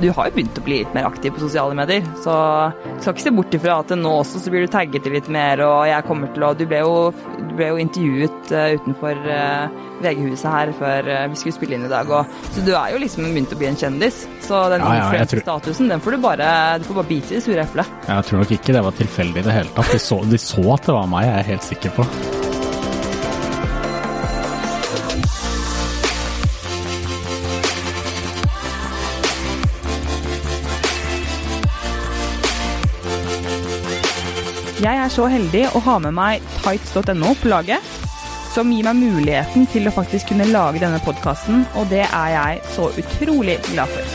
du 0.00 0.08
har 0.16 0.30
jo 0.30 0.36
begynt 0.36 0.58
å 0.58 0.64
bli 0.64 0.80
litt 0.82 0.94
mer 0.96 1.08
aktiv 1.08 1.34
på 1.34 1.42
sosiale 1.42 1.76
medier. 1.76 2.06
Så 2.24 2.32
du 2.84 3.02
skal 3.02 3.14
ikke 3.14 3.26
se 3.26 3.34
bort 3.36 3.56
ifra 3.56 3.78
at 3.82 3.94
nå 3.98 4.14
også 4.22 4.40
så 4.42 4.52
blir 4.52 4.64
du 4.64 4.72
tagget 4.72 5.08
litt 5.12 5.28
mer, 5.32 5.62
og 5.66 5.84
jeg 5.90 6.06
kommer 6.08 6.32
til 6.34 6.46
å 6.46 6.52
Du 6.60 6.66
ble 6.68 6.82
jo, 6.82 6.96
du 7.38 7.54
ble 7.56 7.70
jo 7.70 7.78
intervjuet 7.80 8.50
uh, 8.52 8.74
utenfor 8.76 9.20
uh, 9.28 9.78
VG-huset 10.00 10.48
her 10.50 10.72
før 10.76 11.08
uh, 11.08 11.22
vi 11.30 11.38
skulle 11.40 11.56
spille 11.56 11.78
inn 11.78 11.86
i 11.86 11.92
dag, 11.92 12.10
og 12.10 12.50
så 12.50 12.64
du 12.66 12.72
er 12.74 12.94
jo 12.94 13.00
liksom 13.02 13.28
begynt 13.30 13.54
å 13.54 13.60
bli 13.60 13.70
en 13.70 13.80
kjendis. 13.80 14.24
Så 14.44 14.64
den 14.72 14.84
Ja, 14.84 14.98
ja, 15.14 15.24
tror- 15.28 15.88
den 15.90 16.00
får 16.02 16.16
du 16.16 16.18
bare 16.22 16.78
Du 16.78 16.84
får 16.88 17.00
bare 17.00 17.08
bite 17.08 17.34
i 17.34 17.38
det 17.38 17.44
sure 17.44 17.62
eplet. 17.62 17.96
Jeg 18.08 18.28
tror 18.28 18.42
nok 18.42 18.52
ikke 18.58 18.76
det 18.76 18.84
var 18.84 18.98
tilfeldig 18.98 19.42
i 19.42 19.48
det 19.48 19.56
hele 19.60 19.74
tatt. 19.76 19.92
De 19.92 20.02
så, 20.02 20.20
de 20.24 20.38
så 20.40 20.66
at 20.74 20.86
det 20.86 20.96
var 20.96 21.10
meg, 21.10 21.26
jeg 21.28 21.38
er 21.38 21.50
helt 21.54 21.68
sikker 21.72 21.98
på. 22.00 22.39
Jeg 34.80 34.96
er 34.96 35.10
så 35.12 35.26
heldig 35.28 35.66
å 35.76 35.80
ha 35.84 35.98
med 36.00 36.14
meg 36.16 36.44
tights.no 36.62 37.34
på 37.36 37.50
laget, 37.52 37.84
som 38.54 38.70
gir 38.72 38.86
meg 38.86 38.96
muligheten 38.96 39.66
til 39.68 39.84
å 39.84 39.92
faktisk 39.92 40.30
kunne 40.30 40.46
lage 40.48 40.80
denne 40.80 40.96
podkasten, 41.04 41.66
og 41.76 41.90
det 41.92 42.06
er 42.06 42.30
jeg 42.32 42.62
så 42.72 42.86
utrolig 43.02 43.58
glad 43.66 43.92
for. 43.92 44.06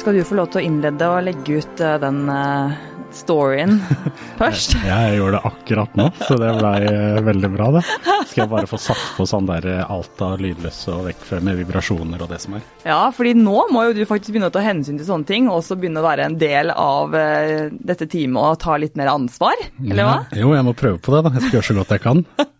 Skal 0.00 0.16
du 0.16 0.24
få 0.24 0.40
lov 0.40 0.48
til 0.54 0.62
å 0.62 0.66
innlede 0.70 1.12
og 1.12 1.26
legge 1.28 1.60
ut 1.60 1.84
eh, 1.84 1.98
den 2.00 2.24
eh, 2.32 2.80
storyen 3.20 3.82
først? 4.38 4.76
Jeg 4.86 5.16
gjorde 5.18 5.38
det 5.38 5.50
akkurat 5.50 5.96
nå, 5.98 6.06
så 6.20 6.38
det 6.40 6.50
blei 6.58 6.74
eh, 6.88 7.18
veldig 7.26 7.50
bra, 7.54 7.68
det. 7.76 7.82
Skal 8.30 8.42
jeg 8.42 8.50
bare 8.52 8.70
få 8.70 8.78
satt 8.80 9.04
på 9.16 9.26
sånn 9.28 9.48
der 9.48 9.68
eh, 9.72 9.92
alt 9.92 10.22
av 10.24 10.36
lydløse 10.42 10.92
og 10.94 11.06
vekk 11.10 11.22
fra 11.28 11.40
med 11.44 11.60
vibrasjoner 11.60 12.24
og 12.24 12.32
det 12.32 12.40
som 12.42 12.58
er. 12.58 12.66
Ja, 12.86 12.98
fordi 13.16 13.34
nå 13.38 13.56
må 13.74 13.86
jo 13.88 13.94
du 13.96 14.02
faktisk 14.08 14.34
begynne 14.34 14.50
å 14.52 14.54
ta 14.54 14.64
hensyn 14.64 15.00
til 15.00 15.08
sånne 15.08 15.28
ting, 15.28 15.48
og 15.50 15.60
også 15.60 15.78
begynne 15.80 16.02
å 16.02 16.06
være 16.06 16.28
en 16.30 16.38
del 16.40 16.72
av 16.72 17.16
eh, 17.18 17.68
dette 17.72 18.08
teamet 18.12 18.42
og 18.42 18.60
ta 18.64 18.76
litt 18.80 18.98
mer 19.00 19.12
ansvar, 19.14 19.56
eller 19.82 20.04
hva? 20.04 20.18
Ja, 20.30 20.42
jo, 20.44 20.52
jeg 20.56 20.68
må 20.68 20.76
prøve 20.76 21.00
på 21.02 21.16
det, 21.16 21.24
da. 21.26 21.34
Jeg 21.36 21.46
skal 21.46 21.58
gjøre 21.60 21.70
så 21.70 21.80
godt 21.80 21.96
jeg 21.96 22.06
kan. 22.06 22.26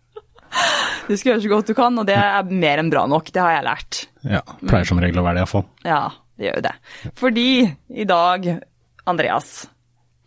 Du 1.06 1.12
skal 1.14 1.34
gjøre 1.36 1.42
så 1.45 1.51
godt 1.53 1.69
du 1.70 1.75
kan, 1.79 1.98
og 2.01 2.06
det 2.08 2.17
er 2.19 2.48
mer 2.51 2.81
enn 2.83 2.89
bra 2.91 3.05
nok, 3.06 3.29
det 3.31 3.39
har 3.39 3.53
jeg 3.55 3.67
lært. 3.69 3.98
Ja, 4.27 4.41
Pleier 4.67 4.89
som 4.89 4.98
regel 4.98 5.20
å 5.20 5.27
være 5.27 5.39
det, 5.39 5.45
iallfall. 5.45 5.62
Ja, 5.86 6.01
det 6.34 6.48
gjør 6.48 6.56
jo 6.58 6.64
det. 6.64 6.73
Fordi 7.20 7.45
i 8.03 8.06
dag, 8.11 8.48
Andreas, 9.06 9.53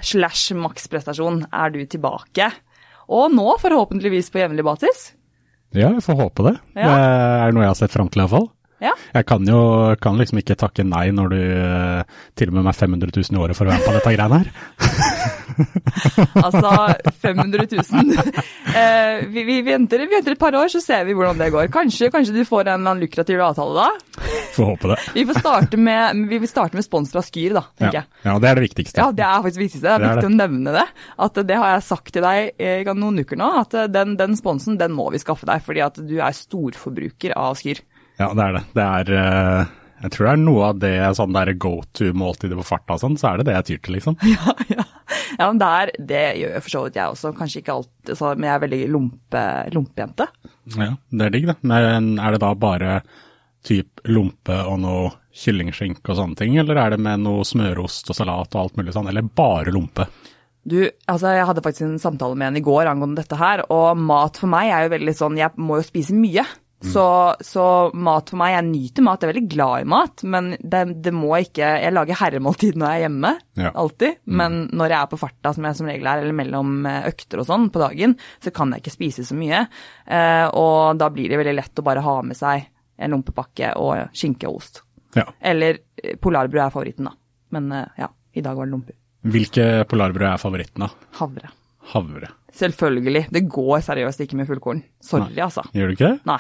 slash 0.06 0.56
maksprestasjon, 0.58 1.44
er 1.52 1.74
du 1.74 1.82
tilbake. 1.90 2.52
Og 3.10 3.34
nå 3.34 3.48
forhåpentligvis 3.62 4.30
på 4.34 4.42
jevnlig 4.44 4.66
basis. 4.68 5.10
Ja, 5.74 5.92
jeg 5.94 6.06
får 6.06 6.18
håpe 6.18 6.46
det. 6.50 6.56
Ja. 6.78 6.88
Det 6.90 7.04
er 7.46 7.54
noe 7.54 7.66
jeg 7.66 7.74
har 7.74 7.80
sett 7.82 7.94
fram 7.94 8.10
til, 8.10 8.24
iallfall. 8.24 8.50
Ja. 8.80 8.94
Jeg 9.12 9.26
kan 9.28 9.44
jo 9.48 9.60
kan 10.00 10.20
liksom 10.22 10.40
ikke 10.40 10.56
takke 10.60 10.86
nei 10.88 11.10
når 11.12 11.34
du 11.34 11.40
eh, 11.42 12.20
tilbyr 12.40 12.64
meg 12.64 12.78
500 12.78 13.12
000 13.12 13.36
i 13.36 13.42
året 13.44 13.58
for 13.58 13.68
å 13.68 13.74
være 13.74 13.82
med 13.82 13.90
på 13.90 13.98
dette 13.98 14.16
greiene 14.16 14.40
her. 14.40 14.54
Altså 16.46 16.72
500 17.22 17.68
000. 17.72 18.16
Eh, 18.70 19.26
vi, 19.28 19.42
vi, 19.48 19.56
venter, 19.66 19.98
vi 20.06 20.14
venter 20.14 20.36
et 20.36 20.40
par 20.40 20.54
år, 20.54 20.70
så 20.70 20.78
ser 20.78 21.02
vi 21.08 21.16
hvordan 21.18 21.40
det 21.42 21.48
går. 21.52 21.72
Kanskje, 21.74 22.12
kanskje 22.14 22.36
du 22.36 22.44
får 22.46 22.68
en 22.70 22.86
en 22.88 23.00
lukrativ 23.02 23.42
avtale 23.42 23.74
da? 23.74 24.28
Får 24.54 24.68
håpe 24.70 24.92
det. 24.92 24.98
Vi 25.16 25.24
får 25.26 25.40
starte 25.42 25.80
med, 25.82 26.20
vi 26.30 26.38
vil 26.44 26.52
starte 26.52 26.78
med 26.78 26.86
spons 26.86 27.10
fra 27.12 27.24
Skyr, 27.26 27.56
da, 27.58 27.64
Ja. 27.66 27.80
tenker 27.82 27.98
jeg. 27.98 28.08
ja, 28.28 28.36
det 28.44 28.52
er 28.52 28.60
det 28.60 28.66
viktigste. 28.68 29.02
Ja, 29.02 29.08
det 29.18 29.26
er 29.26 29.42
faktisk 29.42 29.58
det 29.58 29.64
viktigste. 29.66 29.88
Det 29.88 29.96
er 29.96 30.00
Det 30.04 30.10
er 30.12 30.16
viktig 30.20 30.30
å 30.30 30.38
nevne 30.38 30.76
det. 30.78 30.86
At 31.26 31.42
det 31.50 31.58
har 31.64 31.74
jeg 31.74 31.88
sagt 31.90 32.14
til 32.14 32.28
deg 32.30 32.62
i 32.62 32.94
noen 33.02 33.20
uker 33.26 33.42
nå, 33.42 33.50
at 33.66 33.76
den, 33.98 34.14
den 34.22 34.38
sponsen 34.38 34.78
den 34.78 34.94
må 34.96 35.10
vi 35.12 35.24
skaffe 35.26 35.50
deg, 35.50 35.66
fordi 35.66 35.82
at 35.90 35.98
du 35.98 36.16
er 36.22 36.38
storforbruker 36.38 37.34
av 37.36 37.58
Skyr. 37.58 37.82
Ja, 38.22 38.30
det 38.38 38.46
er 38.52 38.58
det. 38.60 38.64
Det 38.78 38.86
er 38.86 39.14
uh... 39.18 39.76
Jeg 40.00 40.14
tror 40.14 40.30
det 40.30 40.32
er 40.32 40.40
noe 40.40 40.68
av 40.70 40.78
det 40.80 40.94
sånn 41.18 41.34
der 41.36 41.50
go 41.60 41.74
to-måltidet 41.98 42.56
på 42.62 42.64
farta 42.64 42.96
og 42.96 43.02
sånn, 43.02 43.18
så 43.20 43.34
er 43.34 43.42
det 43.42 43.50
det 43.50 43.56
jeg 43.58 43.66
tyr 43.68 43.82
til, 43.84 43.98
liksom. 43.98 44.16
Ja, 44.32 44.54
ja. 44.72 44.86
Ja 45.40 45.48
men 45.48 45.62
det, 45.62 45.70
er, 45.82 45.92
det 46.12 46.26
gjør 46.42 46.60
for 46.60 46.74
så 46.74 46.84
vidt 46.86 47.00
jeg 47.00 47.16
også. 47.16 47.32
Kanskje 47.38 47.64
ikke 47.64 47.78
alltid, 47.80 48.14
så, 48.20 48.34
men 48.36 48.50
jeg 48.50 48.56
er 48.58 48.64
veldig 48.66 48.82
lompe, 48.92 49.44
lompejente. 49.76 50.30
Ja, 50.76 50.92
det 51.16 51.26
er 51.26 51.36
digg, 51.36 51.50
det. 51.50 51.58
Men 51.64 52.18
er 52.20 52.36
det 52.36 52.44
da 52.44 52.54
bare 52.60 53.00
typ 53.66 54.04
lompe 54.08 54.56
og 54.68 54.80
noe 54.84 55.10
kyllingskinke 55.36 56.12
og 56.12 56.18
sånne 56.20 56.40
ting, 56.40 56.58
eller 56.60 56.80
er 56.80 56.96
det 56.96 57.02
med 57.04 57.24
noe 57.24 57.46
smørost 57.48 58.12
og 58.12 58.18
salat 58.18 58.56
og 58.56 58.62
alt 58.62 58.80
mulig 58.80 58.96
sånn, 58.96 59.10
eller 59.12 59.28
bare 59.36 59.74
lompe? 59.76 60.08
Du, 60.70 60.80
altså 61.10 61.34
jeg 61.34 61.48
hadde 61.48 61.64
faktisk 61.64 61.86
en 61.88 62.02
samtale 62.02 62.36
med 62.38 62.52
en 62.52 62.60
i 62.60 62.64
går 62.66 62.90
angående 62.92 63.24
dette 63.24 63.38
her, 63.40 63.64
og 63.72 64.00
mat 64.00 64.40
for 64.40 64.52
meg 64.52 64.72
er 64.72 64.86
jo 64.86 64.96
veldig 64.96 65.16
sånn, 65.18 65.40
jeg 65.40 65.56
må 65.60 65.80
jo 65.80 65.88
spise 65.88 66.16
mye. 66.16 66.44
Så, 66.80 67.04
så 67.44 67.64
mat 67.94 68.30
for 68.32 68.40
meg, 68.40 68.54
jeg 68.56 68.64
nyter 68.70 69.04
mat, 69.04 69.20
jeg 69.20 69.28
er 69.28 69.34
veldig 69.34 69.50
glad 69.52 69.82
i 69.84 69.88
mat, 69.92 70.22
men 70.24 70.46
det, 70.64 70.80
det 71.04 71.12
må 71.12 71.34
ikke 71.42 71.68
Jeg 71.84 71.92
lager 71.92 72.16
herremåltid 72.22 72.78
når 72.80 72.88
jeg 72.94 73.00
er 73.02 73.04
hjemme, 73.10 73.32
Ja. 73.60 73.72
alltid. 73.76 74.20
Men 74.26 74.56
når 74.72 74.94
jeg 74.94 75.00
er 75.02 75.10
på 75.12 75.20
farta, 75.20 75.52
som 75.54 75.66
jeg 75.68 75.76
som 75.76 75.90
regel 75.92 76.08
er, 76.08 76.22
eller 76.24 76.38
mellom 76.38 76.86
eh, 76.88 77.08
økter 77.12 77.42
og 77.44 77.48
sånn 77.50 77.66
på 77.74 77.82
dagen, 77.84 78.16
så 78.40 78.54
kan 78.56 78.72
jeg 78.72 78.80
ikke 78.86 78.94
spise 78.96 79.26
så 79.28 79.36
mye. 79.36 79.66
Eh, 80.08 80.46
og 80.56 80.96
da 81.02 81.10
blir 81.12 81.28
det 81.28 81.40
veldig 81.42 81.56
lett 81.58 81.82
å 81.82 81.86
bare 81.90 82.04
ha 82.06 82.14
med 82.24 82.38
seg 82.40 82.70
en 83.00 83.12
lompepakke 83.12 83.74
og 83.80 84.14
skinke 84.16 84.48
og 84.48 84.62
ost. 84.62 84.80
Ja. 85.18 85.26
Eller 85.42 85.82
eh, 86.04 86.16
polarbrød 86.22 86.62
er 86.64 86.72
favoritten, 86.72 87.10
da. 87.10 87.16
Men 87.58 87.72
eh, 87.76 87.90
ja, 88.06 88.08
i 88.40 88.44
dag 88.46 88.56
var 88.56 88.70
det 88.70 88.72
lomper. 88.78 88.96
Hvilke 89.28 89.66
polarbrød 89.92 90.30
er 90.32 90.40
favoritten, 90.40 90.86
da? 90.88 91.10
Havre. 91.20 91.52
Havre. 91.92 92.32
Selvfølgelig. 92.56 93.26
Det 93.36 93.44
går 93.52 93.84
seriøst 93.84 94.24
ikke 94.24 94.40
med 94.40 94.48
fullkorn. 94.48 94.80
Sorry, 95.04 95.36
altså. 95.44 95.66
Gjør 95.76 95.92
du 95.92 95.96
ikke 95.98 96.12
det? 96.14 96.22
Nei. 96.30 96.40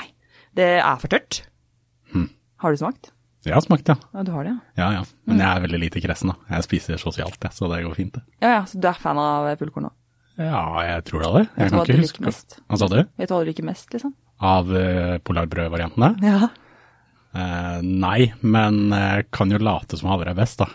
Det 0.60 0.74
er 0.80 1.00
for 1.00 1.12
tørt. 1.12 1.44
Har 2.60 2.76
du 2.76 2.80
smakt? 2.80 3.14
Jeg 3.48 3.56
har 3.56 3.64
smakt, 3.64 3.88
ja. 3.88 3.96
Ja, 4.12 4.24
du 4.28 4.34
har 4.36 4.44
det, 4.44 4.52
ja. 4.52 4.82
Ja, 4.82 4.88
ja. 4.98 5.04
Men 5.30 5.40
jeg 5.40 5.48
er 5.48 5.62
veldig 5.64 5.80
lite 5.80 6.02
kresen, 6.04 6.34
da. 6.34 6.56
Jeg 6.58 6.66
spiser 6.66 7.00
sosialt, 7.00 7.38
jeg, 7.40 7.56
så 7.56 7.70
det 7.72 7.86
går 7.86 7.96
fint, 7.96 8.18
det. 8.18 8.24
Ja, 8.44 8.50
ja, 8.58 8.64
så 8.68 8.82
du 8.84 8.88
er 8.90 9.00
fan 9.00 9.22
av 9.22 9.48
fullkorn 9.62 9.88
òg? 9.88 9.94
Ja, 10.40 10.64
jeg 10.84 11.06
tror 11.08 11.24
da 11.24 11.30
det. 11.38 11.46
Jeg 11.56 11.72
hva 11.72 11.84
kan 11.86 11.94
ikke 11.94 12.04
huske 12.04 12.26
mest? 12.26 12.58
Hva 12.68 12.80
sa 12.80 12.90
du? 12.92 12.98
Vet 13.20 13.32
du 13.32 13.36
hva 13.36 13.40
du 13.44 13.48
liker 13.48 13.68
mest, 13.68 13.88
liksom? 13.96 14.12
Av 14.50 14.72
uh, 14.72 15.16
polarbrødvariantene? 15.24 16.12
Ja. 16.28 16.52
Uh, 17.32 17.80
nei, 17.84 18.30
men 18.44 18.82
uh, 18.92 19.24
kan 19.36 19.56
jo 19.56 19.60
late 19.64 20.00
som 20.00 20.12
havre 20.12 20.36
er 20.36 20.40
best, 20.40 20.60
da. 20.60 20.68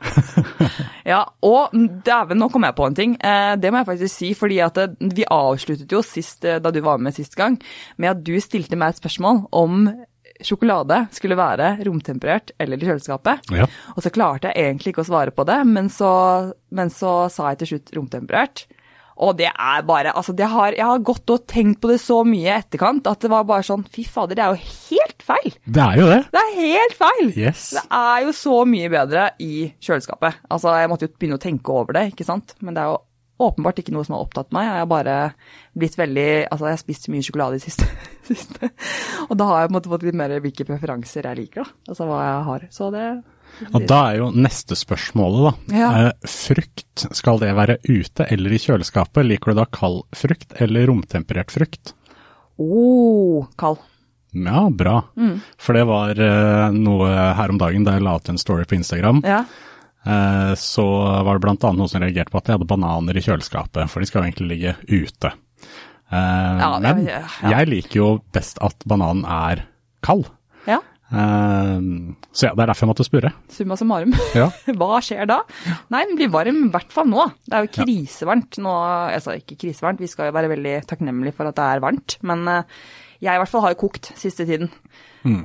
Ja, 1.06 1.20
og 1.46 1.70
dæven, 2.02 2.40
nå 2.40 2.48
kom 2.50 2.64
jeg 2.66 2.74
på 2.74 2.86
en 2.88 2.96
ting. 2.98 3.12
Eh, 3.22 3.52
det 3.62 3.70
må 3.70 3.78
jeg 3.78 3.86
faktisk 3.92 4.10
si, 4.10 4.32
fordi 4.34 4.58
at 4.64 4.80
vi 4.98 5.22
avsluttet 5.30 5.92
jo 5.94 6.00
sist, 6.02 6.42
eh, 6.42 6.58
da 6.58 6.72
du 6.74 6.80
var 6.82 6.98
med 6.98 7.14
sist 7.14 7.36
gang, 7.38 7.60
med 8.02 8.10
at 8.10 8.24
du 8.26 8.34
stilte 8.42 8.78
meg 8.78 8.90
et 8.90 8.98
spørsmål 8.98 9.44
om 9.54 9.86
sjokolade 10.44 10.98
skulle 11.16 11.38
være 11.38 11.76
romtemperert 11.86 12.50
eller 12.60 12.80
i 12.80 12.88
kjøleskapet. 12.88 13.46
Ja. 13.54 13.68
Og 13.94 14.02
så 14.04 14.12
klarte 14.12 14.50
jeg 14.50 14.66
egentlig 14.66 14.92
ikke 14.92 15.04
å 15.06 15.08
svare 15.08 15.34
på 15.34 15.46
det, 15.48 15.60
men 15.70 15.88
så, 15.92 16.10
men 16.74 16.90
så 16.92 17.14
sa 17.32 17.52
jeg 17.52 17.62
til 17.62 17.72
slutt 17.74 17.94
romtemperert. 18.00 18.66
Og 19.16 19.36
det 19.38 19.48
er 19.48 19.84
bare 19.88 20.12
Altså, 20.16 20.34
det 20.36 20.48
har, 20.52 20.74
jeg 20.76 20.84
har 20.84 21.04
gått 21.04 21.32
og 21.32 21.46
tenkt 21.48 21.80
på 21.82 21.90
det 21.90 21.98
så 22.02 22.20
mye 22.26 22.46
i 22.50 22.54
etterkant 22.56 23.08
at 23.08 23.24
det 23.24 23.32
var 23.32 23.46
bare 23.48 23.64
sånn 23.66 23.86
Fy 23.92 24.04
fader, 24.04 24.36
det 24.36 24.44
er 24.44 24.54
jo 24.54 24.74
helt 24.90 25.26
feil! 25.26 25.56
Det 25.64 25.82
er 25.82 26.00
jo 26.00 26.06
det. 26.10 26.20
Det 26.34 26.42
er 26.42 26.54
helt 26.60 26.96
feil! 26.98 27.32
Yes. 27.34 27.66
Det 27.78 27.84
er 27.98 28.26
jo 28.26 28.34
så 28.36 28.60
mye 28.68 28.90
bedre 28.92 29.26
i 29.42 29.52
kjøleskapet. 29.82 30.42
Altså, 30.52 30.74
jeg 30.78 30.90
måtte 30.92 31.08
jo 31.08 31.14
begynne 31.16 31.38
å 31.40 31.42
tenke 31.42 31.74
over 31.74 31.96
det, 31.96 32.04
ikke 32.12 32.26
sant. 32.28 32.54
Men 32.62 32.76
det 32.76 32.84
er 32.84 32.92
jo 32.92 33.00
åpenbart 33.46 33.80
ikke 33.82 33.94
noe 33.94 34.06
som 34.06 34.16
har 34.16 34.24
opptatt 34.24 34.52
meg. 34.54 34.68
Jeg 34.68 34.82
har 34.82 34.90
bare 34.90 35.16
blitt 35.76 35.98
veldig 35.98 36.28
Altså, 36.46 36.68
jeg 36.68 36.76
har 36.76 36.82
spist 36.82 37.08
mye 37.12 37.26
sjokolade 37.26 37.58
i 37.58 37.64
siste. 37.64 37.88
siste. 38.30 38.70
Og 39.28 39.34
da 39.38 39.48
har 39.50 39.64
jeg 39.64 39.70
på 39.70 39.74
en 39.74 39.78
måte 39.80 39.92
fått 39.92 40.06
litt 40.06 40.20
mer 40.20 40.36
hvilke 40.44 40.68
preferanser 40.68 41.30
jeg 41.30 41.40
liker, 41.42 41.64
da. 41.64 41.90
Altså 41.90 42.08
hva 42.08 42.20
jeg 42.22 42.46
har. 42.50 42.68
Så 42.78 42.92
det 42.94 43.06
Og 43.72 43.84
da 43.88 44.00
er 44.10 44.20
jo 44.20 44.30
neste 44.36 44.76
spørsmålet, 44.78 45.44
da. 45.46 45.76
Ja. 45.76 45.90
Eh, 46.06 46.30
frukt, 46.30 47.06
skal 47.16 47.40
det 47.42 47.52
være 47.56 47.78
ute 47.88 48.26
eller 48.32 48.52
i 48.52 48.60
kjøleskapet? 48.60 49.26
Liker 49.26 49.52
du 49.52 49.60
da 49.60 49.66
kald 49.72 50.02
frukt 50.16 50.56
eller 50.60 50.88
romtemperert 50.90 51.54
frukt? 51.54 51.94
oh, 52.56 53.46
kald. 53.60 53.82
Ja, 54.36 54.66
bra. 54.72 55.02
Mm. 55.16 55.40
For 55.60 55.76
det 55.76 55.84
var 55.88 56.18
eh, 56.20 56.66
noe 56.76 57.08
her 57.36 57.52
om 57.52 57.60
dagen 57.60 57.84
da 57.86 57.96
jeg 57.96 58.04
la 58.04 58.16
ut 58.16 58.28
en 58.32 58.40
story 58.40 58.66
på 58.68 58.76
Instagram. 58.78 59.22
Ja. 59.24 59.42
Eh, 60.04 60.52
så 60.60 60.86
var 61.24 61.40
det 61.40 61.50
annet 61.52 61.66
noen 61.78 61.90
som 61.92 62.04
reagerte 62.04 62.32
på 62.32 62.40
at 62.40 62.48
jeg 62.48 62.58
hadde 62.58 62.68
bananer 62.68 63.16
i 63.16 63.24
kjøleskapet, 63.24 63.88
for 63.92 64.00
de 64.00 64.08
skal 64.08 64.22
jo 64.22 64.30
egentlig 64.30 64.50
ligge 64.52 64.76
ute. 64.88 65.32
Ja, 66.06 66.76
men 66.78 67.00
jeg 67.02 67.66
liker 67.66 67.98
jo 67.98 68.10
best 68.34 68.60
at 68.62 68.84
bananen 68.86 69.24
er 69.26 69.64
kald. 70.06 70.28
ja. 70.68 70.78
Eh, 71.10 71.80
så 72.36 72.50
ja, 72.50 72.52
det 72.52 72.66
er 72.66 72.68
derfor 72.68 72.84
jeg 72.84 72.90
måtte 72.90 73.06
spørre. 73.06 73.32
Summa 73.52 73.78
summarum. 73.80 74.12
Ja. 74.36 74.50
Hva 74.78 75.00
skjer 75.04 75.24
da? 75.30 75.38
Nei, 75.92 76.02
den 76.04 76.18
blir 76.18 76.28
varm, 76.34 76.66
i 76.66 76.72
hvert 76.74 76.92
fall 76.92 77.08
nå. 77.08 77.24
Det 77.46 77.56
er 77.56 77.64
jo 77.64 77.72
krisevarmt 77.78 78.58
nå. 78.60 78.76
Altså 79.16 79.38
ikke 79.38 79.56
krisevarmt, 79.64 80.02
vi 80.04 80.10
skal 80.12 80.28
jo 80.28 80.36
være 80.36 80.52
veldig 80.52 80.74
takknemlige 80.90 81.36
for 81.38 81.48
at 81.48 81.56
det 81.56 81.68
er 81.72 81.84
varmt. 81.84 82.18
Men 82.28 82.44
eh, 82.52 82.80
jeg 83.24 83.32
i 83.32 83.40
hvert 83.40 83.52
fall 83.52 83.64
har 83.64 83.72
jo 83.72 83.80
kokt 83.86 84.12
siste 84.20 84.44
tiden. 84.48 84.72
Mm. 85.26 85.40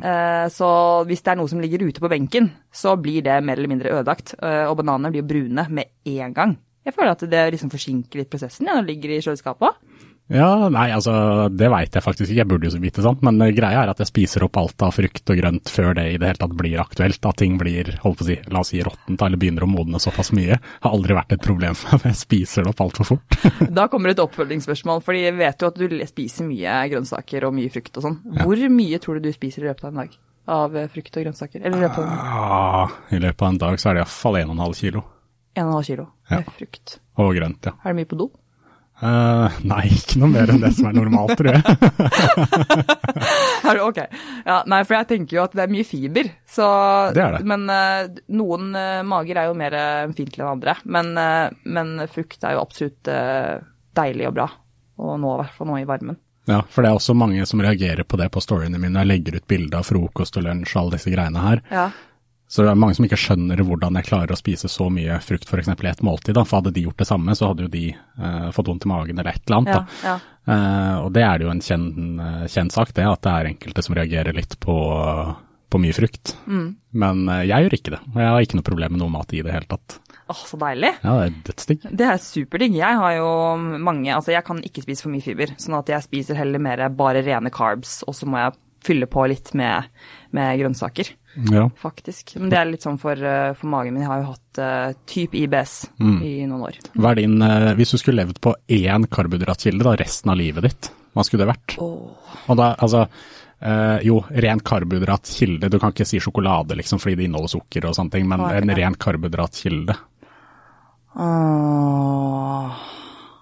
så 0.54 0.68
hvis 1.10 1.24
det 1.26 1.32
er 1.32 1.38
noe 1.40 1.50
som 1.50 1.58
ligger 1.64 1.82
ute 1.88 2.02
på 2.04 2.10
benken, 2.12 2.52
så 2.70 2.92
blir 3.02 3.24
det 3.26 3.40
mer 3.42 3.58
eller 3.58 3.72
mindre 3.72 3.94
ødelagt. 3.96 4.36
Eh, 4.38 4.68
og 4.68 4.76
bananene 4.78 5.10
blir 5.10 5.24
jo 5.24 5.30
brune 5.32 5.66
med 5.74 5.96
en 6.12 6.36
gang. 6.36 6.54
Jeg 6.86 6.94
føler 6.94 7.16
at 7.16 7.24
det 7.30 7.42
liksom 7.56 7.72
forsinker 7.72 8.22
litt 8.22 8.30
prosessen 8.30 8.68
ja, 8.68 8.76
når 8.76 8.86
det 8.86 8.94
ligger 8.96 9.16
i 9.16 9.22
kjøleskapet. 9.24 9.91
Ja, 10.32 10.70
nei, 10.72 10.86
altså 10.96 11.14
det 11.52 11.68
veit 11.74 11.96
jeg 11.98 12.04
faktisk 12.06 12.30
ikke, 12.32 12.38
jeg 12.40 12.48
burde 12.48 12.70
jo 12.70 12.80
vite 12.80 13.04
sånt. 13.04 13.22
men 13.26 13.42
eh, 13.44 13.52
greia 13.56 13.82
er 13.84 13.90
at 13.92 14.00
jeg 14.00 14.08
spiser 14.08 14.46
opp 14.48 14.56
alt 14.62 14.82
av 14.88 14.94
frukt 14.96 15.28
og 15.34 15.38
grønt 15.42 15.68
før 15.74 15.94
det 15.98 16.06
i 16.14 16.18
det 16.22 16.30
hele 16.30 16.40
tatt 16.40 16.56
blir 16.56 16.80
aktuelt. 16.80 17.26
At 17.28 17.38
ting 17.42 17.58
blir, 17.60 17.90
holdt 18.04 18.22
på 18.22 18.26
å 18.26 18.30
si, 18.30 18.38
la 18.48 18.62
oss 18.64 18.72
si 18.72 18.80
råttent 18.86 19.22
eller 19.28 19.42
begynner 19.42 19.66
å 19.68 19.70
modne 19.72 20.00
såpass 20.00 20.32
mye. 20.38 20.58
Har 20.86 20.96
aldri 20.96 21.18
vært 21.18 21.36
et 21.36 21.44
problem 21.44 21.76
for 21.76 22.00
meg, 22.00 22.14
jeg 22.14 22.22
spiser 22.24 22.64
det 22.64 22.72
opp 22.74 22.84
altfor 22.88 23.10
fort. 23.14 23.40
Da 23.82 23.88
kommer 23.92 24.14
et 24.14 24.20
oppfølgingsspørsmål, 24.24 25.04
fordi 25.06 25.26
jeg 25.28 25.36
vet 25.40 25.62
jo 25.66 25.70
at 25.72 25.80
du 25.84 25.98
spiser 26.10 26.48
mye 26.48 26.80
grønnsaker 26.92 27.46
og 27.50 27.56
mye 27.60 27.72
frukt 27.74 27.98
og 28.00 28.08
sånn. 28.08 28.20
Hvor 28.42 28.64
mye 28.80 29.00
tror 29.04 29.20
du 29.20 29.28
du 29.28 29.34
spiser 29.36 29.66
i 29.66 29.70
løpet 29.70 29.88
av 29.88 29.92
en 29.94 30.02
dag 30.06 30.16
av 30.52 30.76
eh, 30.80 30.88
frukt 30.92 31.18
og 31.18 31.26
grønnsaker? 31.28 31.62
Eller 31.62 31.78
i 31.78 31.86
løpet 31.86 32.00
av 32.00 32.08
en- 32.08 32.22
dag? 32.32 32.96
I 33.16 33.20
løpet 33.28 33.42
av 33.46 33.50
en 33.52 33.62
dag 33.68 33.80
så 33.84 33.92
er 33.92 34.00
det 34.00 34.06
iallfall 34.06 34.40
1,5 34.46 34.78
kilo. 34.80 35.04
en 35.56 35.66
og 35.66 35.68
en 35.68 35.76
halv 35.76 35.88
kilo 35.92 36.08
med 36.32 36.54
frukt? 36.58 36.96
Og 37.20 37.34
grønt, 37.36 37.68
ja. 37.68 37.76
Er 37.84 37.92
det 37.92 38.00
mye 38.00 38.10
på 38.16 38.18
do? 38.24 38.30
Eh, 39.02 39.60
nei, 39.66 39.84
ikke 39.96 40.20
noe 40.22 40.30
mer 40.30 40.52
enn 40.54 40.62
det 40.62 40.70
som 40.78 40.88
er 40.90 40.98
normalt, 40.98 41.34
tror 41.40 41.56
jeg. 41.56 41.62
Ok. 43.82 43.98
Ja, 44.44 44.58
nei, 44.68 44.82
for 44.84 44.98
jeg 44.98 45.08
tenker 45.08 45.38
jo 45.38 45.44
at 45.46 45.54
det 45.56 45.64
er 45.64 45.72
mye 45.72 45.86
fiber. 45.88 46.28
Så, 46.50 46.66
Det 47.16 47.22
er 47.24 47.38
det. 47.38 47.46
Men 47.48 47.64
uh, 47.72 48.10
noen 48.36 48.76
uh, 48.76 49.00
mager 49.08 49.40
er 49.40 49.48
jo 49.48 49.56
mer 49.58 49.76
ømfintlige 49.80 50.44
enn 50.44 50.52
andre. 50.58 50.76
Men, 50.84 51.14
men 51.64 51.94
frukt 52.12 52.44
er 52.44 52.58
jo 52.58 52.64
absolutt 52.66 53.10
deilig 53.98 54.28
og 54.28 54.36
bra. 54.36 54.48
Og 55.02 55.16
nå, 55.24 55.32
i 55.34 55.40
hvert 55.42 55.56
fall 55.58 55.72
nå 55.72 55.80
i 55.80 55.88
varmen. 55.88 56.20
Ja, 56.50 56.60
for 56.70 56.84
det 56.84 56.92
er 56.92 57.00
også 57.00 57.16
mange 57.18 57.46
som 57.48 57.62
reagerer 57.64 58.04
på 58.04 58.20
det 58.20 58.28
på 58.34 58.44
storyene 58.44 58.82
mine. 58.82 59.00
Jeg 59.02 59.12
legger 59.12 59.40
ut 59.40 59.48
bilde 59.50 59.80
av 59.80 59.88
frokost 59.88 60.38
og 60.42 60.48
lunsj 60.48 60.76
og 60.76 60.82
alle 60.84 60.98
disse 60.98 61.14
greiene 61.14 61.46
her. 61.46 61.64
Ja. 61.72 61.88
Så 62.52 62.66
det 62.66 62.74
er 62.74 62.80
mange 62.80 62.98
som 62.98 63.06
ikke 63.08 63.20
skjønner 63.20 63.62
hvordan 63.64 63.96
jeg 63.96 64.10
klarer 64.10 64.34
å 64.36 64.40
spise 64.40 64.68
så 64.68 64.90
mye 64.92 65.22
frukt 65.24 65.48
f.eks. 65.48 65.70
i 65.72 65.88
et 65.88 66.04
måltid. 66.04 66.36
Da. 66.36 66.44
For 66.44 66.60
hadde 66.60 66.74
de 66.76 66.84
gjort 66.84 67.00
det 67.00 67.08
samme, 67.08 67.36
så 67.38 67.54
hadde 67.54 67.64
jo 67.64 67.72
de 67.72 67.86
eh, 67.96 68.50
fått 68.52 68.68
vondt 68.68 68.84
i 68.84 68.92
magen 68.92 69.22
eller 69.22 69.32
et 69.32 69.46
eller 69.46 69.62
annet. 69.62 69.96
Ja, 70.04 70.10
ja. 70.10 70.18
Eh, 70.52 70.98
og 71.06 71.14
det 71.16 71.24
er 71.24 71.40
det 71.40 71.48
jo 71.48 71.54
en 71.54 71.64
kjent, 71.64 72.02
eh, 72.26 72.44
kjent 72.52 72.76
sak, 72.76 72.92
det 72.98 73.08
at 73.08 73.24
det 73.24 73.34
er 73.38 73.50
enkelte 73.54 73.86
som 73.86 73.96
reagerer 73.96 74.36
litt 74.36 74.58
på, 74.60 74.76
på 75.72 75.82
mye 75.82 75.96
frukt. 75.96 76.34
Mm. 76.44 76.66
Men 77.04 77.22
eh, 77.30 77.46
jeg 77.48 77.68
gjør 77.68 77.78
ikke 77.78 77.94
det, 77.96 78.02
og 78.12 78.20
jeg 78.20 78.34
har 78.34 78.48
ikke 78.48 78.60
noe 78.60 78.70
problem 78.72 78.96
med 78.98 79.04
noe 79.06 79.14
mat 79.14 79.36
i 79.38 79.44
det 79.46 79.54
hele 79.56 79.70
tatt. 79.72 80.00
Åh, 80.32 80.44
så 80.48 80.60
deilig. 80.60 80.92
Ja, 81.04 81.16
det 81.20 81.30
er 81.30 81.38
dødsdigg. 81.52 81.88
Det 82.02 82.08
er 82.08 82.20
superdigg. 82.24 82.76
Jeg 82.80 83.00
har 83.00 83.16
jo 83.18 83.32
mange 83.84 84.12
Altså, 84.16 84.32
jeg 84.36 84.44
kan 84.48 84.60
ikke 84.64 84.84
spise 84.84 85.06
for 85.06 85.14
mye 85.14 85.24
fiber, 85.24 85.56
sånn 85.60 85.80
at 85.80 85.92
jeg 85.92 86.08
spiser 86.08 86.40
heller 86.40 86.64
mer 86.64 86.84
bare 86.96 87.24
rene 87.26 87.52
carbs, 87.54 88.02
og 88.08 88.16
så 88.18 88.28
må 88.28 88.40
jeg 88.40 88.60
fylle 88.82 89.08
på 89.12 89.26
litt 89.30 89.52
med, 89.58 89.90
med 90.34 90.56
grønnsaker, 90.58 91.12
Ja. 91.52 91.70
faktisk. 91.80 92.34
Men 92.40 92.50
det 92.52 92.58
er 92.60 92.66
litt 92.68 92.84
sånn 92.84 92.98
for, 93.00 93.16
eh, 93.16 93.54
for 93.56 93.68
magen 93.72 93.94
min. 93.96 94.04
Jeg 94.04 94.10
har 94.12 94.22
jo 94.24 94.32
hatt 94.34 94.60
uh, 94.60 94.94
type 95.08 95.38
IBS 95.40 95.76
Mm. 96.00 96.18
i 96.28 96.32
noen 96.46 96.66
år. 96.68 96.80
Hva 96.98 97.12
er 97.12 97.22
din, 97.22 97.38
uh, 97.42 97.74
hvis 97.78 97.92
du 97.96 97.98
skulle 98.02 98.26
levd 98.26 98.42
på 98.44 98.54
én 98.68 99.06
karbohydratkilde 99.08 99.84
da, 99.88 99.96
resten 99.96 100.32
av 100.34 100.38
livet 100.42 100.64
ditt, 100.68 100.90
hva 101.16 101.24
skulle 101.24 101.46
det 101.46 101.54
vært? 101.54 101.78
Og 101.80 102.58
da, 102.60 102.74
altså, 102.76 103.06
uh, 103.64 103.98
jo, 104.04 104.20
ren 104.44 104.60
karbohydratkilde, 104.60 105.70
du 105.72 105.80
kan 105.80 105.92
ikke 105.96 106.06
si 106.08 106.20
sjokolade 106.20 106.76
liksom 106.76 107.00
fordi 107.00 107.16
det 107.22 107.30
inneholder 107.30 107.56
sukker 107.56 107.88
og 107.88 107.96
sånne 107.96 108.12
ting, 108.12 108.28
men 108.28 108.42
en 108.52 108.76
ren 108.76 108.96
karbohydratkilde. 109.00 109.96
Oh. 111.16 112.72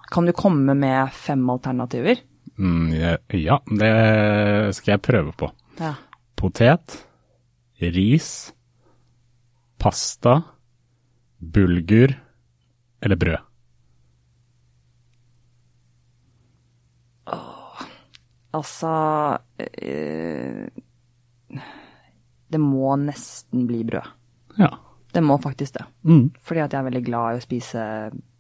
Kan 0.10 0.26
du 0.26 0.34
komme 0.34 0.74
med 0.74 1.12
fem 1.14 1.50
alternativer? 1.50 2.18
Mm, 2.60 3.18
ja, 3.40 3.60
det 3.66 4.76
skal 4.76 4.96
jeg 4.96 5.02
prøve 5.06 5.32
på. 5.38 5.52
Ja. 5.80 5.94
Potet, 6.40 6.98
ris, 7.80 8.54
pasta, 9.80 10.42
bulgur 11.40 12.12
eller 13.02 13.16
brød. 13.16 13.38
Altså 18.54 18.92
øh, 19.82 20.68
Det 22.52 22.60
må 22.60 22.96
nesten 22.98 23.68
bli 23.70 23.84
brød. 23.86 24.08
Ja. 24.58 24.72
Det 25.14 25.22
må 25.24 25.38
faktisk 25.42 25.74
det. 25.78 25.86
Mm. 26.04 26.32
Fordi 26.42 26.60
at 26.64 26.74
jeg 26.74 26.80
er 26.80 26.88
veldig 26.90 27.04
glad 27.06 27.36
i 27.36 27.40
å 27.40 27.44
spise 27.46 27.84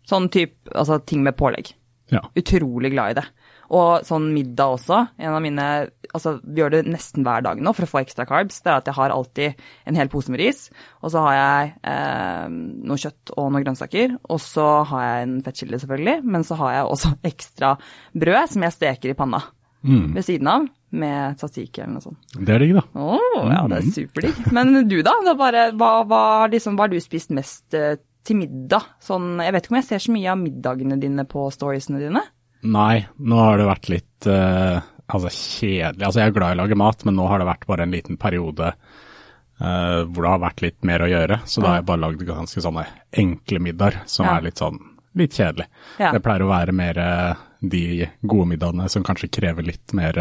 sånn 0.09 0.30
type 0.33 0.74
Altså 0.74 1.00
ting 1.06 1.21
med 1.24 1.38
pålegg. 1.38 1.75
ja. 2.12 2.24
Utrolig 2.35 2.92
glad 2.92 3.12
i 3.12 3.19
det. 3.19 3.25
Og 3.69 4.06
sånn 4.07 4.31
middag 4.33 4.75
også. 4.80 5.04
En 5.21 5.36
av 5.38 5.42
mine 5.45 5.66
Altså, 6.10 6.39
vi 6.42 6.57
gjør 6.63 6.71
det 6.74 6.80
nesten 6.89 7.21
hver 7.21 7.44
dag 7.45 7.60
nå 7.62 7.69
for 7.77 7.86
å 7.86 7.89
få 7.92 8.00
ekstra 8.00 8.24
carbs. 8.25 8.63
Det 8.66 8.71
er 8.71 8.80
at 8.80 8.88
jeg 8.89 8.98
har 8.98 9.12
alltid 9.13 9.60
en 9.86 9.98
hel 10.00 10.10
pose 10.10 10.31
med 10.33 10.42
ris, 10.42 10.63
og 11.06 11.12
så 11.13 11.21
har 11.27 11.36
jeg 11.38 11.68
eh, 11.86 12.48
noe 12.50 12.98
kjøtt 12.98 13.30
og 13.36 13.51
noen 13.54 13.62
grønnsaker. 13.68 14.16
Og 14.25 14.42
så 14.42 14.66
har 14.89 15.04
jeg 15.06 15.27
en 15.27 15.36
fettkilde, 15.45 15.77
selvfølgelig, 15.83 16.16
men 16.25 16.48
så 16.48 16.57
har 16.63 16.74
jeg 16.80 16.88
også 16.95 17.12
ekstra 17.31 17.75
brød 18.18 18.56
som 18.56 18.66
jeg 18.66 18.77
steker 18.80 19.13
i 19.13 19.18
panna 19.21 19.44
Mm. 19.80 20.10
ved 20.12 20.25
siden 20.27 20.48
av, 20.51 20.66
med 20.92 21.38
tzatziki 21.39 21.80
eller 21.80 21.94
noe 21.94 22.04
sånt. 22.04 22.33
Det 22.36 22.51
er 22.51 22.60
digg, 22.60 22.74
da. 22.75 22.81
Oh, 23.00 23.45
ja, 23.48 23.62
det 23.71 23.77
er 23.77 23.94
superdigg. 23.95 24.42
Men 24.51 24.74
du 24.89 24.98
da? 25.07 25.13
Det 25.24 25.38
bare, 25.39 25.69
hva, 25.80 25.92
hva, 26.10 26.24
liksom, 26.51 26.75
hva 26.75 26.83
har 26.83 26.92
du 26.92 26.98
spist 27.00 27.31
mest 27.31 27.77
eh, 27.80 27.94
til 28.27 28.42
middag? 28.42 28.89
Sånn, 29.00 29.38
jeg 29.39 29.56
vet 29.56 29.63
ikke 29.63 29.71
om 29.77 29.80
jeg 29.80 29.88
ser 29.88 30.04
så 30.04 30.12
mye 30.18 30.33
av 30.33 30.42
middagene 30.42 30.98
dine 31.00 31.24
på 31.31 31.45
storiesene 31.56 32.01
dine. 32.04 32.25
Nei, 32.67 33.06
nå 33.17 33.39
har 33.39 33.59
det 33.59 33.67
vært 33.69 33.89
litt 33.91 34.27
uh, 34.27 34.79
altså 35.07 35.31
kjedelig. 35.31 36.06
Altså 36.06 36.21
jeg 36.21 36.31
er 36.31 36.35
glad 36.35 36.53
i 36.53 36.57
å 36.57 36.61
lage 36.63 36.79
mat, 36.79 37.06
men 37.07 37.15
nå 37.15 37.27
har 37.31 37.39
det 37.39 37.47
vært 37.50 37.67
bare 37.69 37.85
en 37.88 37.95
liten 37.95 38.19
periode 38.19 38.73
uh, 38.73 40.01
hvor 40.03 40.21
det 40.25 40.33
har 40.33 40.44
vært 40.44 40.65
litt 40.65 40.79
mer 40.88 41.06
å 41.06 41.09
gjøre. 41.11 41.39
Så 41.47 41.63
da 41.63 41.71
har 41.71 41.81
jeg 41.81 41.89
bare 41.91 42.03
lagd 42.03 42.25
ganske 42.27 42.63
sånne 42.65 42.85
enkle 43.23 43.63
middager 43.63 44.01
som 44.11 44.27
Ja. 44.27 44.38
er 44.38 44.50
litt 44.50 44.59
sånn 44.59 44.79
litt 45.19 45.33
kjedelig. 45.33 45.65
Ja. 45.97 46.11
Det 46.13 46.21
pleier 46.23 46.45
å 46.45 46.51
være 46.51 46.75
mer 46.75 46.97
eh, 47.01 47.39
de 47.59 48.06
gode 48.21 48.51
middagene 48.51 48.85
som 48.94 49.03
kanskje 49.03 49.31
krever 49.33 49.65
litt 49.65 49.91
mer 49.97 50.19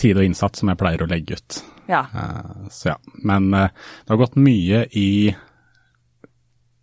tid 0.00 0.16
og 0.16 0.24
innsats, 0.24 0.58
som 0.62 0.70
jeg 0.72 0.80
pleier 0.80 1.04
å 1.04 1.08
legge 1.10 1.36
ut. 1.36 1.58
Ja. 1.90 2.04
Uh, 2.14 2.68
så 2.72 2.92
ja. 2.92 2.96
Men 3.22 3.50
uh, 3.54 3.68
det 3.68 4.14
har 4.14 4.20
gått 4.22 4.38
mye 4.40 4.84
i 4.98 5.34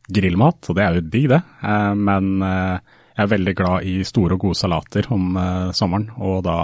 grillmat, 0.10 0.70
og 0.70 0.78
det 0.78 0.86
er 0.86 0.98
jo 0.98 1.06
digg, 1.06 1.28
det. 1.32 1.42
Uh, 1.64 1.94
men 1.98 2.32
jeg 3.20 3.28
er 3.28 3.34
veldig 3.34 3.56
glad 3.60 3.84
i 3.84 3.98
store 4.08 4.38
og 4.38 4.46
gode 4.46 4.56
salater 4.56 5.08
om 5.12 5.36
eh, 5.36 5.72
sommeren, 5.76 6.08
og 6.24 6.44
da 6.46 6.58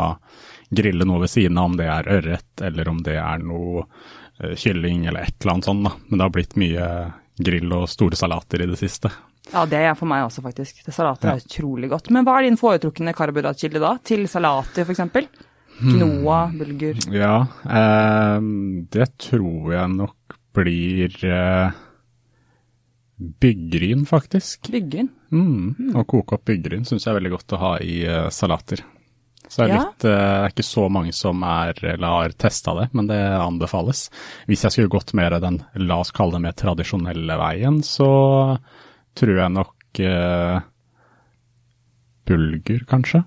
grille 0.76 1.08
noe 1.08 1.26
ved 1.26 1.32
siden 1.34 1.60
av, 1.60 1.68
om 1.68 1.76
det 1.76 1.88
er 1.92 2.08
ørret, 2.16 2.48
eller 2.64 2.90
om 2.90 3.02
det 3.04 3.18
er 3.20 3.44
noe 3.44 3.84
eh, 3.84 4.56
kylling 4.56 5.04
eller 5.10 5.28
et 5.28 5.36
eller 5.42 5.58
annet 5.58 5.68
sånt. 5.68 5.84
Da. 5.84 5.92
Men 6.08 6.18
det 6.22 6.28
har 6.28 6.36
blitt 6.38 6.56
mye 6.62 6.88
grill 7.36 7.76
og 7.76 7.90
store 7.92 8.16
salater 8.16 8.64
i 8.64 8.70
det 8.72 8.80
siste. 8.80 9.12
ja, 9.52 9.66
det 9.68 9.82
er 9.84 9.98
for 10.00 10.08
meg 10.08 10.24
også, 10.30 10.46
faktisk. 10.46 10.80
Det 10.86 10.96
Salater 10.96 11.34
er 11.34 11.44
utrolig 11.44 11.92
godt. 11.92 12.08
Men 12.16 12.24
hva 12.24 12.38
er 12.40 12.48
din 12.48 12.60
foretrukne 12.60 13.14
karbohydratkilde 13.18 13.84
da? 13.84 13.98
Til 14.08 14.24
salater, 14.32 14.88
f.eks.? 14.88 15.04
Quinoa, 15.76 16.40
bulgur 16.56 17.02
Ja, 17.12 17.42
eh, 17.68 18.40
det 18.96 19.10
tror 19.20 19.74
jeg 19.76 19.92
nok 19.92 20.38
blir 20.56 21.20
eh, 21.28 21.76
byggryn, 23.20 24.04
faktisk. 24.10 24.68
Byggryn? 24.74 25.10
Mm. 25.32 25.94
Å 25.96 26.04
koke 26.08 26.36
opp 26.36 26.46
byggryn 26.50 26.84
syns 26.88 27.06
jeg 27.06 27.14
er 27.14 27.20
veldig 27.22 27.32
godt 27.38 27.56
å 27.56 27.62
ha 27.62 27.72
i 27.80 28.02
uh, 28.08 28.28
salater. 28.34 28.84
Så 29.48 29.62
det 29.62 29.66
er 29.68 29.74
Ja. 29.76 29.82
litt, 29.86 30.06
eh, 30.10 30.10
det 30.10 30.46
er 30.48 30.50
ikke 30.56 30.64
så 30.66 30.88
mange 30.90 31.14
som 31.14 31.44
er, 31.46 31.78
eller 31.94 32.08
har 32.08 32.30
testa 32.34 32.74
det, 32.80 32.88
men 32.98 33.06
det 33.08 33.20
anbefales. 33.38 34.08
Hvis 34.50 34.64
jeg 34.66 34.74
skulle 34.74 34.90
gått 34.90 35.14
mer 35.14 35.36
den, 35.40 35.60
la 35.76 36.00
oss 36.02 36.10
kalle 36.12 36.34
det 36.34 36.42
mer 36.42 36.56
tradisjonelle 36.58 37.38
veien, 37.38 37.78
så 37.86 38.10
tror 39.16 39.38
jeg 39.38 39.54
nok 39.54 40.02
uh, 40.02 40.62
bulgur, 42.26 42.82
kanskje. 42.90 43.22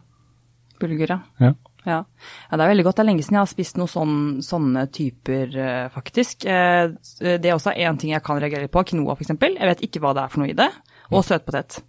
Bulgur, 0.82 1.06
ja. 1.14 1.20
Ja. 1.38 1.52
Ja. 1.88 1.98
ja, 2.04 2.58
det 2.58 2.64
er 2.64 2.70
veldig 2.72 2.84
godt. 2.86 2.98
Det 2.98 3.04
er 3.04 3.08
lenge 3.08 3.24
siden 3.24 3.38
jeg 3.38 3.44
har 3.46 3.50
spist 3.50 3.78
noen 3.80 3.90
sånn, 3.92 4.16
sånne 4.44 4.84
typer, 4.94 5.54
eh, 5.56 5.86
faktisk. 5.94 6.44
Eh, 6.44 6.90
det 7.24 7.48
er 7.48 7.56
også 7.56 7.72
en 7.74 8.00
ting 8.00 8.12
jeg 8.12 8.24
kan 8.26 8.40
reagere 8.42 8.68
på. 8.72 8.84
Quinoa, 8.90 9.16
f.eks. 9.16 9.32
Jeg 9.34 9.70
vet 9.72 9.84
ikke 9.88 10.04
hva 10.04 10.12
det 10.16 10.24
er 10.26 10.34
for 10.34 10.44
noe 10.44 10.52
i 10.52 10.58
det. 10.58 10.68
Og 11.08 11.24
søtpotet. 11.26 11.80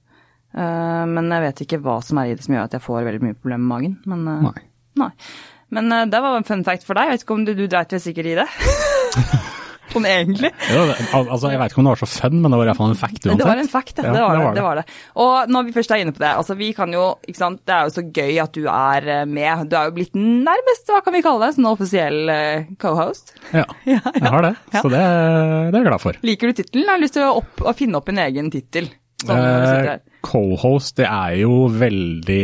Eh, 0.56 1.06
men 1.12 1.30
jeg 1.36 1.46
vet 1.50 1.64
ikke 1.68 1.82
hva 1.84 2.00
som 2.06 2.24
er 2.24 2.32
i 2.32 2.40
det 2.40 2.48
som 2.48 2.56
gjør 2.56 2.70
at 2.70 2.80
jeg 2.80 2.86
får 2.88 3.06
veldig 3.12 3.24
mye 3.28 3.38
problemer 3.38 3.66
med 3.66 3.74
magen. 3.76 4.00
Men, 4.10 4.26
Nei. 4.48 4.58
nei. 5.04 5.12
Men 5.76 5.94
det 6.10 6.24
var 6.24 6.40
en 6.40 6.48
fun 6.48 6.64
fact 6.66 6.88
for 6.88 6.98
deg. 6.98 7.12
Jeg 7.12 7.20
vet 7.20 7.28
ikke 7.28 7.38
om 7.38 7.46
du, 7.46 7.54
du 7.54 7.68
dreit 7.70 7.94
vel 7.94 8.02
sikkert 8.02 8.32
i 8.32 8.40
det? 8.42 8.50
sånn 9.94 10.08
egentlig. 10.10 10.52
Jo, 10.70 10.84
det, 10.90 10.96
altså, 11.18 11.52
jeg 11.52 11.60
vet 11.62 11.74
ikke 11.74 11.82
om 11.82 11.88
det 11.88 11.94
var 11.94 12.02
så 12.02 12.10
fun, 12.10 12.38
men 12.38 12.54
det 12.54 12.60
var 12.60 12.68
i 12.68 12.70
hvert 12.70 12.80
fall 12.80 12.94
en 12.94 13.00
fact 13.00 13.20
uansett. 13.26 13.42
Det 13.42 13.48
var 13.50 13.62
en 13.64 13.72
fact, 13.72 13.94
ja. 13.98 14.06
Ja, 14.06 14.14
det, 14.14 14.22
var 14.22 14.36
det 14.36 14.40
det, 14.40 14.44
var 14.44 14.52
det. 14.52 14.60
det 14.60 14.66
var 14.66 14.80
det. 14.80 14.84
Og 15.26 15.54
når 15.56 15.68
vi 15.68 15.76
først 15.78 15.94
er 15.96 16.04
inne 16.04 16.14
på 16.16 16.24
det, 16.24 16.32
altså 16.42 16.58
vi 16.60 16.70
kan 16.78 16.96
jo, 16.96 17.06
ikke 17.26 17.42
sant, 17.42 17.62
det 17.70 17.76
er 17.76 17.90
jo 17.90 17.96
så 17.96 18.06
gøy 18.20 18.40
at 18.46 18.56
du 18.56 18.62
er 18.74 19.10
eh, 19.16 19.26
med. 19.30 19.66
Du 19.70 19.78
er 19.80 19.90
jo 19.90 19.96
blitt 19.98 20.18
nærmest, 20.20 20.94
hva 20.94 21.02
kan 21.06 21.16
vi 21.16 21.24
kalle 21.26 21.46
det, 21.46 21.58
sånn 21.58 21.70
offisiell 21.72 22.34
eh, 22.34 22.70
co-host. 22.82 23.36
Ja, 23.56 23.66
jeg 23.90 24.02
har 24.26 24.46
det. 24.46 24.56
Så 24.76 24.88
det, 24.88 25.04
det 25.04 25.74
er 25.74 25.80
jeg 25.82 25.90
glad 25.90 26.06
for. 26.06 26.22
Liker 26.26 26.52
du 26.52 26.62
tittelen? 26.62 26.90
Har 26.90 27.02
du 27.02 27.08
lyst 27.08 27.18
til 27.18 27.28
å, 27.28 27.36
opp, 27.42 27.66
å 27.66 27.76
finne 27.78 28.02
opp 28.02 28.12
en 28.14 28.24
egen 28.26 28.52
tittel? 28.54 28.92
Eh. 29.28 29.96
Co-host, 30.26 30.98
det 31.00 31.08
er 31.10 31.42
jo 31.42 31.66
veldig 31.72 32.44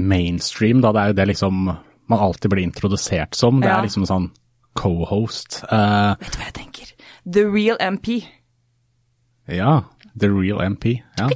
mainstream, 0.00 0.82
da. 0.84 0.92
Det 0.94 1.02
er 1.02 1.14
jo 1.14 1.18
det 1.20 1.30
liksom 1.32 1.70
man 2.10 2.18
alltid 2.18 2.50
blir 2.50 2.62
introdusert 2.66 3.34
som. 3.38 3.60
Det 3.62 3.70
er 3.70 3.86
liksom 3.86 4.06
sånn 4.08 4.30
co-host. 4.74 5.62
Uh, 5.72 6.14
Vet 6.20 6.32
du 6.34 6.38
hva 6.40 6.46
jeg 6.50 6.54
tenker? 6.60 6.92
The 7.26 7.44
real 7.50 7.76
MP. 7.80 8.22
ja, 9.50 9.80
The 10.20 10.28
Real 10.32 10.60
MP. 10.72 10.98
Ja. 11.18 11.28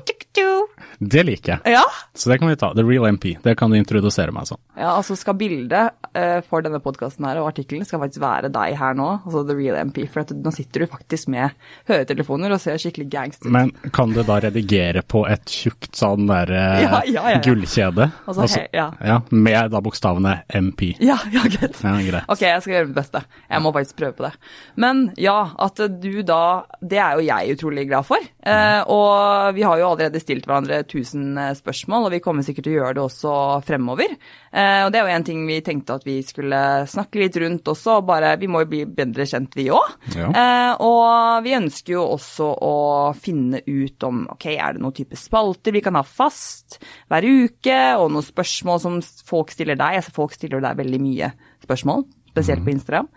Det 1.05 1.23
liker 1.27 1.57
jeg. 1.57 1.75
Ja. 1.75 1.83
Så 2.17 2.31
det 2.31 2.39
kan 2.41 2.49
vi 2.49 2.55
ta. 2.59 2.71
The 2.75 2.83
Real 2.87 3.07
MP. 3.11 3.35
Det 3.43 3.57
kan 3.59 3.71
du 3.73 3.77
introdusere 3.77 4.33
meg 4.35 4.47
som. 4.49 4.59
ja, 4.79 4.93
altså 4.97 5.17
skal 5.19 5.35
bildet 5.39 5.91
uh, 6.17 6.39
for 6.49 6.63
denne 6.65 6.79
podkasten 6.83 7.27
her 7.27 7.39
og 7.43 7.49
artikkelen 7.51 7.85
skal 7.87 8.01
faktisk 8.03 8.23
være 8.23 8.49
deg 8.55 8.77
her 8.79 8.95
nå, 8.99 9.09
altså 9.27 9.43
The 9.49 9.57
Real 9.59 9.77
MP. 9.89 10.05
For 10.11 10.27
nå 10.39 10.53
sitter 10.55 10.85
du 10.85 10.89
faktisk 10.91 11.29
med 11.35 11.53
høretelefoner 11.91 12.55
og 12.57 12.63
ser 12.63 12.79
skikkelig 12.81 13.07
gangster 13.13 13.51
ut. 13.51 13.55
Men 13.55 13.73
kan 13.95 14.15
du 14.15 14.23
da 14.27 14.39
redigere 14.47 15.03
på 15.07 15.25
et 15.31 15.51
tjukt 15.51 15.99
sånn 15.99 16.27
derre 16.31 16.63
Ja, 16.85 17.03
ja, 17.03 17.03
ja, 17.11 17.25
ja. 17.37 17.43
gullkjede? 17.45 18.09
Altså, 18.31 18.49
he- 18.55 18.69
ja. 18.75 19.19
Med 19.31 19.75
da 19.75 19.83
bokstavene 19.85 20.37
MP. 20.63 20.93
Ja, 21.05 21.19
ja, 21.35 21.45
greit. 21.51 21.79
Greit. 21.83 22.25
Ok, 22.31 22.47
jeg 22.47 22.63
skal 22.65 22.77
gjøre 22.79 22.91
mitt 22.91 22.99
beste. 23.03 23.25
Jeg 23.51 23.63
må 23.67 23.75
faktisk 23.77 23.99
prøve 24.01 24.17
på 24.19 24.27
det. 24.29 24.33
Men 24.81 25.05
ja, 25.21 25.39
at 25.67 25.83
du 26.01 26.11
da 26.27 26.41
Det 26.81 26.99
er 27.03 27.19
jo 27.19 27.27
jeg 27.27 27.57
utrolig 27.59 27.87
glad 27.91 28.07
for. 28.09 28.19
Eh, 28.45 28.74
og 28.91 29.55
vi 29.57 29.63
har 29.65 29.79
jo 29.81 29.89
allerede 29.91 30.21
stilt 30.23 30.47
hverandre 30.49 30.81
1000 30.83 31.39
spørsmål, 31.59 32.07
og 32.07 32.15
vi 32.15 32.21
kommer 32.25 32.47
sikkert 32.47 32.67
til 32.67 32.75
å 32.75 32.79
gjøre 32.81 32.97
det 32.99 33.03
også 33.05 33.35
fremover. 33.67 34.15
Eh, 34.51 34.81
og 34.85 34.93
det 34.93 35.01
er 35.01 35.09
jo 35.09 35.15
en 35.15 35.27
ting 35.27 35.45
vi 35.49 35.61
tenkte 35.65 35.97
at 35.99 36.07
vi 36.07 36.17
skulle 36.27 36.61
snakke 36.91 37.23
litt 37.23 37.39
rundt 37.43 37.71
også, 37.71 38.01
bare 38.07 38.35
Vi 38.41 38.49
må 38.51 38.65
jo 38.65 38.71
bli 38.73 38.83
bedre 38.87 39.27
kjent, 39.29 39.57
vi 39.57 39.69
òg. 39.75 39.97
Ja. 40.17 40.29
Eh, 40.31 40.85
og 40.85 41.45
vi 41.47 41.57
ønsker 41.57 41.97
jo 41.97 42.05
også 42.17 42.51
å 42.67 42.75
finne 43.19 43.63
ut 43.67 44.09
om 44.09 44.25
ok, 44.35 44.49
er 44.55 44.77
det 44.77 44.85
noen 44.85 44.97
type 44.97 45.19
spalter 45.19 45.75
vi 45.75 45.83
kan 45.85 45.99
ha 45.99 46.05
fast 46.07 46.79
hver 47.13 47.25
uke, 47.25 47.81
og 47.99 48.11
noen 48.15 48.27
spørsmål 48.27 48.83
som 48.83 49.01
folk 49.27 49.55
stiller 49.55 49.79
deg. 49.81 50.01
Altså, 50.03 50.15
folk 50.15 50.37
stiller 50.37 50.65
deg 50.65 50.81
veldig 50.83 51.03
mye 51.03 51.35
spørsmål, 51.65 52.07
spesielt 52.35 52.65
på 52.65 52.75
Instagram. 52.75 53.11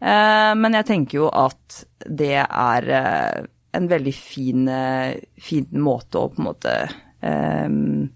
Eh, 0.00 0.52
men 0.56 0.76
jeg 0.78 0.88
tenker 0.88 1.20
jo 1.20 1.28
at 1.28 1.82
det 2.08 2.36
er 2.40 2.92
eh, 2.96 3.48
en 3.72 3.86
veldig 3.90 4.14
fin, 4.16 4.68
eh, 4.68 5.20
fin 5.38 5.66
måte 5.72 6.18
å 6.18 6.28
på 6.32 6.40
en 6.42 6.48
måte 6.48 6.74
um, 7.22 8.08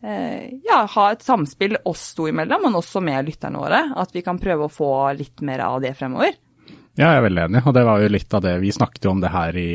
ja, 0.00 0.84
ha 0.94 1.04
et 1.10 1.24
samspill 1.26 1.76
oss 1.90 2.12
to 2.14 2.28
imellom, 2.30 2.62
men 2.68 2.76
også 2.78 3.00
med 3.02 3.26
lytterne 3.26 3.58
våre. 3.58 3.80
At 3.98 4.12
vi 4.14 4.22
kan 4.22 4.38
prøve 4.38 4.68
å 4.68 4.72
få 4.72 4.90
litt 5.18 5.42
mer 5.42 5.64
av 5.66 5.80
det 5.82 5.90
fremover. 5.98 6.36
Ja, 6.98 7.12
jeg 7.12 7.18
er 7.18 7.24
veldig 7.26 7.42
enig, 7.48 7.62
og 7.66 7.74
det 7.74 7.82
var 7.86 8.02
jo 8.02 8.10
litt 8.10 8.34
av 8.34 8.42
det 8.42 8.56
Vi 8.62 8.70
snakket 8.74 9.06
jo 9.06 9.10
om 9.14 9.20
det 9.22 9.30
her 9.30 9.58
i, 9.58 9.72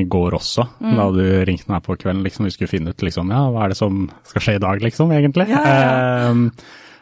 i 0.00 0.04
går 0.04 0.36
også, 0.36 0.66
Mm. 0.80 0.94
da 0.96 1.06
du 1.16 1.24
ringte 1.48 1.72
meg 1.72 1.82
på 1.84 1.96
kvelden. 1.96 2.22
liksom 2.24 2.44
Vi 2.44 2.50
skulle 2.54 2.68
finne 2.72 2.92
ut 2.92 3.02
liksom, 3.04 3.32
ja, 3.32 3.42
hva 3.52 3.64
er 3.64 3.68
det 3.72 3.76
som 3.80 4.10
skal 4.24 4.42
skje 4.44 4.54
i 4.56 4.62
dag, 4.66 4.80
liksom, 4.80 5.12
egentlig. 5.16 5.48
Ja, 5.48 5.62
ja. 5.64 6.28
Ehm, 6.28 6.50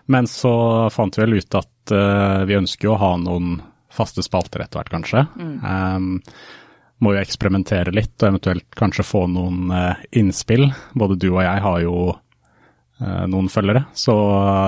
men 0.07 0.27
så 0.27 0.91
fant 0.91 1.15
vi 1.19 1.23
vel 1.23 1.39
ut 1.39 1.55
at 1.55 1.93
uh, 1.95 2.45
vi 2.47 2.59
ønsker 2.59 2.89
jo 2.89 2.95
å 2.95 3.03
ha 3.03 3.13
noen 3.17 3.61
faste 3.91 4.23
spalter 4.23 4.63
etter 4.63 4.81
hvert, 4.81 4.91
kanskje. 4.91 5.27
Mm. 5.39 5.55
Ehm, 5.67 6.23
må 7.01 7.15
jo 7.15 7.21
eksperimentere 7.21 7.93
litt, 7.97 8.15
og 8.21 8.29
eventuelt 8.29 8.67
kanskje 8.79 9.07
få 9.07 9.25
noen 9.33 9.73
eh, 9.75 10.03
innspill. 10.21 10.69
Både 10.99 11.19
du 11.21 11.31
og 11.33 11.43
jeg 11.45 11.63
har 11.65 11.79
jo 11.85 11.95
eh, 12.13 13.25
noen 13.31 13.51
følgere, 13.53 13.87
så 13.97 14.15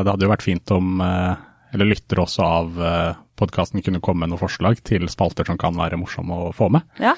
det 0.03 0.15
hadde 0.15 0.27
jo 0.27 0.33
vært 0.33 0.47
fint 0.47 0.75
om 0.75 1.03
eh, 1.05 1.49
eller 1.73 1.89
lyttere 1.89 2.21
også 2.21 2.45
av 2.45 2.81
podkasten 3.41 3.81
kunne 3.81 4.03
komme 4.05 4.27
med 4.27 4.35
noen 4.35 4.43
forslag 4.43 4.83
til 4.85 5.07
spalter 5.09 5.49
som 5.49 5.57
kan 5.57 5.73
være 5.79 5.97
morsomme 5.97 6.37
å 6.37 6.51
få 6.53 6.69
med. 6.75 6.85
Ja. 7.01 7.15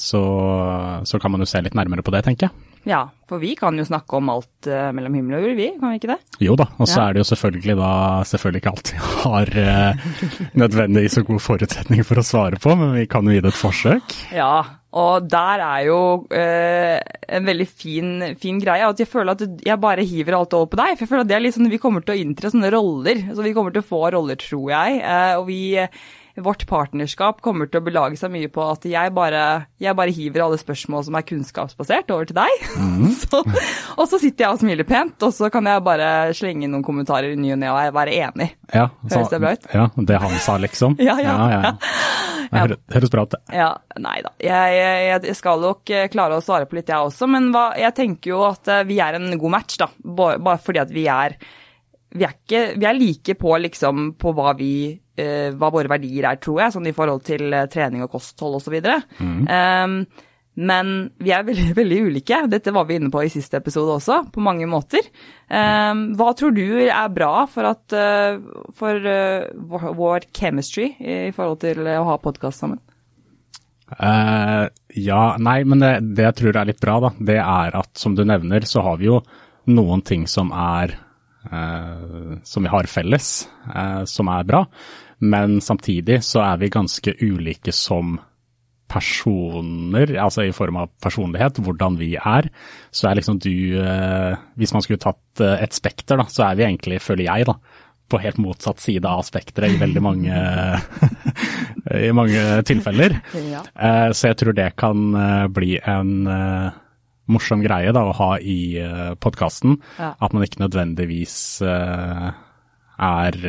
Så, 0.00 0.22
så 1.04 1.20
kan 1.20 1.34
man 1.34 1.44
jo 1.44 1.48
se 1.50 1.60
litt 1.60 1.76
nærmere 1.76 2.00
på 2.00 2.14
det, 2.14 2.22
tenker 2.24 2.48
jeg. 2.48 2.71
Ja, 2.88 3.04
for 3.30 3.38
vi 3.38 3.52
kan 3.54 3.76
jo 3.78 3.84
snakke 3.86 4.16
om 4.18 4.28
alt 4.32 4.66
eh, 4.66 4.88
mellom 4.96 5.14
himmel 5.14 5.36
og 5.38 5.44
jord, 5.46 5.56
vi, 5.56 5.68
kan 5.78 5.92
vi 5.92 6.00
ikke 6.00 6.10
det? 6.10 6.18
Jo 6.42 6.56
da, 6.58 6.66
og 6.82 6.88
så 6.90 6.96
Ja. 6.98 7.04
er 7.08 7.14
det 7.14 7.22
jo 7.22 7.28
selvfølgelig 7.30 7.76
da 7.78 7.90
selvfølgelig 8.26 8.62
ikke 8.62 8.72
alltid 8.72 9.04
har 9.22 9.52
uh, 9.62 10.06
nødvendigvis 10.58 11.14
så 11.18 11.22
god 11.28 11.42
forutsetning 11.44 12.02
for 12.08 12.18
å 12.18 12.24
svare 12.26 12.58
på, 12.62 12.74
men 12.78 12.94
vi 12.98 13.06
kan 13.10 13.24
jo 13.28 13.36
gi 13.36 13.42
det 13.44 13.52
et 13.52 13.60
forsøk. 13.60 14.16
Ja, 14.34 14.54
og 14.92 15.28
der 15.32 15.62
er 15.64 15.84
jo 15.86 16.00
eh, 16.36 16.98
en 17.32 17.46
veldig 17.48 17.68
fin, 17.70 18.10
fin 18.42 18.58
greie. 18.60 18.84
At 18.84 18.98
jeg 19.00 19.08
føler 19.08 19.32
at 19.38 19.46
jeg 19.64 19.80
bare 19.80 20.04
hiver 20.04 20.36
alt 20.36 20.52
over 20.58 20.68
på 20.74 20.76
deg. 20.82 20.98
For 20.98 21.06
jeg 21.06 21.12
føler 21.14 21.24
at 21.24 21.30
det 21.30 21.36
er 21.38 21.44
litt 21.46 21.56
sånn, 21.56 21.70
vi 21.72 21.80
kommer 21.80 22.04
til 22.04 22.12
å 22.12 22.20
inntre 22.20 22.50
sånne 22.52 22.68
roller. 22.74 23.22
Så 23.32 23.46
vi 23.46 23.54
kommer 23.56 23.72
til 23.72 23.80
å 23.80 23.88
få 23.88 24.02
roller, 24.12 24.36
tror 24.42 24.68
jeg. 24.74 24.98
Eh, 25.00 25.32
og 25.38 25.46
vi 25.48 25.62
Vårt 26.40 26.64
partnerskap 26.64 27.42
kommer 27.44 27.68
til 27.68 27.82
å 27.82 27.84
belage 27.84 28.16
seg 28.16 28.32
mye 28.32 28.48
på 28.52 28.64
at 28.64 28.86
jeg 28.88 29.12
bare, 29.12 29.42
jeg 29.82 29.96
bare 29.98 30.14
hiver 30.16 30.46
alle 30.46 30.56
spørsmål 30.60 31.04
som 31.04 31.18
er 31.18 31.26
kunnskapsbasert, 31.28 32.12
over 32.14 32.28
til 32.30 32.38
deg. 32.38 32.64
så, 33.22 33.42
og 33.98 34.06
så 34.08 34.20
sitter 34.22 34.46
jeg 34.46 34.56
og 34.56 34.62
smiler 34.62 34.88
pent, 34.88 35.18
og 35.26 35.34
så 35.36 35.50
kan 35.52 35.68
jeg 35.68 35.84
bare 35.84 36.08
slenge 36.36 36.64
inn 36.64 36.72
noen 36.72 36.86
kommentarer 36.86 37.34
i 37.34 37.38
ny 37.40 37.52
og 37.52 37.60
ne 37.60 37.68
og 37.72 37.98
være 37.98 38.16
enig. 38.16 38.48
Ja, 38.72 38.88
Høres 39.04 39.32
det 39.32 39.42
bra 39.44 39.52
ut? 39.52 39.68
Ja, 39.76 39.86
det 40.08 40.22
han 40.24 40.38
sa, 40.40 40.56
liksom. 40.62 40.96
Ja, 41.02 41.18
ja. 41.20 41.34
ja, 41.50 41.72
Det 42.48 42.78
høres, 42.94 43.10
bra 43.12 43.26
ut, 43.26 43.34
det. 43.34 43.42
Ja, 43.58 43.72
nei 44.00 44.18
da. 44.24 44.32
Jeg, 44.40 44.76
jeg, 44.78 45.22
jeg 45.28 45.36
skal 45.36 45.60
nok 45.60 45.92
eh, 45.92 46.06
klare 46.12 46.38
å 46.38 46.44
svare 46.44 46.68
på 46.70 46.78
litt, 46.78 46.88
jeg 46.88 47.10
også. 47.10 47.28
Men 47.28 47.50
hva, 47.52 47.72
jeg 47.76 47.96
tenker 47.98 48.32
jo 48.32 48.44
at 48.48 48.70
eh, 48.72 48.86
vi 48.88 49.02
er 49.04 49.18
en 49.18 49.34
god 49.36 49.54
match, 49.58 49.76
da. 49.82 49.90
Bare, 50.00 50.40
bare 50.40 50.62
fordi 50.62 50.80
at 50.80 50.94
vi 50.94 51.08
er 51.12 51.36
vi 52.12 52.26
er, 52.26 52.34
ikke, 52.36 52.62
vi 52.76 52.84
er 52.84 52.96
like 52.98 53.34
på 53.40 53.54
liksom 53.64 54.10
på 54.20 54.34
hva 54.36 54.52
vi 54.58 54.72
hva 55.16 55.70
våre 55.72 55.90
verdier 55.92 56.28
er, 56.28 56.40
tror 56.42 56.62
jeg, 56.62 56.74
sånn 56.74 56.88
i 56.88 56.94
forhold 56.96 57.24
til 57.26 57.52
eh, 57.52 57.68
trening 57.72 58.04
og 58.04 58.12
kosthold 58.14 58.60
osv. 58.60 58.78
Mm. 59.20 59.42
Um, 59.48 59.96
men 60.62 60.92
vi 61.22 61.32
er 61.32 61.44
veldig, 61.46 61.68
veldig 61.80 62.00
ulike. 62.08 62.42
Dette 62.52 62.74
var 62.74 62.88
vi 62.88 62.98
inne 63.00 63.12
på 63.12 63.24
i 63.24 63.32
siste 63.32 63.60
episode 63.60 63.98
også, 63.98 64.22
på 64.32 64.44
mange 64.44 64.68
måter. 64.70 65.04
Um, 65.48 66.12
hva 66.18 66.32
tror 66.38 66.56
du 66.56 66.64
er 66.86 67.12
bra 67.12 67.44
for, 67.50 67.68
at, 67.72 67.84
uh, 67.92 68.40
for 68.78 69.04
uh, 69.04 69.92
vår, 69.98 70.30
chemistry 70.36 70.92
i 70.96 71.28
forhold 71.36 71.62
til 71.66 71.84
å 71.92 72.02
ha 72.08 72.18
podkast 72.22 72.64
sammen? 72.64 72.80
Uh, 73.92 74.72
ja, 74.96 75.36
nei, 75.36 75.60
men 75.68 75.82
det, 75.82 75.94
det 76.16 76.30
jeg 76.30 76.38
tror 76.40 76.56
er 76.56 76.70
litt 76.70 76.80
bra, 76.80 76.96
da, 77.04 77.14
det 77.20 77.40
er 77.44 77.80
at 77.82 77.92
som 78.00 78.16
du 78.16 78.24
nevner, 78.24 78.64
så 78.64 78.80
har 78.86 79.00
vi 79.00 79.10
jo 79.10 79.20
noen 79.68 80.00
ting 80.02 80.24
som 80.30 80.48
er 80.56 80.96
eh, 81.50 82.38
som 82.42 82.62
vi 82.62 82.68
har 82.68 82.88
felles, 82.90 83.48
eh, 83.74 84.04
som 84.04 84.28
er 84.28 84.44
bra. 84.44 84.64
Men 85.22 85.60
samtidig 85.62 86.20
så 86.26 86.42
er 86.42 86.60
vi 86.62 86.72
ganske 86.74 87.14
ulike 87.22 87.72
som 87.74 88.16
personer, 88.92 90.10
altså 90.20 90.44
i 90.44 90.52
form 90.52 90.76
av 90.82 90.90
personlighet, 91.00 91.60
hvordan 91.64 91.94
vi 91.96 92.10
er. 92.18 92.48
Så 92.92 93.08
er 93.08 93.16
liksom 93.16 93.38
du 93.40 93.78
eh, 93.80 94.34
Hvis 94.60 94.74
man 94.76 94.84
skulle 94.84 95.00
tatt 95.00 95.40
eh, 95.40 95.62
et 95.64 95.72
spekter, 95.72 96.20
da, 96.20 96.26
så 96.28 96.50
er 96.50 96.58
vi 96.58 96.66
egentlig, 96.66 96.98
føler 97.00 97.24
jeg, 97.30 97.46
da, 97.48 97.54
på 98.12 98.20
helt 98.20 98.40
motsatt 98.42 98.82
side 98.82 99.08
av 99.08 99.22
spekteret 99.24 99.72
i 99.72 99.80
veldig 99.80 100.02
mange, 100.04 100.36
i 102.08 102.10
mange 102.12 102.42
tilfeller. 102.68 103.16
Ja. 103.48 103.62
Eh, 103.72 104.10
Så 104.12 104.28
jeg 104.28 104.40
tror 104.42 104.58
det 104.58 104.68
kan 104.76 105.06
bli 105.56 105.78
en 105.80 106.12
morsom 107.32 107.62
greie 107.64 107.94
da, 107.96 108.02
å 108.04 108.12
ha 108.18 108.34
i 108.42 108.76
podkasten. 109.22 109.78
Ja. 109.96 110.12
At 110.20 110.36
man 110.36 110.44
ikke 110.44 110.66
nødvendigvis 110.66 111.38
er 111.62 113.40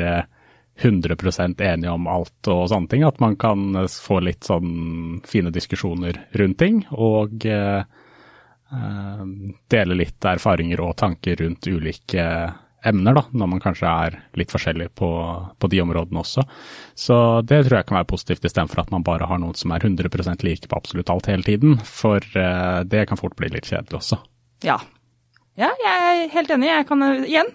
100% 0.80 1.62
enige 1.62 1.92
om 1.92 2.08
alt 2.08 2.50
og 2.52 2.66
sånne 2.72 2.90
ting. 2.90 3.06
At 3.08 3.20
man 3.24 3.38
kan 3.40 3.76
eh, 3.76 3.90
få 3.90 4.20
litt 4.26 4.48
sånn 4.48 5.22
fine 5.28 5.54
diskusjoner 5.54 6.20
rundt 6.40 6.60
ting. 6.62 6.84
Og 6.92 7.46
eh, 7.46 7.84
eh, 7.84 9.24
dele 9.74 10.00
litt 10.02 10.30
erfaringer 10.34 10.84
og 10.84 10.98
tanker 11.02 11.42
rundt 11.44 11.70
ulike 11.70 12.28
emner, 12.84 13.16
da, 13.16 13.24
når 13.32 13.48
man 13.48 13.62
kanskje 13.64 13.88
er 13.88 14.18
litt 14.40 14.52
forskjellig 14.52 14.90
på, 15.00 15.10
på 15.60 15.70
de 15.72 15.80
områdene 15.84 16.20
også. 16.20 16.44
Så 17.00 17.16
det 17.48 17.62
tror 17.64 17.80
jeg 17.80 17.88
kan 17.88 18.00
være 18.02 18.10
positivt, 18.10 18.44
istedenfor 18.44 18.84
at 18.84 18.92
man 18.92 19.06
bare 19.08 19.30
har 19.30 19.40
noen 19.40 19.56
som 19.56 19.72
er 19.72 19.86
100% 19.88 20.44
like 20.44 20.68
på 20.68 20.80
absolutt 20.80 21.12
alt 21.14 21.30
hele 21.32 21.48
tiden. 21.48 21.78
For 21.88 22.20
eh, 22.20 22.82
det 22.90 23.06
kan 23.10 23.20
fort 23.20 23.38
bli 23.40 23.54
litt 23.54 23.70
kjedelig 23.72 24.02
også. 24.02 24.20
Ja. 24.68 24.82
Ja, 25.60 25.70
jeg 25.78 25.94
er 25.94 26.32
helt 26.34 26.52
enig. 26.56 26.70
Jeg 26.72 26.86
kan 26.90 27.06
igjen? 27.28 27.52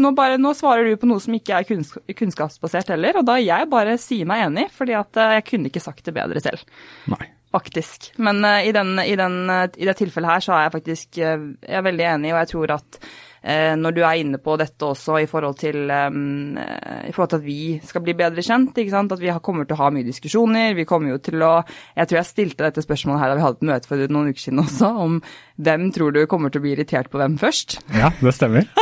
Nå, 0.00 0.12
bare, 0.16 0.38
nå 0.40 0.54
svarer 0.56 0.88
du 0.88 0.96
på 0.96 1.08
noe 1.10 1.20
som 1.20 1.34
ikke 1.36 1.58
er 1.58 1.68
kunns 1.68 1.92
kunnskapsbasert 2.16 2.94
heller, 2.94 3.18
og 3.20 3.26
da 3.28 3.36
jeg 3.42 3.68
bare 3.72 3.98
sier 4.00 4.28
meg 4.28 4.46
enig, 4.46 4.70
fordi 4.72 4.96
at 4.96 5.20
eh, 5.20 5.34
jeg 5.36 5.46
kunne 5.50 5.68
ikke 5.68 5.84
sagt 5.84 6.06
det 6.08 6.16
bedre 6.16 6.40
selv. 6.44 6.64
Nei. 7.12 7.28
Faktisk. 7.52 8.14
Men 8.16 8.40
uh, 8.40 8.62
i, 8.64 8.70
den, 8.72 8.94
i, 9.04 9.12
den, 9.20 9.42
uh, 9.52 9.66
i 9.76 9.84
det 9.84 9.98
tilfellet 9.98 10.30
her 10.30 10.44
så 10.46 10.54
er 10.56 10.62
jeg 10.64 10.72
faktisk 10.78 11.18
uh, 11.20 11.42
jeg 11.60 11.76
er 11.76 11.84
veldig 11.84 12.06
enig, 12.14 12.30
og 12.32 12.38
jeg 12.40 12.50
tror 12.54 12.72
at 12.78 12.98
når 13.42 13.94
du 13.96 14.00
er 14.06 14.20
inne 14.20 14.38
på 14.38 14.54
dette 14.60 14.86
også 14.86 15.16
i 15.22 15.26
forhold 15.26 15.56
til 15.58 15.90
um, 15.90 16.54
i 16.54 17.10
forhold 17.10 17.32
til 17.32 17.40
at 17.40 17.46
vi 17.46 17.56
skal 17.82 18.04
bli 18.04 18.14
bedre 18.18 18.44
kjent, 18.44 18.76
ikke 18.78 18.94
sant? 18.94 19.14
at 19.14 19.22
vi 19.22 19.32
kommer 19.42 19.66
til 19.66 19.74
å 19.74 19.80
ha 19.82 19.90
mye 19.94 20.06
diskusjoner. 20.06 20.76
Vi 20.78 20.86
kommer 20.86 21.14
jo 21.14 21.18
til 21.22 21.42
å 21.42 21.54
Jeg 21.96 22.08
tror 22.08 22.20
jeg 22.20 22.30
stilte 22.30 22.68
dette 22.68 22.84
spørsmålet 22.84 23.22
her 23.22 23.32
da 23.32 23.38
vi 23.38 23.46
hadde 23.46 23.58
et 23.58 23.68
møte 23.72 23.90
for 23.90 24.06
noen 24.14 24.30
uker 24.30 24.44
siden 24.44 24.62
også, 24.62 24.92
om 25.06 25.18
hvem 25.62 25.88
tror 25.94 26.14
du 26.14 26.22
kommer 26.30 26.52
til 26.52 26.62
å 26.62 26.66
bli 26.66 26.76
irritert 26.76 27.10
på 27.10 27.18
hvem 27.18 27.38
først. 27.40 27.80
Ja, 27.96 28.12
det 28.22 28.34
stemmer. 28.38 28.68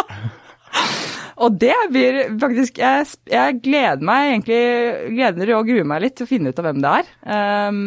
Og 1.41 1.57
det 1.57 1.77
blir 1.89 2.19
faktisk 2.41 2.79
Jeg, 2.79 3.07
jeg 3.31 3.61
gleder 3.65 4.05
meg 4.05 4.35
egentlig 4.35 4.59
gleder 5.17 5.55
og 5.57 5.71
gruer 5.71 5.87
meg 5.89 6.05
litt 6.05 6.19
til 6.19 6.29
å 6.29 6.31
finne 6.31 6.53
ut 6.53 6.61
av 6.61 6.69
hvem 6.69 6.83
det 6.85 6.99
er. 7.01 7.15
Um, 7.71 7.81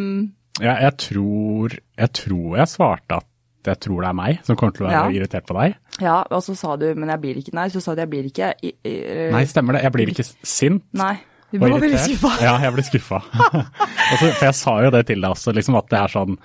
Ja, 0.61 0.75
jeg 0.85 0.97
tror, 1.01 1.73
jeg 1.97 2.13
tror 2.13 2.57
jeg 2.59 2.69
svarte 2.69 3.21
at 3.21 3.29
jeg 3.71 3.79
tror 3.85 4.01
det 4.03 4.09
er 4.09 4.17
meg 4.17 4.39
som 4.47 4.55
kommer 4.59 4.73
til 4.75 4.85
å 4.85 4.89
være 4.89 5.01
Ja. 5.13 5.19
irritert 5.19 5.45
på 5.47 5.55
deg. 5.59 5.75
ja, 6.01 6.17
og 6.29 6.41
så 6.43 6.55
sa 6.59 6.75
du 6.77 6.87
men 6.95 7.09
jeg 7.09 7.21
blir 7.21 7.37
ikke 7.41 7.53
Nei, 7.53 7.67
så 7.69 7.81
sa 7.81 7.95
du 7.95 8.01
jeg 8.01 8.09
blir 8.09 8.25
ikke 8.29 8.53
i, 8.61 8.73
i, 8.83 8.93
Nei, 9.31 9.43
stemmer 9.45 9.77
det. 9.77 9.83
Jeg 9.83 9.91
blir 9.95 10.11
ikke 10.13 10.25
sint. 10.43 10.83
Nei. 10.93 11.15
Du 11.53 11.59
var 11.61 11.75
veldig 11.79 11.99
skuffa. 12.01 12.31
Ja, 12.41 12.55
jeg 12.63 12.73
blir 12.73 12.85
skuffa. 12.87 13.19
Altså, 14.11 14.31
for 14.35 14.45
jeg 14.45 14.55
sa 14.57 14.71
jo 14.83 14.89
det 14.93 15.03
til 15.07 15.21
deg 15.21 15.31
også, 15.35 15.53
liksom 15.53 15.75
at 15.79 15.87
det 15.93 15.99
er 15.99 16.11
sånn 16.11 16.37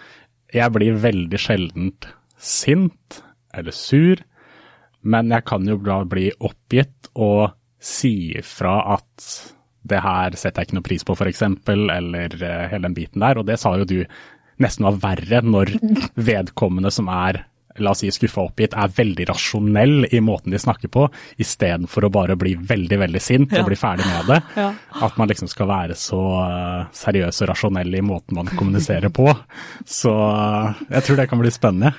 Jeg 0.55 0.73
blir 0.73 0.99
veldig 1.01 1.39
sjeldent 1.41 2.07
sint 2.39 3.23
eller 3.57 3.73
sur, 3.75 4.21
men 5.03 5.31
jeg 5.33 5.45
kan 5.49 5.65
jo 5.67 5.77
da 5.83 6.03
bli 6.07 6.29
oppgitt 6.45 7.09
og 7.19 7.55
si 7.81 8.35
ifra 8.39 8.77
at 8.95 9.29
det 9.89 10.01
her 10.05 10.37
setter 10.37 10.61
jeg 10.63 10.69
ikke 10.69 10.77
noe 10.79 10.87
pris 10.87 11.05
på, 11.07 11.15
f.eks., 11.17 11.43
eller 11.73 12.35
uh, 12.43 12.69
hele 12.69 12.83
den 12.85 12.95
biten 12.97 13.23
der. 13.25 13.39
Og 13.41 13.47
det 13.49 13.57
sa 13.63 13.73
jo 13.81 13.87
du 13.89 14.03
nesten 14.63 14.89
var 14.89 14.99
verre 15.03 15.43
når 15.45 15.75
vedkommende 16.15 16.93
som 16.95 17.11
er 17.13 17.45
la 17.79 17.91
oss 17.91 18.03
si 18.03 18.11
skuffa 18.13 18.43
oppgitt, 18.43 18.75
er 18.75 18.93
veldig 18.95 19.29
rasjonell 19.31 20.07
i 20.11 20.21
måten 20.25 20.55
de 20.55 20.61
snakker 20.61 20.91
på, 20.93 21.07
istedenfor 21.41 22.09
å 22.09 22.13
bare 22.13 22.37
bli 22.39 22.55
veldig, 22.59 22.99
veldig 23.05 23.23
sint 23.23 23.55
og 23.55 23.69
bli 23.69 23.79
ferdig 23.79 24.07
med 24.09 24.33
det. 24.33 24.41
Ja. 24.59 24.73
At 25.07 25.19
man 25.21 25.31
liksom 25.31 25.51
skal 25.51 25.71
være 25.71 25.99
så 25.99 26.23
uh, 26.43 26.89
seriøs 26.97 27.43
og 27.45 27.53
rasjonell 27.53 27.95
i 27.95 28.05
måten 28.05 28.39
man 28.41 28.51
kommuniserer 28.51 29.13
på. 29.15 29.31
Så 29.87 30.11
uh, 30.11 30.75
jeg 30.89 31.07
tror 31.07 31.21
det 31.21 31.29
kan 31.31 31.43
bli 31.43 31.55
spennende. 31.55 31.95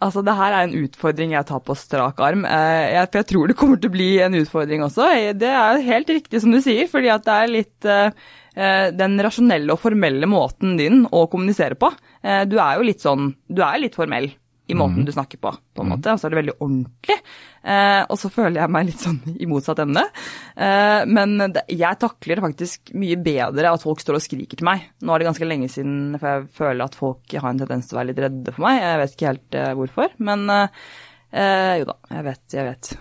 Altså, 0.00 0.22
det 0.24 0.32
her 0.32 0.54
er 0.56 0.64
en 0.64 0.76
utfordring 0.86 1.34
jeg 1.34 1.46
tar 1.50 1.60
på 1.60 1.76
strak 1.76 2.20
arm. 2.24 2.46
Eh, 2.48 2.84
jeg, 2.94 3.08
for 3.10 3.20
jeg 3.20 3.28
tror 3.28 3.50
det 3.50 3.56
kommer 3.60 3.80
til 3.80 3.90
å 3.90 3.96
bli 3.98 4.10
en 4.24 4.36
utfordring 4.38 4.84
også. 4.86 5.08
Det 5.36 5.50
er 5.52 5.82
helt 5.84 6.12
riktig 6.12 6.40
som 6.40 6.54
du 6.54 6.60
sier, 6.64 6.88
fordi 6.88 7.10
at 7.12 7.26
det 7.26 7.34
er 7.36 7.52
litt 7.52 7.88
eh, 7.88 8.28
eh, 8.56 8.86
den 8.96 9.20
rasjonelle 9.20 9.76
og 9.76 9.82
formelle 9.82 10.30
måten 10.30 10.78
din 10.80 11.04
å 11.04 11.26
kommunisere 11.28 11.76
på. 11.76 11.92
Du 12.20 12.56
er 12.60 12.76
jo 12.76 12.84
litt 12.84 13.00
sånn 13.00 13.30
Du 13.48 13.62
er 13.64 13.78
litt 13.80 13.94
formell 13.96 14.26
i 14.70 14.76
måten 14.78 15.02
mm. 15.02 15.06
du 15.08 15.12
snakker 15.12 15.40
på, 15.42 15.50
på 15.50 15.82
en 15.82 15.88
mm. 15.88 15.94
måte. 15.94 16.14
Og 16.14 16.20
så 16.20 16.28
er 16.28 16.32
det 16.32 16.40
veldig 16.40 16.54
ordentlig. 16.56 17.16
Eh, 17.60 18.02
og 18.06 18.16
så 18.20 18.30
føler 18.32 18.62
jeg 18.62 18.72
meg 18.72 18.88
litt 18.88 19.04
sånn 19.04 19.18
i 19.42 19.48
motsatt 19.50 19.82
ende. 19.84 20.06
Eh, 20.54 21.02
men 21.10 21.36
det, 21.42 21.66
jeg 21.74 22.00
takler 22.02 22.38
det 22.38 22.46
faktisk 22.46 22.94
mye 23.00 23.18
bedre 23.20 23.74
at 23.74 23.84
folk 23.84 24.02
står 24.02 24.20
og 24.20 24.24
skriker 24.24 24.60
til 24.60 24.70
meg. 24.70 24.88
Nå 25.02 25.14
er 25.14 25.22
det 25.22 25.30
ganske 25.30 25.50
lenge 25.50 25.70
siden, 25.72 26.18
for 26.18 26.30
jeg 26.30 26.48
føler 26.60 26.86
at 26.86 26.98
folk 26.98 27.36
har 27.36 27.50
en 27.50 27.62
tendens 27.64 27.90
til 27.90 27.98
å 27.98 28.00
være 28.00 28.12
litt 28.12 28.24
redde 28.26 28.56
for 28.56 28.66
meg. 28.66 28.82
Jeg 28.82 29.02
vet 29.02 29.16
ikke 29.16 29.32
helt 29.32 29.60
eh, 29.60 29.72
hvorfor, 29.80 30.16
men 30.30 30.46
eh, 30.56 31.74
jo 31.82 31.90
da, 31.90 31.98
jeg 32.16 32.28
vet, 32.30 32.44
jeg 32.56 32.70
vet. 32.70 32.92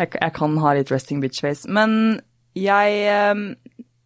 jeg, 0.00 0.08
jeg, 0.08 0.32
kan 0.36 0.58
ha 0.64 0.74
litt 0.78 0.92
resting 0.92 1.22
bitch 1.22 1.44
face. 1.44 1.70
Men 1.70 2.18
jeg 2.58 3.02
eh, 3.06 3.46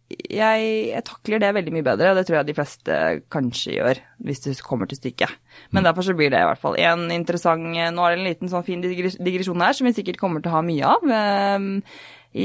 jeg, 0.05 0.65
jeg, 0.91 1.01
takler 1.07 1.41
det 1.41 1.53
veldig 1.55 1.71
mye 1.73 1.85
bedre, 1.85 2.11
og 2.11 2.19
det 2.19 2.25
tror 2.27 2.37
jeg 2.37 2.47
de 2.49 2.55
fleste 2.57 2.97
kanskje 3.33 3.77
gjør, 3.79 4.01
hvis 4.27 4.43
det 4.43 4.53
kommer 4.65 4.89
til 4.89 4.99
stykket. 4.99 5.33
Men 5.71 5.81
mm. 5.81 5.87
derfor 5.87 6.05
så 6.05 6.13
blir 6.17 6.29
det 6.29 6.43
i 6.43 6.49
hvert 6.49 6.61
fall 6.61 6.77
en 6.77 7.07
interessant 7.13 7.65
Nå 7.65 8.03
er 8.05 8.13
det 8.13 8.19
en 8.19 8.27
liten 8.27 8.51
sånn 8.51 8.65
fin 8.67 8.83
digresjon 8.83 9.65
her 9.65 9.73
som 9.73 9.89
vi 9.89 9.95
sikkert 9.97 10.21
kommer 10.21 10.43
til 10.43 10.53
å 10.53 10.59
ha 10.59 10.65
mye 10.65 10.91
av 10.93 11.15
eh, 11.17 11.65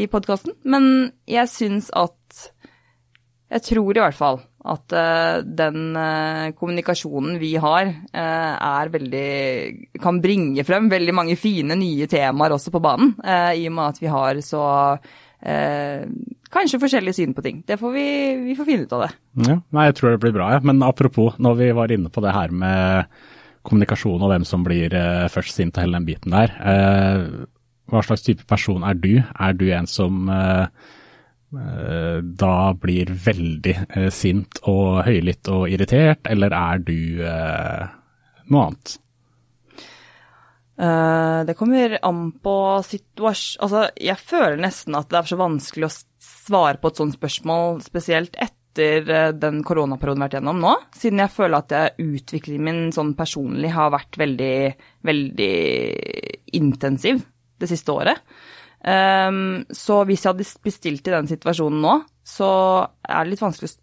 i 0.00 0.06
podkasten. 0.08 0.56
Men 0.64 1.10
jeg 1.28 1.52
syns 1.52 1.92
at 1.92 2.46
Jeg 3.50 3.66
tror 3.66 3.92
i 3.98 4.02
hvert 4.06 4.16
fall 4.16 4.40
at 4.70 4.92
eh, 4.96 5.40
den 5.44 5.96
eh, 5.96 6.50
kommunikasjonen 6.56 7.38
vi 7.40 7.54
har, 7.60 7.88
uh, 8.12 8.54
er 8.56 8.90
veldig 8.92 10.00
Kan 10.02 10.20
bringe 10.20 10.64
frem 10.68 10.90
veldig 10.92 11.14
mange 11.16 11.36
fine 11.40 11.76
nye 11.80 12.08
temaer 12.10 12.56
også 12.56 12.72
på 12.72 12.82
banen, 12.84 13.14
i 13.56 13.64
og 13.68 13.74
med 13.76 13.86
at 13.86 14.00
vi 14.02 14.12
har 14.12 14.40
så 14.44 14.64
kanskje 16.52 16.80
forskjellig 16.82 17.14
syn 17.16 17.34
på 17.36 17.44
ting. 17.44 17.60
Det 17.66 17.78
får 17.80 17.92
vi, 17.94 18.06
vi 18.48 18.56
får 18.58 18.68
finne 18.68 18.86
ut 18.88 18.94
av 18.96 19.04
det. 19.06 19.10
Ja, 19.46 19.58
nei, 19.76 19.88
jeg 19.88 19.98
tror 19.98 20.14
det 20.14 20.22
blir 20.24 20.34
bra, 20.36 20.48
ja. 20.56 20.62
Men 20.66 20.82
apropos, 20.86 21.36
når 21.38 21.60
vi 21.60 21.70
var 21.76 21.94
inne 21.94 22.12
på 22.12 22.22
det 22.24 22.34
her 22.34 22.54
med 22.54 23.20
kommunikasjon 23.66 24.22
og 24.22 24.32
hvem 24.32 24.46
som 24.48 24.64
blir 24.64 24.94
eh, 24.96 25.26
først 25.32 25.58
sint 25.58 25.76
og 25.76 25.84
hele 25.84 25.98
den 25.98 26.08
biten 26.08 26.34
der. 26.34 26.54
Eh, 26.72 27.26
hva 27.90 28.02
slags 28.06 28.24
type 28.24 28.46
person 28.48 28.84
er 28.86 28.96
du? 28.96 29.12
Er 29.20 29.56
du 29.58 29.66
en 29.74 29.88
som 29.90 30.28
eh, 30.32 30.66
eh 31.50 32.20
da 32.22 32.72
blir 32.78 33.10
veldig 33.10 33.76
eh, 33.82 34.10
sint 34.14 34.62
og 34.70 35.02
høylytt 35.06 35.50
og 35.52 35.68
irritert, 35.68 36.24
eller 36.30 36.54
er 36.56 36.84
du 36.86 37.22
eh, 37.26 37.86
noe 38.48 38.66
annet? 38.68 38.96
Uh, 40.80 41.42
det 41.44 41.58
kommer 41.58 41.98
an 42.08 42.30
på 42.40 42.54
situasjon 42.88 43.60
Altså, 43.66 43.82
jeg 44.00 44.16
føler 44.16 44.62
nesten 44.62 44.94
at 44.96 45.10
det 45.10 45.18
er 45.18 45.26
så 45.28 45.36
vanskelig 45.36 45.90
å 45.90 45.96
svare 46.24 46.80
på 46.80 46.88
et 46.88 47.00
sånt 47.02 47.16
spørsmål, 47.18 47.82
spesielt 47.84 48.38
etter 48.40 49.04
uh, 49.10 49.26
den 49.36 49.60
koronaperioden 49.66 50.22
vi 50.22 50.24
har 50.24 50.30
vært 50.30 50.38
gjennom 50.38 50.62
nå, 50.62 50.72
siden 50.96 51.20
jeg 51.20 51.34
føler 51.34 51.58
at 51.60 52.00
utviklingen 52.00 52.64
min 52.64 52.94
sånn 52.96 53.12
personlig 53.18 53.74
har 53.76 53.92
vært 53.92 54.16
veldig, 54.22 54.56
veldig 55.10 55.52
intensiv 56.56 57.20
det 57.60 57.68
siste 57.68 57.92
året. 57.92 58.24
Um, 58.80 59.66
så 59.76 60.00
hvis 60.08 60.24
jeg 60.24 60.32
hadde 60.32 60.48
bestilt 60.64 61.08
i 61.08 61.12
den 61.12 61.28
situasjonen 61.28 61.84
nå, 61.84 61.98
så 62.24 62.50
er 63.04 63.26
det 63.26 63.34
litt 63.34 63.44
vanskelig 63.44 63.68
å 63.68 63.76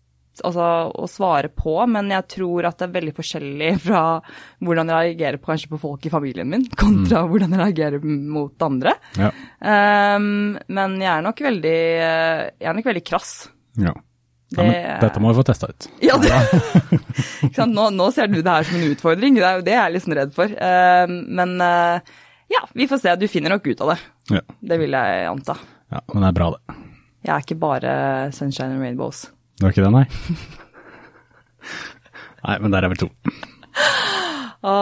altså, 0.45 0.67
å 0.93 1.07
svare 1.09 1.49
på, 1.53 1.75
men 1.89 2.11
jeg 2.13 2.27
tror 2.37 2.67
at 2.69 2.79
det 2.79 2.87
er 2.87 2.95
veldig 2.97 3.13
forskjellig 3.17 3.71
fra 3.85 4.01
hvordan 4.63 4.91
jeg 4.93 5.11
reagerer 5.11 5.39
på, 5.41 5.51
kanskje 5.51 5.71
på 5.71 5.81
folk 5.81 6.07
i 6.07 6.11
familien 6.13 6.49
min, 6.51 6.65
kontra 6.77 7.23
mm. 7.23 7.31
hvordan 7.31 7.55
jeg 7.55 7.63
reagerer 7.63 8.09
mot 8.37 8.67
andre. 8.67 8.97
Ja. 9.19 9.31
Um, 10.17 10.57
men 10.67 10.99
jeg 11.01 11.11
er 11.13 11.25
nok 11.25 11.41
veldig, 11.47 11.77
jeg 11.77 12.69
er 12.71 12.77
nok 12.77 12.91
veldig 12.91 13.05
krass. 13.07 13.33
Ja. 13.77 13.95
Det, 14.47 14.63
ja, 14.63 14.99
dette 15.01 15.19
må 15.19 15.33
vi 15.33 15.41
få 15.41 15.43
testa 15.43 15.67
ut. 15.67 15.89
Ja, 15.99 16.15
det, 16.23 16.31
nå, 17.67 17.89
nå, 17.91 18.05
ser 18.15 18.31
du 18.31 18.39
det 18.39 18.47
her 18.47 18.67
som 18.67 18.77
en 18.79 18.93
utfordring, 18.93 19.35
det 19.35 19.43
er 19.43 19.59
jo 19.59 19.65
det 19.67 19.75
jeg 19.75 19.81
er 19.83 19.93
litt 19.95 20.05
sånn 20.05 20.15
redd 20.21 20.31
for. 20.35 20.53
Uh, 20.55 21.17
men 21.39 21.57
uh, 21.59 21.99
ja, 22.47 22.63
vi 22.73 22.87
får 22.87 23.03
se. 23.03 23.15
Du 23.19 23.27
finner 23.27 23.51
nok 23.55 23.67
ut 23.67 23.81
av 23.83 23.91
det. 23.91 23.97
Ja. 24.37 24.43
Det 24.71 24.79
vil 24.79 24.95
jeg 24.95 25.25
anta. 25.27 25.57
Ja, 25.91 26.03
Men 26.13 26.23
det 26.23 26.29
er 26.29 26.37
bra, 26.39 26.51
det. 26.55 26.77
Jeg 27.27 27.33
er 27.33 27.43
ikke 27.43 27.59
bare 27.59 27.91
sunshine 28.35 28.77
and 28.77 28.83
rainbows. 28.83 29.25
Det 29.57 29.65
var 29.65 29.73
ikke 29.73 29.85
det, 29.85 29.93
nei? 29.93 30.05
nei, 32.45 32.57
men 32.61 32.73
der 32.73 32.85
er 32.85 32.93
vel 32.93 32.99
to. 33.01 33.11
Å, 34.67 34.73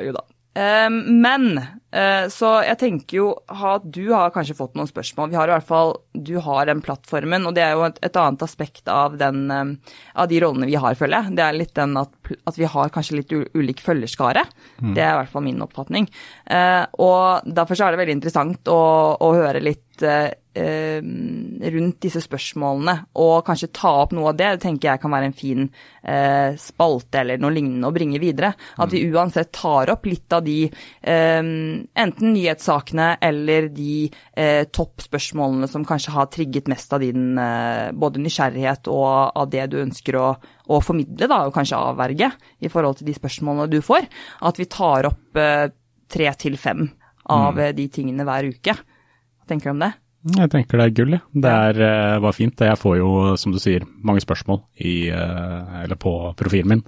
jo 0.00 0.14
da. 0.16 0.26
Um, 0.52 0.98
men 1.22 1.46
uh, 1.56 2.26
så 2.28 2.48
jeg 2.60 2.76
tenker 2.82 3.16
jo 3.16 3.28
at 3.48 3.86
du 3.88 4.10
har 4.10 4.34
kanskje 4.34 4.56
fått 4.58 4.74
noen 4.76 4.90
spørsmål. 4.90 5.30
Vi 5.32 5.38
har 5.40 5.48
i 5.48 5.54
hvert 5.54 5.68
fall 5.68 5.94
Du 6.12 6.34
har 6.44 6.68
den 6.68 6.82
plattformen, 6.84 7.46
og 7.48 7.56
det 7.56 7.64
er 7.64 7.72
jo 7.72 7.86
et, 7.86 7.96
et 8.04 8.18
annet 8.20 8.44
aspekt 8.44 8.90
av, 8.92 9.16
den, 9.20 9.46
um, 9.48 9.72
av 10.12 10.28
de 10.28 10.42
rollene 10.44 10.68
vi 10.68 10.76
har, 10.76 10.96
føler 10.98 11.22
jeg. 11.22 11.38
Det 11.38 11.46
er 11.46 11.56
litt 11.56 11.72
den 11.78 11.96
at, 12.00 12.12
at 12.48 12.60
vi 12.60 12.68
har 12.68 12.92
kanskje 12.92 13.22
litt 13.22 13.32
ulik 13.32 13.80
følgerskare. 13.84 14.44
Mm. 14.82 14.92
Det 14.92 15.04
er 15.04 15.14
i 15.14 15.22
hvert 15.22 15.32
fall 15.32 15.48
min 15.48 15.64
oppfatning. 15.64 16.10
Uh, 16.44 16.84
og 17.00 17.48
derfor 17.48 17.78
så 17.78 17.88
er 17.88 17.96
det 17.96 18.04
veldig 18.04 18.20
interessant 18.20 18.72
å, 18.72 18.82
å 19.16 19.34
høre 19.40 19.64
litt 19.64 20.04
uh, 20.04 20.28
Eh, 20.28 20.41
rundt 20.52 21.98
disse 22.04 22.20
spørsmålene, 22.20 22.94
og 23.22 23.44
kanskje 23.46 23.70
ta 23.72 23.92
opp 24.02 24.12
noe 24.12 24.32
av 24.32 24.36
det, 24.36 24.50
det 24.52 24.62
tenker 24.66 24.90
jeg 24.90 25.00
kan 25.02 25.12
være 25.14 25.28
en 25.30 25.36
fin 25.36 25.62
eh, 25.64 26.58
spalte 26.60 27.22
eller 27.22 27.40
noe 27.40 27.54
lignende 27.54 27.88
å 27.88 27.94
bringe 27.94 28.20
videre. 28.20 28.52
At 28.76 28.92
vi 28.92 29.00
mm. 29.04 29.14
uansett 29.16 29.52
tar 29.56 29.92
opp 29.94 30.06
litt 30.08 30.32
av 30.36 30.44
de 30.44 30.58
eh, 30.66 31.40
enten 31.40 32.34
nyhetssakene 32.34 33.14
eller 33.22 33.70
de 33.72 33.94
eh, 34.36 34.64
toppspørsmålene 34.68 35.70
som 35.70 35.86
kanskje 35.88 36.16
har 36.16 36.28
trigget 36.32 36.70
mest 36.72 36.92
av 36.92 37.04
din 37.04 37.38
eh, 37.40 37.88
både 37.96 38.22
nysgjerrighet 38.22 38.90
og 38.92 39.08
av 39.38 39.48
det 39.52 39.68
du 39.72 39.78
ønsker 39.82 40.20
å, 40.20 40.28
å 40.68 40.82
formidle, 40.84 41.30
da, 41.30 41.44
og 41.46 41.56
kanskje 41.56 41.80
avverge 41.80 42.32
i 42.60 42.72
forhold 42.72 43.00
til 43.00 43.08
de 43.08 43.16
spørsmålene 43.16 43.70
du 43.72 43.80
får. 43.84 44.08
At 44.44 44.60
vi 44.60 44.68
tar 44.70 45.08
opp 45.08 45.40
eh, 45.40 45.70
tre 46.12 46.32
til 46.36 46.60
fem 46.60 46.86
av 47.32 47.56
mm. 47.56 47.66
de 47.78 47.88
tingene 47.92 48.28
hver 48.28 48.52
uke. 48.52 48.76
Hva 48.76 49.48
tenker 49.48 49.70
du 49.70 49.76
om 49.76 49.84
det? 49.86 49.94
Jeg 50.22 50.50
tenker 50.52 50.78
det 50.78 50.84
er 50.86 50.94
gull, 50.94 51.16
ja. 51.16 51.20
Det 51.34 51.52
er, 51.66 51.80
var 52.22 52.34
fint. 52.36 52.62
Jeg 52.62 52.78
får 52.78 52.98
jo, 53.00 53.10
som 53.40 53.54
du 53.54 53.58
sier, 53.58 53.82
mange 54.06 54.22
spørsmål 54.22 54.60
i, 54.78 55.10
uh, 55.10 55.96
på 55.98 56.14
profilen 56.38 56.76
min. 56.76 56.84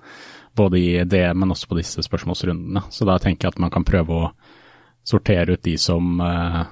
Både 0.55 0.79
i 0.79 1.03
det, 1.03 1.27
men 1.35 1.51
også 1.51 1.73
på 1.73 1.79
disse 1.81 2.05
spørsmålsrundene. 2.07 2.85
Så 2.94 3.07
da 3.09 3.18
tenker 3.18 3.49
jeg 3.49 3.57
at 3.57 3.64
man 3.64 3.75
kan 3.75 3.87
prøve 3.87 4.20
å 4.20 4.31
sortere 5.05 5.59
ut 5.59 5.64
de 5.66 5.75
som 5.83 6.23
uh, 6.23 6.62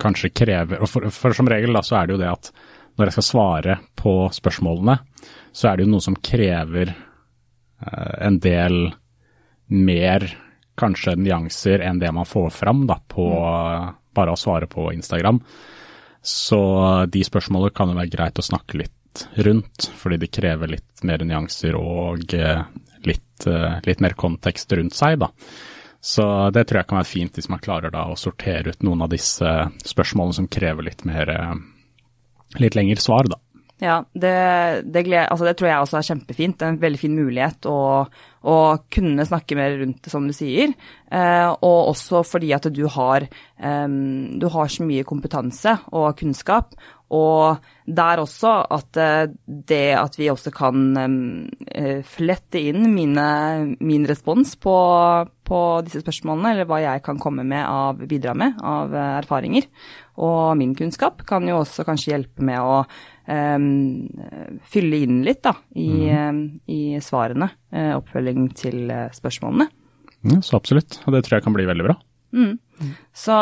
kanskje 0.00 0.32
krever 0.32 0.80
for, 0.88 1.10
for, 1.12 1.36
som 1.36 1.50
regel 1.50 1.76
da, 1.76 1.84
så 1.84 2.00
er 2.00 2.08
det 2.08 2.16
jo 2.16 2.22
det 2.22 2.32
at 2.32 2.50
når 2.96 3.10
jeg 3.10 3.18
skal 3.18 3.28
svare 3.28 3.78
på 4.00 4.14
spørsmålene, 4.32 4.96
så 5.52 5.68
er 5.68 5.76
det 5.76 5.84
jo 5.84 5.92
noe 5.92 6.04
som 6.04 6.16
krever 6.16 6.92
en 8.20 8.36
del 8.42 8.90
mer 9.72 10.26
kanskje 10.76 11.14
nyanser 11.16 11.80
enn 11.84 12.00
det 12.00 12.10
man 12.12 12.28
får 12.28 12.50
fram 12.52 12.82
da, 12.88 12.98
på 13.08 13.28
mm 13.30 13.96
bare 14.20 14.36
å 14.36 14.40
svare 14.40 14.68
på 14.70 14.90
Instagram. 14.92 15.40
Så 16.20 16.60
de 17.08 17.24
spørsmålene 17.24 17.74
kan 17.74 17.90
jo 17.90 17.96
være 17.96 18.12
greit 18.12 18.40
å 18.40 18.44
snakke 18.44 18.82
litt 18.82 19.24
rundt, 19.42 19.88
fordi 19.96 20.20
de 20.22 20.30
krever 20.30 20.70
litt 20.76 21.02
mer 21.06 21.24
nyanser 21.26 21.76
og 21.78 22.34
eh, 22.36 22.62
litt, 23.08 23.46
eh, 23.48 23.80
litt 23.86 24.04
mer 24.04 24.14
kontekst 24.18 24.72
rundt 24.76 24.94
seg, 24.96 25.18
da. 25.24 25.30
Så 26.00 26.24
det 26.54 26.64
tror 26.68 26.80
jeg 26.80 26.88
kan 26.88 27.00
være 27.00 27.10
fint 27.10 27.36
hvis 27.36 27.50
man 27.52 27.60
klarer 27.60 27.92
da 27.92 28.06
å 28.08 28.16
sortere 28.16 28.72
ut 28.72 28.84
noen 28.86 29.04
av 29.04 29.10
disse 29.12 29.50
spørsmålene 29.84 30.38
som 30.38 30.48
krever 30.48 30.86
litt 30.86 31.04
mer 31.08 31.32
eh, 31.34 31.56
litt 32.62 32.78
lengre 32.78 33.02
svar, 33.02 33.28
da. 33.30 33.40
Ja, 33.80 34.02
det, 34.12 34.32
det, 34.92 35.06
altså 35.24 35.46
det, 35.46 35.54
tror 35.56 35.70
jeg 35.70 35.84
også 35.84 35.98
er 36.00 36.08
kjempefint. 36.10 36.58
Det 36.60 36.66
er 36.66 36.74
en 36.74 36.82
veldig 36.82 37.00
fin 37.00 37.14
mulighet 37.16 37.64
å, 37.70 37.78
å 38.44 38.56
kunne 38.92 39.24
snakke 39.24 39.56
mer 39.56 39.78
rundt 39.80 40.02
det, 40.04 40.12
som 40.12 40.26
du 40.28 40.34
sier. 40.36 40.74
Eh, 41.08 41.48
og 41.48 41.92
også 41.94 42.20
fordi 42.28 42.52
at 42.56 42.68
du 42.76 42.84
har, 42.92 43.24
du 43.56 44.46
har 44.52 44.72
så 44.72 44.84
mye 44.84 45.08
kompetanse 45.08 45.78
og 45.96 46.12
kunnskap. 46.20 46.76
Og 47.10 47.58
der 47.90 48.20
også 48.22 48.52
at 48.70 48.98
det 49.46 49.86
at 49.98 50.18
vi 50.18 50.28
også 50.30 50.52
kan 50.54 50.92
flette 52.06 52.60
inn 52.70 52.84
mine, 52.94 53.24
min 53.82 54.04
respons 54.06 54.52
på, 54.62 54.74
på 55.42 55.62
disse 55.86 56.04
spørsmålene, 56.04 56.52
eller 56.54 56.68
hva 56.70 56.78
jeg 56.84 57.02
kan 57.06 57.18
komme 57.18 57.42
med 57.42 57.64
av, 57.66 57.98
bidra 58.06 58.36
med 58.38 58.60
av 58.62 58.94
erfaringer, 58.94 59.66
og 60.22 60.54
min 60.60 60.76
kunnskap, 60.78 61.24
kan 61.26 61.48
jo 61.50 61.58
også 61.64 61.86
kanskje 61.88 62.12
hjelpe 62.12 62.46
med 62.46 62.62
å 62.62 62.84
um, 62.84 64.06
fylle 64.70 65.02
inn 65.02 65.22
litt 65.26 65.42
da, 65.48 65.56
i, 65.74 65.90
mm. 66.14 66.40
i 66.70 66.82
svarene. 67.02 67.50
Oppfølging 67.96 68.52
til 68.54 68.86
spørsmålene. 69.16 69.66
Ja, 70.30 70.38
så 70.44 70.60
absolutt, 70.60 71.00
og 71.06 71.16
det 71.16 71.24
tror 71.24 71.38
jeg 71.40 71.48
kan 71.48 71.56
bli 71.56 71.66
veldig 71.66 71.88
bra. 71.88 71.98
Mm. 72.32 72.92
Så 73.16 73.36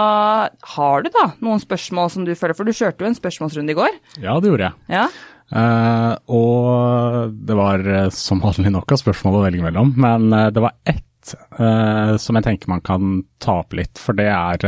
har 0.74 1.03
du 1.05 1.11
da 1.14 1.24
noen 1.44 1.62
spørsmål 1.62 2.12
som 2.14 2.27
du 2.27 2.35
føler, 2.38 2.57
for 2.59 2.68
du 2.68 2.74
kjørte 2.74 3.05
jo 3.05 3.11
en 3.11 3.18
spørsmålsrunde 3.18 3.74
i 3.74 3.79
går? 3.79 3.98
Ja, 4.22 4.38
det 4.40 4.51
gjorde 4.51 4.70
jeg. 4.70 4.98
Ja. 4.98 5.09
Uh, 5.48 6.14
og 6.29 7.37
det 7.48 7.57
var 7.57 7.85
som 8.12 8.42
vanlig 8.44 8.72
nok 8.74 8.92
av 8.92 9.01
spørsmål 9.01 9.38
å 9.38 9.44
velge 9.46 9.64
mellom, 9.64 9.94
men 9.96 10.29
det 10.29 10.64
var 10.64 10.77
ett 10.88 11.05
som 11.29 12.38
jeg 12.38 12.44
tenker 12.46 12.70
man 12.70 12.81
kan 12.81 13.18
ta 13.42 13.59
opp 13.61 13.74
litt, 13.77 13.98
for 14.01 14.16
det 14.16 14.31
er 14.33 14.62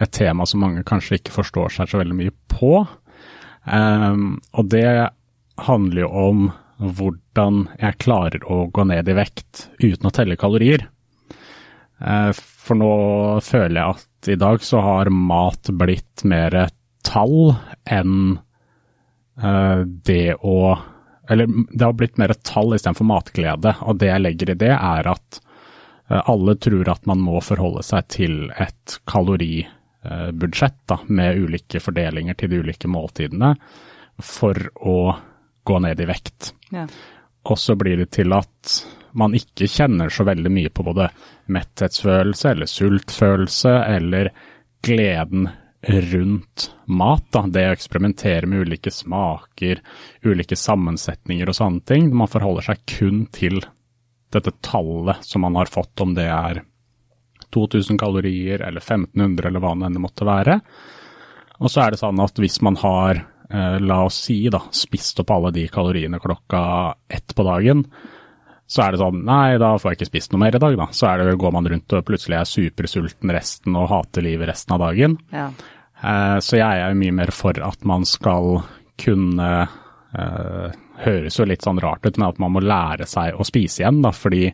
et 0.00 0.12
tema 0.16 0.46
som 0.48 0.62
mange 0.64 0.84
kanskje 0.86 1.18
ikke 1.18 1.34
forstår 1.34 1.74
seg 1.74 1.90
så 1.90 2.00
veldig 2.00 2.16
mye 2.16 2.32
på. 2.48 2.78
Um, 3.64 4.38
og 4.52 4.70
det 4.72 5.10
handler 5.64 6.04
jo 6.04 6.10
om 6.10 6.44
hvordan 6.78 7.64
jeg 7.78 8.00
klarer 8.02 8.42
å 8.50 8.64
gå 8.74 8.84
ned 8.88 9.08
i 9.08 9.16
vekt 9.16 9.68
uten 9.78 10.08
å 10.08 10.14
telle 10.14 10.38
kalorier. 10.40 10.88
Uh, 12.00 12.30
for 12.34 12.80
nå 12.80 12.94
føler 13.44 13.78
jeg 13.78 13.98
at 13.98 14.32
i 14.34 14.38
dag 14.40 14.64
så 14.64 14.80
har 14.82 15.12
mat 15.12 15.70
blitt 15.78 16.24
mer 16.26 16.56
tall 17.06 17.54
enn 17.84 18.38
uh, 19.42 19.84
det 19.84 20.34
å 20.40 20.56
Eller 21.30 21.48
det 21.48 21.84
har 21.84 21.94
blitt 21.96 22.18
mer 22.20 22.34
tall 22.44 22.74
istedenfor 22.76 23.08
matglede. 23.08 23.76
Og 23.88 24.00
det 24.00 24.10
jeg 24.10 24.24
legger 24.24 24.50
i 24.52 24.60
det, 24.60 24.74
er 24.74 25.08
at 25.08 25.40
uh, 26.10 26.20
alle 26.20 26.56
tror 26.60 26.90
at 26.92 27.06
man 27.08 27.22
må 27.24 27.40
forholde 27.44 27.84
seg 27.86 28.10
til 28.12 28.36
et 28.60 28.98
kalori 29.08 29.64
Eh, 30.04 30.28
da, 30.86 30.98
med 31.06 31.36
ulike 31.36 31.80
fordelinger 31.80 32.36
til 32.36 32.50
de 32.50 32.58
ulike 32.60 32.88
måltidene 32.88 33.54
for 34.20 34.58
å 34.76 34.98
gå 35.64 35.78
ned 35.80 36.00
i 36.00 36.08
vekt. 36.08 36.52
Ja. 36.74 36.84
Og 37.48 37.58
så 37.58 37.76
blir 37.76 37.96
det 38.02 38.10
til 38.12 38.34
at 38.36 38.74
man 39.14 39.34
ikke 39.38 39.68
kjenner 39.70 40.12
så 40.12 40.26
veldig 40.26 40.50
mye 40.52 40.70
på 40.74 40.84
både 40.86 41.08
metthetsfølelse 41.54 42.50
eller 42.50 42.70
sultfølelse 42.70 43.74
eller 43.96 44.30
gleden 44.84 45.48
rundt 45.84 46.70
mat. 46.86 47.24
Da. 47.32 47.44
Det 47.46 47.64
å 47.68 47.74
eksperimentere 47.74 48.48
med 48.50 48.66
ulike 48.66 48.92
smaker, 48.92 49.80
ulike 50.24 50.56
sammensetninger 50.58 51.50
og 51.50 51.58
sånne 51.58 51.84
ting. 51.88 52.10
Man 52.16 52.30
forholder 52.30 52.70
seg 52.70 52.84
kun 52.96 53.24
til 53.34 53.60
dette 54.34 54.54
tallet 54.64 55.22
som 55.22 55.44
man 55.44 55.56
har 55.60 55.70
fått, 55.70 55.94
om 56.02 56.14
det 56.16 56.26
er 56.26 56.64
2000 57.54 58.00
kalorier 58.00 58.64
eller 58.66 58.82
1500 58.82 59.48
eller 59.48 59.62
hva 59.62 59.74
det 59.78 59.90
enn 59.90 60.02
måtte 60.02 60.26
være. 60.26 60.58
Og 61.62 61.70
så 61.70 61.84
er 61.84 61.94
det 61.94 62.00
sånn 62.00 62.18
at 62.22 62.40
hvis 62.42 62.58
man 62.66 62.76
har, 62.80 63.20
eh, 63.50 63.76
la 63.78 64.00
oss 64.08 64.24
si 64.26 64.40
da, 64.50 64.64
spist 64.74 65.20
opp 65.22 65.30
alle 65.30 65.52
de 65.54 65.68
kaloriene 65.70 66.18
klokka 66.18 66.96
ett 67.08 67.34
på 67.34 67.46
dagen, 67.46 67.84
så 68.66 68.84
er 68.84 68.94
det 68.94 69.00
sånn 69.02 69.20
nei, 69.26 69.56
da 69.60 69.74
får 69.76 69.92
jeg 69.92 69.98
ikke 69.98 70.10
spist 70.12 70.32
noe 70.32 70.40
mer 70.46 70.56
i 70.56 70.62
dag, 70.62 70.76
da. 70.80 70.88
Så 70.96 71.10
det, 71.20 71.36
går 71.40 71.54
man 71.54 71.68
rundt 71.68 71.96
og 71.96 72.04
plutselig 72.08 72.38
er 72.38 72.48
supersulten 72.48 73.32
resten 73.34 73.76
og 73.76 73.90
hater 73.92 74.24
livet 74.24 74.48
resten 74.50 74.76
av 74.76 74.86
dagen. 74.86 75.18
Ja. 75.34 75.50
Eh, 76.04 76.38
så 76.44 76.60
jeg 76.60 76.80
er 76.80 76.92
jo 76.92 77.00
mye 77.00 77.16
mer 77.20 77.32
for 77.34 77.58
at 77.64 77.84
man 77.88 78.06
skal 78.08 78.62
kunne 79.00 79.50
eh, 80.14 80.80
høres 81.04 81.36
jo 81.38 81.46
litt 81.48 81.64
sånn 81.66 81.80
rart 81.82 82.06
ut, 82.06 82.16
men 82.16 82.28
at 82.30 82.40
man 82.42 82.54
må 82.54 82.62
lære 82.64 83.08
seg 83.10 83.36
å 83.36 83.46
spise 83.46 83.82
igjen. 83.82 84.00
da, 84.04 84.14
fordi 84.16 84.48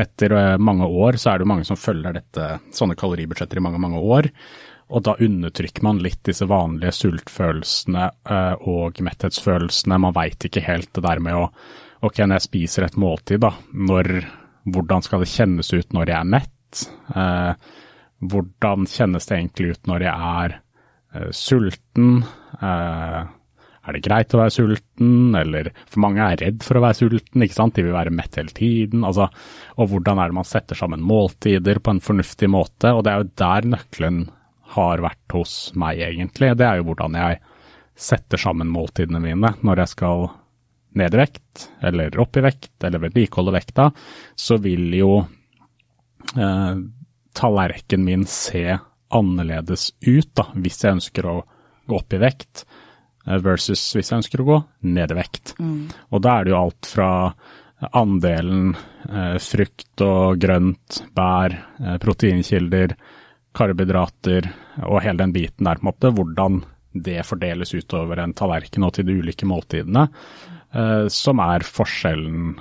etter 0.00 0.36
eh, 0.36 0.52
mange 0.58 0.88
år 0.88 1.20
så 1.20 1.32
er 1.32 1.40
det 1.40 1.48
jo 1.48 1.52
mange 1.54 1.68
som 1.68 1.80
følger 1.80 2.18
dette, 2.18 2.50
sånne 2.74 2.98
kaloribudsjetter 3.00 3.60
i 3.60 3.64
mange, 3.64 3.80
mange 3.80 4.02
år. 4.02 4.28
Og 4.94 5.06
da 5.06 5.16
undertrykker 5.16 5.86
man 5.86 6.02
litt 6.04 6.20
disse 6.28 6.44
vanlige 6.44 6.92
sultfølelsene 6.92 8.02
og 8.68 8.98
metthetsfølelsene. 9.00 9.96
Man 10.04 10.12
veit 10.14 10.44
ikke 10.44 10.62
helt 10.66 10.90
det 10.92 11.02
der 11.06 11.22
med 11.24 11.38
å 11.40 11.46
Ok, 12.04 12.18
når 12.20 12.36
jeg 12.36 12.48
spiser 12.50 12.84
et 12.84 12.98
måltid, 13.00 13.40
da, 13.40 13.54
når, 13.72 14.10
hvordan 14.68 15.04
skal 15.04 15.22
det 15.24 15.30
kjennes 15.32 15.70
ut 15.72 15.94
når 15.96 16.10
jeg 16.10 16.18
er 16.18 16.32
mett? 16.34 16.82
Eh, 17.16 17.70
hvordan 18.28 18.84
kjennes 18.90 19.28
det 19.30 19.38
egentlig 19.38 19.70
ut 19.72 19.88
når 19.88 20.04
jeg 20.04 20.34
er 20.42 20.56
eh, 20.58 21.30
sulten? 21.32 22.10
Eh, 22.60 23.22
er 23.84 23.96
det 23.96 24.04
greit 24.04 24.36
å 24.36 24.40
være 24.40 24.52
sulten, 24.52 25.32
eller 25.36 25.68
For 25.84 26.00
mange 26.04 26.24
er 26.24 26.40
redd 26.40 26.62
for 26.64 26.80
å 26.80 26.84
være 26.84 26.98
sulten, 27.02 27.44
ikke 27.44 27.56
sant. 27.56 27.76
De 27.76 27.84
vil 27.84 27.96
være 27.96 28.12
mett 28.16 28.36
hele 28.40 28.52
tiden. 28.56 29.04
Altså, 29.04 29.30
og 29.76 29.90
hvordan 29.92 30.20
er 30.20 30.32
det 30.32 30.38
man 30.40 30.48
setter 30.48 30.78
sammen 30.78 31.04
måltider 31.04 31.80
på 31.84 31.92
en 31.92 32.04
fornuftig 32.04 32.48
måte. 32.52 32.92
Og 32.92 33.04
det 33.04 33.12
er 33.12 33.20
jo 33.20 33.32
der 33.44 33.72
nøkkelen 33.76 34.22
har 34.76 35.04
vært 35.04 35.36
hos 35.36 35.58
meg, 35.76 36.00
egentlig. 36.04 36.54
Det 36.56 36.68
er 36.68 36.80
jo 36.80 36.88
hvordan 36.88 37.20
jeg 37.20 37.42
setter 37.94 38.40
sammen 38.40 38.72
måltidene 38.72 39.20
mine 39.22 39.52
når 39.62 39.84
jeg 39.84 39.92
skal 39.92 40.26
ned 40.98 41.14
i 41.14 41.20
vekt, 41.20 41.68
eller 41.84 42.18
opp 42.22 42.36
i 42.38 42.44
vekt, 42.44 42.76
eller 42.84 43.02
vedlikeholde 43.02 43.54
vekta. 43.56 43.90
Så 44.36 44.58
vil 44.62 44.88
jo 44.96 45.12
eh, 45.20 46.74
tallerkenen 47.34 48.06
min 48.06 48.26
se 48.30 48.78
annerledes 49.14 49.92
ut, 50.06 50.30
da, 50.34 50.48
hvis 50.58 50.82
jeg 50.84 50.98
ønsker 50.98 51.28
å 51.30 51.38
gå 51.84 51.98
opp 51.98 52.16
i 52.16 52.22
vekt 52.22 52.64
Eh, 53.26 53.40
versus 53.40 53.82
hvis 53.96 54.10
jeg 54.10 54.20
ønsker 54.20 54.42
å 54.42 54.48
gå 54.48 54.60
ned 54.92 55.12
i 55.12 55.18
vekt. 55.18 55.54
Mm. 55.58 55.88
Og 56.12 56.24
da 56.24 56.38
er 56.38 56.46
det 56.46 56.54
jo 56.54 56.60
alt 56.60 56.88
fra 56.88 57.10
andelen 57.94 58.74
eh, 59.08 59.36
frukt 59.42 60.04
og 60.04 60.40
grønt, 60.40 61.02
bær, 61.16 61.56
eh, 61.80 61.96
proteinkilder, 62.02 62.96
karbohydrater 63.54 64.48
og 64.84 65.02
hele 65.04 65.20
den 65.22 65.34
biten 65.34 65.68
der, 65.68 65.80
på 65.80 65.86
en 65.86 65.90
måte, 65.90 66.12
hvordan 66.14 66.62
det 67.04 67.24
fordeles 67.26 67.74
utover 67.74 68.20
en 68.22 68.34
tallerken 68.36 68.86
og 68.86 68.94
til 68.94 69.08
de 69.08 69.16
ulike 69.18 69.46
måltidene, 69.50 70.06
eh, 70.74 71.06
som 71.12 71.42
er 71.44 71.66
forskjellen 71.66 72.56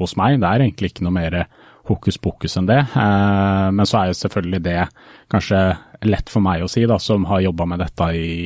hos 0.00 0.16
meg. 0.20 0.40
Det 0.42 0.48
er 0.50 0.66
egentlig 0.66 0.92
ikke 0.92 1.06
noe 1.06 1.16
mer 1.16 1.40
hokus 1.86 2.18
pokus 2.18 2.56
enn 2.58 2.68
det. 2.68 2.82
Eh, 2.82 3.68
men 3.72 3.88
så 3.88 4.00
er 4.00 4.10
jo 4.10 4.20
selvfølgelig 4.20 4.62
det 4.66 4.78
kanskje 5.32 5.62
lett 6.06 6.30
for 6.32 6.44
meg 6.44 6.64
å 6.64 6.70
si, 6.70 6.84
da, 6.88 6.98
som 7.02 7.26
har 7.30 7.44
jobba 7.46 7.68
med 7.72 7.82
dette 7.84 8.10
i 8.14 8.36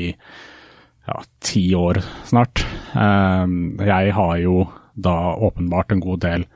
ja, 1.11 1.21
ti 1.43 1.65
år 1.75 2.01
snart. 2.29 2.63
Ehm, 2.95 3.77
jeg 3.81 4.15
har 4.17 4.35
jo 4.43 4.65
da 4.95 5.35
åpenbart 5.35 5.95
en 5.95 6.03
god 6.05 6.23
del 6.25 6.47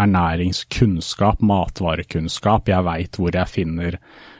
ernæringskunnskap, 0.00 1.42
matvarekunnskap. 1.44 2.70
Jeg 2.72 2.86
veit 2.86 3.18
hvor 3.20 3.36
jeg 3.36 3.52
finner 3.52 3.98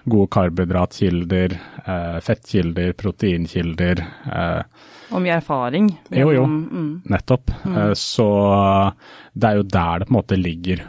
gode 0.09 0.31
karbohydratkilder, 0.33 1.57
eh, 1.85 2.19
fettkilder, 2.25 2.95
proteinkilder. 2.97 4.05
Eh. 4.33 4.63
Og 5.11 5.23
mye 5.25 5.37
erfaring. 5.41 5.91
Jo, 6.15 6.31
jo, 6.35 6.47
mm. 6.47 7.03
nettopp. 7.11 7.53
Mm. 7.65 7.77
Eh, 7.77 7.93
så 7.99 8.31
det 9.35 9.51
er 9.51 9.61
jo 9.61 9.67
der 9.67 10.03
det 10.03 10.09
på 10.09 10.15
en 10.15 10.19
måte 10.21 10.39
ligger 10.39 10.85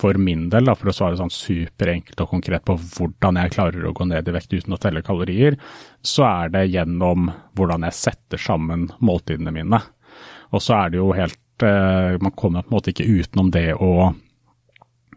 for 0.00 0.18
min 0.18 0.48
del, 0.50 0.66
da, 0.68 0.74
for 0.76 0.90
å 0.90 0.94
svare 0.94 1.18
sånn 1.18 1.32
superenkelt 1.32 2.18
og 2.24 2.32
konkret 2.34 2.64
på 2.66 2.76
hvordan 2.76 3.38
jeg 3.40 3.54
klarer 3.54 3.86
å 3.86 3.94
gå 3.94 4.06
ned 4.10 4.28
i 4.28 4.34
vekt 4.34 4.52
uten 4.52 4.74
å 4.74 4.80
telle 4.82 5.04
kalorier, 5.06 5.56
så 6.02 6.26
er 6.28 6.54
det 6.54 6.66
gjennom 6.72 7.30
hvordan 7.56 7.86
jeg 7.86 7.98
setter 8.00 8.42
sammen 8.42 8.88
måltidene 8.98 9.54
mine. 9.54 9.80
Og 10.52 10.62
så 10.62 10.76
er 10.80 10.92
det 10.92 11.00
jo 11.00 11.14
helt 11.16 11.64
eh, 11.66 12.14
Man 12.22 12.34
kommer 12.36 12.62
på 12.62 12.70
en 12.70 12.76
måte 12.76 12.92
ikke 12.92 13.06
utenom 13.08 13.50
det 13.54 13.70
å 13.74 14.12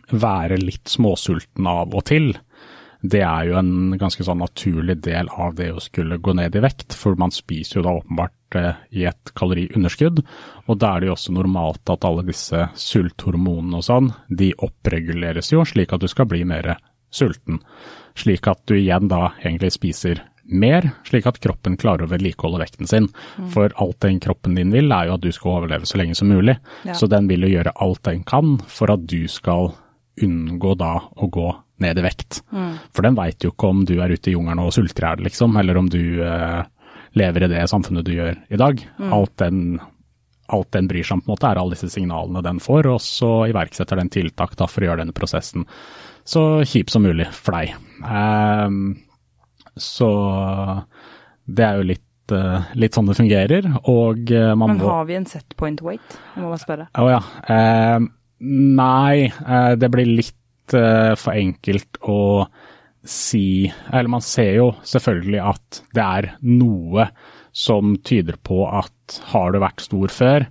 være 0.07 0.59
litt 0.61 0.87
småsulten 0.87 1.67
av 1.67 1.91
og 1.97 2.05
til 2.07 2.31
det 3.11 3.21
er 3.23 3.47
jo 3.49 3.57
en 3.59 3.95
ganske 3.99 4.25
sånn 4.25 4.41
naturlig 4.41 4.97
del 5.05 5.29
av 5.29 5.55
det 5.57 5.69
å 5.73 5.83
skulle 5.83 6.19
gå 6.23 6.33
ned 6.37 6.55
i 6.57 6.63
vekt, 6.63 6.95
for 6.97 7.17
man 7.19 7.33
spiser 7.33 7.79
jo 7.79 7.85
da 7.85 7.95
åpenbart 7.99 8.57
eh, 8.59 8.79
i 8.99 9.05
et 9.09 9.33
kaloriunderskudd. 9.37 10.23
Og 10.67 10.79
da 10.81 10.93
er 10.93 11.03
det 11.03 11.11
jo 11.11 11.17
også 11.17 11.35
normalt 11.35 11.93
at 11.93 12.07
alle 12.07 12.25
disse 12.27 12.67
sulthormonene 12.75 13.79
og 13.79 13.85
sånn, 13.87 14.11
de 14.27 14.53
oppreguleres 14.57 15.53
jo 15.53 15.65
slik 15.67 15.93
at 15.93 16.03
du 16.03 16.09
skal 16.11 16.29
bli 16.31 16.43
mer 16.47 16.75
sulten. 17.13 17.61
Slik 18.17 18.49
at 18.49 18.65
du 18.67 18.77
igjen 18.77 19.11
da 19.11 19.29
egentlig 19.43 19.75
spiser 19.77 20.23
mer, 20.47 20.89
slik 21.07 21.27
at 21.27 21.39
kroppen 21.43 21.75
klarer 21.79 22.07
å 22.07 22.11
vedlikeholde 22.11 22.61
vekten 22.63 22.89
sin. 22.89 23.09
Mm. 23.37 23.51
For 23.53 23.73
alt 23.83 23.99
den 24.03 24.21
kroppen 24.23 24.55
din 24.57 24.71
vil, 24.73 24.91
er 24.95 25.09
jo 25.09 25.17
at 25.17 25.25
du 25.25 25.31
skal 25.35 25.59
overleve 25.59 25.87
så 25.89 25.99
lenge 25.99 26.15
som 26.17 26.31
mulig. 26.31 26.57
Ja. 26.87 26.95
Så 26.97 27.11
den 27.11 27.27
vil 27.29 27.45
jo 27.45 27.51
gjøre 27.57 27.75
alt 27.83 28.03
den 28.07 28.23
kan 28.27 28.57
for 28.71 28.95
at 28.95 29.05
du 29.11 29.27
skal 29.31 29.73
unngå 30.23 30.73
da 30.79 30.95
å 31.13 31.29
gå 31.29 31.51
ned 31.83 31.99
i 31.99 32.05
vekt. 32.05 32.41
Mm. 32.53 32.71
For 32.95 33.05
den 33.05 33.17
veit 33.17 33.43
jo 33.43 33.51
ikke 33.53 33.69
om 33.73 33.83
du 33.87 33.97
er 34.01 34.13
ute 34.13 34.31
i 34.31 34.37
jungelen 34.37 34.63
og 34.63 34.73
sulter 34.75 35.05
i 35.05 35.11
hjel, 35.11 35.27
liksom, 35.27 35.59
eller 35.61 35.77
om 35.77 35.91
du 35.93 36.01
eh, 36.25 36.63
lever 37.17 37.45
i 37.45 37.51
det 37.53 37.67
samfunnet 37.69 38.07
du 38.07 38.15
gjør 38.15 38.35
i 38.49 38.59
dag. 38.59 38.81
Mm. 38.97 39.13
Alt 39.19 39.37
den 39.43 39.61
alt 40.47 40.71
den 40.71 40.87
bryr 40.87 41.03
seg 41.03 41.17
om, 41.17 41.21
på 41.25 41.27
en 41.27 41.33
måte, 41.33 41.49
er 41.49 41.59
alle 41.59 41.75
disse 41.75 41.89
signalene 41.91 42.39
den 42.45 42.61
får, 42.63 42.87
og 42.87 43.01
så 43.03 43.31
iverksetter 43.51 43.99
den 43.99 44.11
tiltak 44.13 44.53
da, 44.55 44.67
for 44.71 44.79
å 44.79 44.87
gjøre 44.87 45.01
denne 45.03 45.15
prosessen 45.15 45.65
så 46.27 46.43
kjip 46.67 46.91
som 46.91 47.05
mulig 47.07 47.27
for 47.35 47.55
deg. 47.55 47.75
Um, 48.03 48.97
så 49.79 50.09
det 51.47 51.63
er 51.63 51.79
jo 51.79 51.87
litt, 51.93 52.33
uh, 52.35 52.67
litt 52.75 52.97
sånn 52.97 53.07
det 53.07 53.17
fungerer, 53.19 53.69
og 53.87 54.33
uh, 54.35 54.51
man 54.59 54.75
Men 54.75 54.83
har 54.83 55.07
vi 55.07 55.17
en 55.19 55.29
set 55.29 55.55
point 55.59 55.83
weight? 55.85 56.17
Jeg 56.35 56.43
må 56.43 56.51
bare 56.51 56.63
spørre. 56.63 56.89
Å 56.91 57.07
ja. 57.13 57.21
Eh, 57.53 58.09
nei, 58.43 59.29
det 59.79 59.89
blir 59.93 60.11
litt 60.19 60.35
for 60.73 61.37
enkelt 61.37 61.99
å 62.03 62.47
si 63.07 63.69
Eller 63.87 64.09
man 64.11 64.23
ser 64.25 64.57
jo 64.57 64.65
selvfølgelig 64.83 65.39
at 65.39 65.77
det 65.95 66.03
er 66.03 66.25
noe 66.43 67.05
som 67.55 67.95
tyder 68.03 68.35
på 68.43 68.65
at 68.67 69.19
har 69.31 69.53
du 69.53 69.61
vært 69.63 69.85
stor 69.85 70.11
før 70.11 70.47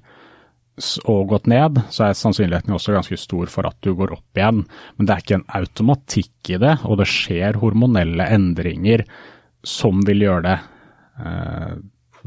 og 1.08 1.30
gått 1.30 1.46
ned, 1.48 1.78
så 1.88 2.06
er 2.06 2.18
sannsynligheten 2.18 2.74
også 2.76 2.96
ganske 2.96 3.16
stor 3.20 3.48
for 3.48 3.68
at 3.68 3.76
du 3.84 3.94
går 3.96 4.12
opp 4.12 4.36
igjen. 4.38 4.64
Men 4.96 5.08
det 5.08 5.14
er 5.14 5.22
ikke 5.24 5.38
en 5.38 5.46
automatikk 5.56 6.50
i 6.52 6.58
det, 6.60 6.74
og 6.84 6.98
det 7.00 7.08
skjer 7.08 7.60
hormonelle 7.62 8.26
endringer 8.34 9.06
som 9.66 10.02
vil 10.06 10.26
gjøre 10.26 10.44
det 10.44 10.58
eh, 11.24 11.72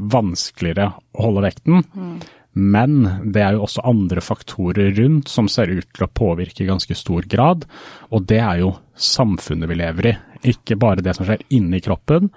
vanskeligere 0.00 0.88
å 0.90 1.28
holde 1.28 1.44
vekten. 1.46 1.84
Mm. 1.94 2.16
Men 2.52 3.04
det 3.30 3.44
er 3.44 3.54
jo 3.54 3.66
også 3.66 3.84
andre 3.86 4.22
faktorer 4.24 4.90
rundt 4.96 5.30
som 5.30 5.48
ser 5.50 5.70
ut 5.70 5.86
til 5.94 6.06
å 6.06 6.10
påvirke 6.10 6.64
i 6.64 6.70
ganske 6.70 6.96
stor 6.98 7.28
grad, 7.30 7.66
og 8.10 8.26
det 8.30 8.40
er 8.42 8.64
jo 8.64 8.72
samfunnet 8.98 9.70
vi 9.70 9.78
lever 9.78 10.10
i. 10.10 10.16
Ikke 10.50 10.78
bare 10.80 11.04
det 11.04 11.14
som 11.16 11.28
skjer 11.28 11.44
inni 11.54 11.82
kroppen, 11.84 12.30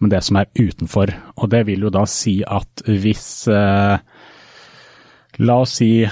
men 0.00 0.10
det 0.10 0.22
som 0.26 0.40
er 0.40 0.50
utenfor. 0.58 1.12
Og 1.38 1.50
det 1.52 1.62
vil 1.68 1.86
jo 1.86 1.94
da 1.94 2.06
si 2.08 2.40
at 2.42 2.82
hvis 2.88 3.30
eh, 3.52 4.00
La 5.40 5.56
oss 5.62 5.78
si 5.78 6.02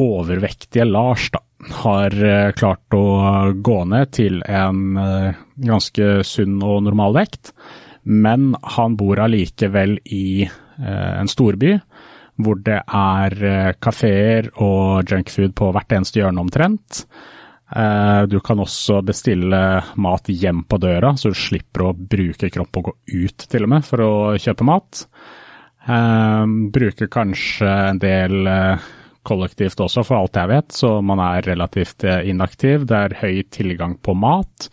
overvektige 0.00 0.86
Lars 0.88 1.28
da, 1.30 1.42
har 1.84 2.14
eh, 2.24 2.50
klart 2.56 2.96
å 2.96 3.52
gå 3.54 3.78
ned 3.86 4.10
til 4.16 4.40
en 4.48 4.96
eh, 4.98 5.38
ganske 5.62 6.08
sunn 6.26 6.56
og 6.64 6.80
normal 6.88 7.14
vekt, 7.20 7.52
men 8.02 8.52
han 8.78 8.96
bor 8.98 9.20
allikevel 9.22 9.98
i 10.10 10.42
eh, 10.46 11.12
en 11.20 11.30
storby 11.30 11.76
hvor 12.40 12.58
det 12.64 12.80
er 12.80 13.76
kafeer 13.82 14.48
og 14.62 15.08
junkfood 15.10 15.52
på 15.58 15.70
hvert 15.74 15.92
eneste 15.98 16.22
hjørne 16.22 16.42
omtrent. 16.42 17.04
Du 18.28 18.38
kan 18.44 18.60
også 18.60 18.98
bestille 19.04 19.60
mat 19.96 20.28
hjem 20.28 20.64
på 20.68 20.76
døra, 20.80 21.14
så 21.16 21.32
du 21.32 21.38
slipper 21.38 21.86
å 21.86 21.92
bruke 21.96 22.50
kropp 22.52 22.80
og 22.80 22.88
gå 22.88 22.94
ut 23.24 23.46
til 23.48 23.64
og 23.64 23.72
med 23.72 23.86
for 23.86 24.04
å 24.04 24.12
kjøpe 24.40 24.66
mat. 24.68 25.04
Uh, 25.82 26.44
bruker 26.72 27.08
kanskje 27.10 27.70
en 27.92 28.02
del 28.02 28.50
kollektivt 29.22 29.80
også, 29.80 30.04
for 30.06 30.20
alt 30.20 30.36
jeg 30.36 30.50
vet, 30.50 30.74
så 30.74 30.96
man 31.04 31.22
er 31.22 31.46
relativt 31.46 32.04
inaktiv. 32.04 32.86
Det 32.90 32.98
er 32.98 33.18
høy 33.22 33.42
tilgang 33.54 33.96
på 34.02 34.14
mat. 34.18 34.68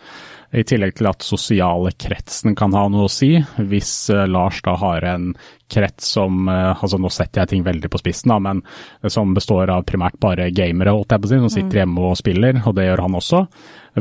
I 0.50 0.64
tillegg 0.66 0.96
til 0.98 1.06
at 1.12 1.22
sosiale 1.22 1.92
kretsen 1.94 2.56
kan 2.58 2.74
ha 2.74 2.88
noe 2.90 3.06
å 3.06 3.12
si. 3.14 3.36
Hvis 3.70 4.10
Lars 4.10 4.64
da 4.66 4.74
har 4.82 5.06
en 5.06 5.32
krets 5.70 6.14
som 6.16 6.48
altså 6.50 6.98
Nå 7.00 7.12
setter 7.14 7.44
jeg 7.44 7.52
ting 7.52 7.66
veldig 7.66 7.92
på 7.92 8.02
spissen, 8.02 8.32
da, 8.34 8.40
men 8.42 8.64
som 9.12 9.36
består 9.36 9.70
av 9.72 9.86
primært 9.88 10.18
bare 10.22 10.50
gamere, 10.56 10.94
holdt 10.96 11.14
jeg 11.14 11.22
på 11.22 11.30
å 11.30 11.32
si, 11.32 11.40
som 11.44 11.54
sitter 11.54 11.70
mm. 11.70 11.80
hjemme 11.84 12.08
og 12.10 12.18
spiller, 12.20 12.62
og 12.66 12.76
det 12.78 12.88
gjør 12.88 13.04
han 13.06 13.18
også 13.20 13.44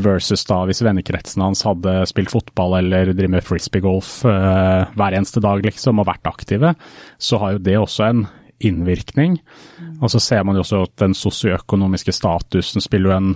versus 0.02 0.44
da 0.48 0.62
hvis 0.68 0.83
vennekretsen 0.85 1.42
hans 1.42 1.64
hadde 1.66 1.94
spilt 2.11 2.33
fotball 2.33 2.78
eller 2.81 3.12
driver 3.12 3.38
med 3.38 3.46
frisbeegolf 3.46 4.12
uh, 4.28 4.88
hver 4.98 5.16
eneste 5.16 5.42
dag 5.44 5.64
liksom, 5.64 6.00
og 6.00 6.09
vært 6.09 6.28
aktive, 6.31 6.74
så 7.18 7.40
har 7.42 7.57
jo 7.57 7.64
det 7.68 7.78
også 7.81 8.07
en 8.09 8.26
innvirkning. 8.64 9.38
Mm. 9.78 9.98
Og 10.02 10.11
så 10.12 10.20
ser 10.22 10.44
man 10.46 10.59
jo 10.59 10.64
også 10.64 10.83
at 10.88 10.96
den 11.04 11.14
sosioøkonomiske 11.16 12.14
statusen 12.16 12.83
spiller 12.85 13.12
jo 13.12 13.18
en 13.18 13.33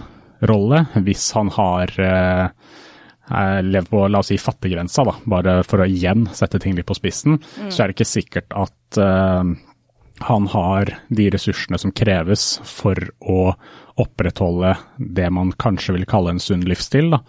rolle. 0.50 0.84
Hvis 1.06 1.28
han 1.36 1.52
har 1.54 1.92
uh, 2.02 2.71
levd 3.30 3.90
på 3.92 4.06
la 4.10 4.20
oss 4.22 4.32
si 4.32 4.38
fattiggrensa, 4.40 5.04
da, 5.06 5.14
bare 5.30 5.60
for 5.66 5.82
å 5.82 5.88
igjen 5.88 6.26
sette 6.34 6.60
ting 6.62 6.74
litt 6.76 6.88
på 6.88 6.96
spissen, 6.98 7.38
mm. 7.38 7.70
så 7.70 7.82
er 7.82 7.90
det 7.90 7.96
ikke 7.96 8.08
sikkert 8.08 8.56
at 8.58 8.98
uh, 9.00 9.46
han 10.26 10.48
har 10.52 10.94
de 11.08 11.28
ressursene 11.34 11.78
som 11.80 11.94
kreves 11.94 12.56
for 12.66 12.98
å 13.20 13.54
opprettholde 14.02 14.76
det 14.98 15.28
man 15.34 15.52
kanskje 15.60 15.96
vil 15.98 16.08
kalle 16.08 16.34
en 16.34 16.42
sunn 16.42 16.64
livsstil. 16.66 17.12
Da. 17.14 17.22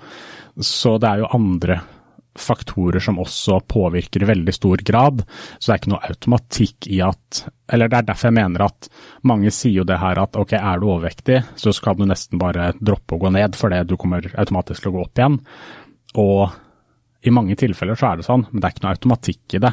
Så 0.62 0.98
det 1.02 1.10
er 1.10 1.24
jo 1.24 1.34
andre 1.36 1.82
faktorer 2.40 3.00
som 3.04 3.20
også 3.22 3.60
påvirker 3.70 4.24
i 4.24 4.30
veldig 4.30 4.54
stor 4.54 4.82
grad. 4.86 5.22
Så 5.60 5.70
det 5.70 5.74
er 5.74 5.82
ikke 5.82 5.92
noe 5.94 6.08
automatikk 6.10 6.88
i 6.90 7.02
at 7.06 7.44
Eller 7.74 7.90
det 7.90 7.98
er 7.98 8.08
derfor 8.10 8.28
jeg 8.28 8.38
mener 8.38 8.66
at 8.66 8.90
mange 9.26 9.50
sier 9.54 9.80
jo 9.80 9.86
det 9.88 9.98
her 9.98 10.20
at 10.22 10.36
ok, 10.38 10.52
er 10.58 10.82
du 10.82 10.88
overvektig, 10.92 11.40
så 11.58 11.72
skal 11.74 11.96
du 11.98 12.04
nesten 12.06 12.38
bare 12.38 12.74
droppe 12.78 13.16
å 13.16 13.22
gå 13.24 13.32
ned, 13.34 13.56
fordi 13.58 13.80
du 13.88 13.96
kommer 13.98 14.28
automatisk 14.36 14.84
til 14.84 14.92
å 14.92 14.94
gå 14.98 15.06
opp 15.06 15.22
igjen. 15.22 15.40
Og 16.21 16.52
i 17.23 17.32
mange 17.32 17.56
tilfeller 17.60 17.97
så 17.99 18.12
er 18.12 18.19
det 18.19 18.28
sånn, 18.28 18.45
men 18.52 18.60
det 18.60 18.67
er 18.67 18.76
ikke 18.76 18.86
noe 18.86 18.95
automatikk 18.97 19.56
i 19.56 19.62
det. 19.63 19.71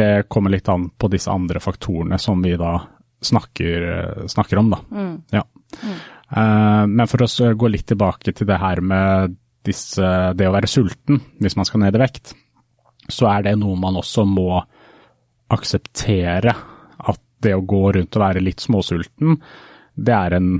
Det 0.00 0.10
kommer 0.30 0.54
litt 0.54 0.68
an 0.70 0.88
på 0.94 1.10
disse 1.10 1.32
andre 1.32 1.62
faktorene 1.62 2.18
som 2.22 2.42
vi 2.44 2.54
da 2.60 2.76
snakker, 3.24 3.86
snakker 4.30 4.60
om, 4.60 4.70
da. 4.70 4.78
Mm. 4.94 5.14
Ja. 5.34 5.42
Mm. 5.82 5.96
Uh, 6.34 6.84
men 6.90 7.10
for 7.10 7.24
å 7.24 7.50
gå 7.58 7.70
litt 7.72 7.88
tilbake 7.90 8.32
til 8.32 8.48
det 8.48 8.60
her 8.62 8.82
med 8.84 9.34
disse, 9.64 10.12
det 10.36 10.46
å 10.48 10.54
være 10.54 10.70
sulten 10.70 11.20
hvis 11.42 11.56
man 11.58 11.66
skal 11.66 11.82
ned 11.82 11.96
i 11.96 12.02
vekt, 12.04 12.34
så 13.08 13.28
er 13.32 13.48
det 13.48 13.56
noe 13.60 13.76
man 13.80 13.98
også 14.00 14.26
må 14.28 14.62
akseptere. 15.52 16.54
At 17.04 17.20
det 17.42 17.56
å 17.56 17.66
gå 17.66 17.82
rundt 17.96 18.16
og 18.16 18.22
være 18.22 18.44
litt 18.44 18.62
småsulten, 18.64 19.40
det 19.94 20.14
er 20.14 20.38
en 20.38 20.50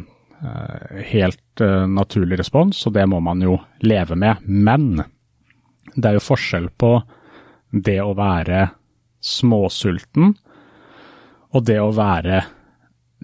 uh, 0.42 1.00
helt 1.14 1.62
uh, 1.62 1.86
naturlig 1.86 2.42
respons, 2.42 2.82
og 2.88 2.98
det 2.98 3.06
må 3.10 3.22
man 3.24 3.42
jo 3.44 3.60
leve 3.86 4.18
med. 4.18 4.42
Men 4.44 5.04
det 5.94 6.10
er 6.10 6.18
jo 6.18 6.24
forskjell 6.24 6.70
på 6.80 6.96
det 7.84 8.00
å 8.02 8.14
være 8.16 8.68
småsulten 9.24 10.34
og 11.54 11.64
det 11.68 11.78
å 11.80 11.92
være 11.94 12.42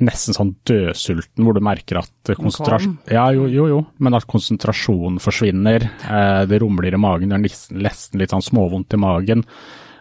nesten 0.01 0.37
sånn 0.37 0.55
dødsulten, 0.69 1.45
hvor 1.45 1.57
du 1.57 1.61
merker 1.65 2.01
at 2.01 2.33
konsentrasjon 2.39 2.97
Ja, 3.11 3.27
jo, 3.37 3.47
jo, 3.53 3.67
jo, 3.69 3.81
men 4.01 4.17
at 4.17 4.27
konsentrasjonen 4.31 5.19
forsvinner. 5.21 5.85
Eh, 5.85 6.43
det 6.49 6.61
rumler 6.63 6.95
i 6.95 7.01
magen, 7.01 7.29
du 7.29 7.37
har 7.37 7.43
nesten, 7.43 8.21
litt 8.21 8.33
sånn 8.33 8.45
småvondt 8.45 8.97
i 8.97 9.01
magen. 9.01 9.45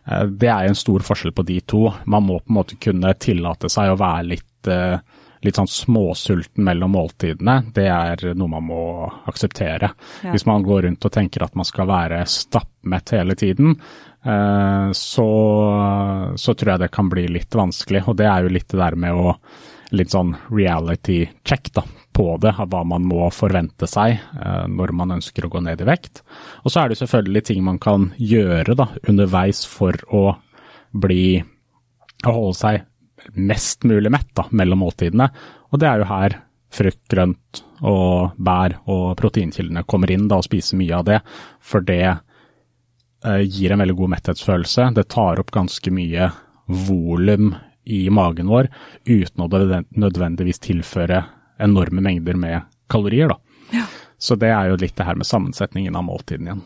Eh, 0.06 0.24
det 0.30 0.52
er 0.54 0.70
en 0.70 0.78
stor 0.78 1.04
forskjell 1.06 1.36
på 1.36 1.46
de 1.50 1.60
to. 1.68 1.88
Man 2.06 2.28
må 2.30 2.40
på 2.40 2.54
en 2.54 2.60
måte 2.62 2.80
kunne 2.80 3.12
tillate 3.20 3.72
seg 3.72 3.92
å 3.92 4.00
være 4.00 4.30
litt 4.30 4.72
eh, 4.72 5.02
litt 5.46 5.60
sånn 5.60 5.70
småsulten 5.72 6.66
mellom 6.68 6.94
måltidene, 6.98 7.62
det 7.76 7.88
er 7.88 8.24
noe 8.36 8.52
man 8.52 8.68
må 8.68 8.84
akseptere. 9.30 9.92
Ja. 10.24 10.34
Hvis 10.34 10.46
man 10.50 10.66
går 10.66 10.84
rundt 10.88 11.06
og 11.08 11.16
tenker 11.16 11.46
at 11.46 11.56
man 11.56 11.68
skal 11.68 11.88
være 11.90 12.22
stappmett 12.30 13.14
hele 13.16 13.38
tiden, 13.40 13.78
eh, 14.24 14.90
så, 14.92 15.30
så, 16.36 16.56
tror 16.56 16.74
jeg 16.74 16.84
det 16.84 16.94
kan 16.96 17.12
bli 17.12 17.28
litt 17.32 17.56
vanskelig. 17.56 18.04
Og 18.12 18.20
det 18.20 18.28
er 18.28 18.46
jo 18.46 18.56
litt 18.58 18.68
det 18.72 18.82
der 18.82 19.00
med 19.00 19.16
å 19.16 19.36
litt 19.96 20.12
sånn 20.14 20.36
reality 20.54 21.24
check 21.48 21.72
da, 21.74 21.82
på 22.14 22.36
det, 22.42 22.52
av 22.62 22.70
hva 22.70 22.84
man 22.86 23.08
må 23.10 23.30
forvente 23.34 23.88
seg 23.90 24.20
eh, 24.20 24.66
når 24.70 24.94
man 24.98 25.16
ønsker 25.18 25.48
å 25.48 25.54
gå 25.56 25.64
ned 25.66 25.82
i 25.82 25.88
vekt. 25.88 26.22
Og 26.66 26.74
så 26.74 26.84
er 26.84 26.92
det 26.92 27.00
selvfølgelig 27.00 27.46
ting 27.48 27.64
man 27.66 27.80
kan 27.82 28.12
gjøre 28.18 28.76
da, 28.78 28.92
underveis 29.10 29.64
for 29.70 29.98
å 30.14 30.26
bli 30.92 31.40
å 32.28 32.36
holde 32.36 32.58
seg 32.60 32.86
mest 33.36 33.84
mulig 33.88 34.12
mett 34.12 34.30
da, 34.38 34.46
mellom 34.52 34.84
måltidene. 34.84 35.30
Og 35.70 35.82
det 35.82 35.90
er 35.90 36.02
jo 36.02 36.10
her 36.10 36.38
frukt, 36.74 37.02
grønt 37.10 37.64
og 37.86 38.36
bær 38.38 38.76
og 38.92 39.16
proteinkildene 39.20 39.86
kommer 39.90 40.12
inn, 40.14 40.28
da, 40.30 40.40
og 40.40 40.48
spiser 40.48 40.80
mye 40.80 41.00
av 41.00 41.08
det. 41.08 41.20
For 41.62 41.86
det 41.86 42.04
eh, 42.10 43.42
gir 43.46 43.74
en 43.74 43.84
veldig 43.84 43.98
god 44.02 44.14
metthetsfølelse. 44.16 44.90
Det 44.98 45.08
tar 45.14 45.42
opp 45.42 45.54
ganske 45.56 45.94
mye 45.94 46.30
volum 46.90 47.54
i 47.90 48.04
magen 48.14 48.50
vår 48.52 48.70
uten 49.10 49.46
å 49.46 49.50
nødvendigvis 49.50 50.62
tilføre 50.62 51.24
enorme 51.60 52.04
mengder 52.06 52.38
med 52.38 52.68
kalorier. 52.92 53.32
Da. 53.32 53.40
Ja. 53.80 53.88
Så 54.20 54.36
det 54.38 54.52
er 54.54 54.70
jo 54.70 54.78
litt 54.80 54.98
det 55.00 55.08
her 55.08 55.18
med 55.18 55.28
sammensetningen 55.28 55.96
av 55.98 56.06
måltiden 56.06 56.50
igjen. 56.50 56.62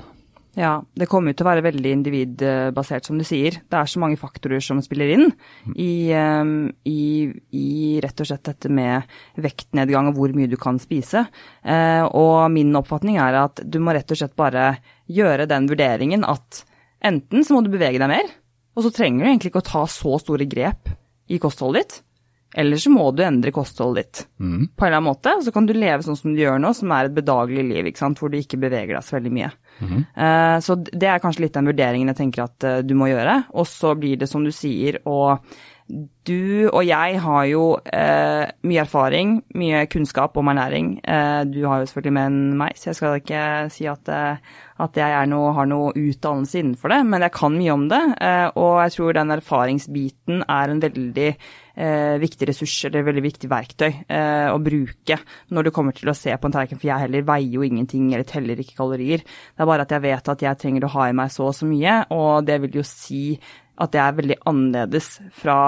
Ja, 0.54 0.84
det 0.94 1.08
kommer 1.10 1.34
til 1.34 1.48
å 1.48 1.50
være 1.50 1.64
veldig 1.66 1.92
individbasert, 1.96 3.08
som 3.08 3.18
du 3.18 3.26
sier. 3.26 3.56
Det 3.66 3.78
er 3.78 3.90
så 3.90 4.02
mange 4.04 4.20
faktorer 4.22 4.62
som 4.62 4.84
spiller 4.86 5.16
inn 5.16 5.32
i, 5.74 6.14
i, 6.14 7.00
i 7.58 7.70
rett 8.04 8.22
og 8.22 8.30
slett 8.30 8.46
dette 8.52 8.70
med 8.70 9.10
vektnedgang 9.42 10.12
og 10.12 10.20
hvor 10.20 10.36
mye 10.38 10.52
du 10.52 10.54
kan 10.62 10.78
spise. 10.82 11.26
Eh, 11.66 12.06
og 12.06 12.54
min 12.54 12.70
oppfatning 12.78 13.18
er 13.18 13.40
at 13.42 13.64
du 13.66 13.80
må 13.82 13.98
rett 13.98 14.14
og 14.14 14.22
slett 14.22 14.38
bare 14.38 14.76
gjøre 15.10 15.50
den 15.50 15.66
vurderingen 15.72 16.28
at 16.30 16.62
enten 17.04 17.42
så 17.42 17.58
må 17.58 17.66
du 17.66 17.74
bevege 17.74 17.98
deg 17.98 18.14
mer, 18.14 18.30
og 18.78 18.86
så 18.86 18.94
trenger 18.94 19.26
du 19.26 19.32
egentlig 19.32 19.54
ikke 19.56 19.66
å 19.66 19.72
ta 19.74 19.86
så 19.90 20.20
store 20.22 20.46
grep 20.50 20.94
i 21.34 21.42
kostholdet 21.42 21.82
ditt. 21.82 22.02
Eller 22.54 22.78
så 22.78 22.92
må 22.94 23.10
du 23.12 23.24
endre 23.26 23.54
kostholdet 23.54 24.04
ditt 24.04 24.24
mm. 24.38 24.70
på 24.78 24.86
en 24.86 24.88
eller 24.88 25.00
annen 25.00 25.10
måte. 25.10 25.34
Og 25.38 25.46
så 25.46 25.54
kan 25.56 25.68
du 25.68 25.74
leve 25.74 26.06
sånn 26.06 26.20
som 26.20 26.34
du 26.34 26.42
gjør 26.44 26.62
nå, 26.62 26.74
som 26.78 26.94
er 26.94 27.10
et 27.10 27.18
bedagelig 27.18 27.66
liv, 27.66 27.92
hvor 27.98 28.30
du 28.30 28.38
ikke 28.40 28.62
beveger 28.62 28.94
deg 28.94 29.06
så 29.06 29.18
veldig 29.18 29.34
mye. 29.34 29.52
Mm. 29.82 30.00
Uh, 30.14 30.58
så 30.62 30.78
det 30.86 31.10
er 31.10 31.22
kanskje 31.24 31.48
litt 31.48 31.58
den 31.58 31.70
vurderingen 31.72 32.14
jeg 32.14 32.22
tenker 32.22 32.46
at 32.46 32.70
uh, 32.70 32.80
du 32.86 32.94
må 32.98 33.10
gjøre. 33.10 33.44
Og 33.58 33.70
så 33.70 33.96
blir 33.98 34.22
det 34.22 34.30
som 34.30 34.46
du 34.46 34.54
sier, 34.54 35.02
og 35.10 35.42
du 36.24 36.70
og 36.70 36.80
jeg 36.88 37.18
har 37.20 37.48
jo 37.50 37.64
uh, 37.76 38.44
mye 38.70 38.84
erfaring, 38.86 39.34
mye 39.60 39.82
kunnskap 39.92 40.38
om 40.40 40.54
ernæring. 40.54 40.94
Du 41.52 41.60
har 41.68 41.82
jo 41.82 41.90
selvfølgelig 41.90 42.16
mer 42.16 42.30
enn 42.30 42.54
meg, 42.62 42.78
så 42.80 42.92
jeg 42.92 43.00
skal 43.02 43.18
ikke 43.20 43.42
si 43.74 43.90
at, 43.92 44.14
at 44.14 45.02
jeg 45.02 45.28
noe, 45.34 45.52
har 45.58 45.68
noe 45.70 45.92
utdannelse 45.92 46.62
innenfor 46.62 46.94
det, 46.94 47.02
men 47.10 47.26
jeg 47.28 47.36
kan 47.36 47.58
mye 47.58 47.76
om 47.76 47.84
det. 47.92 48.02
Og 48.56 48.80
jeg 48.86 48.96
tror 48.96 49.20
den 49.20 49.36
erfaringsbiten 49.36 50.46
er 50.48 50.72
en 50.72 50.82
veldig 50.88 51.30
eh, 51.76 52.16
viktig 52.22 52.48
ressurs, 52.50 52.76
eller 52.90 53.06
veldig 53.08 53.24
viktig 53.26 53.50
verktøy 53.52 53.90
eh, 53.90 54.50
å 54.52 54.60
bruke 54.64 55.18
når 55.54 55.68
du 55.68 55.72
kommer 55.76 55.96
til 55.98 56.12
å 56.12 56.18
se 56.18 56.36
på 56.36 56.50
en 56.50 56.56
tallerken, 56.56 56.80
for 56.82 56.92
jeg 56.92 57.06
heller 57.06 57.26
veier 57.28 57.58
jo 57.58 57.66
ingenting 57.66 58.12
eller 58.12 58.28
teller 58.30 58.60
ikke 58.62 58.78
kalorier. 58.80 59.26
Det 59.26 59.66
er 59.66 59.70
bare 59.70 59.88
at 59.88 59.96
jeg 59.96 60.06
vet 60.06 60.32
at 60.36 60.46
jeg 60.48 60.62
trenger 60.62 60.88
å 60.88 60.94
ha 60.98 61.10
i 61.10 61.18
meg 61.18 61.34
så 61.34 61.50
og 61.50 61.58
så 61.58 61.70
mye, 61.70 62.00
og 62.14 62.48
det 62.48 62.62
vil 62.66 62.80
jo 62.82 62.88
si 62.88 63.26
at 63.82 63.94
det 63.94 64.02
er 64.04 64.18
veldig 64.20 64.40
annerledes 64.50 65.10
fra 65.34 65.60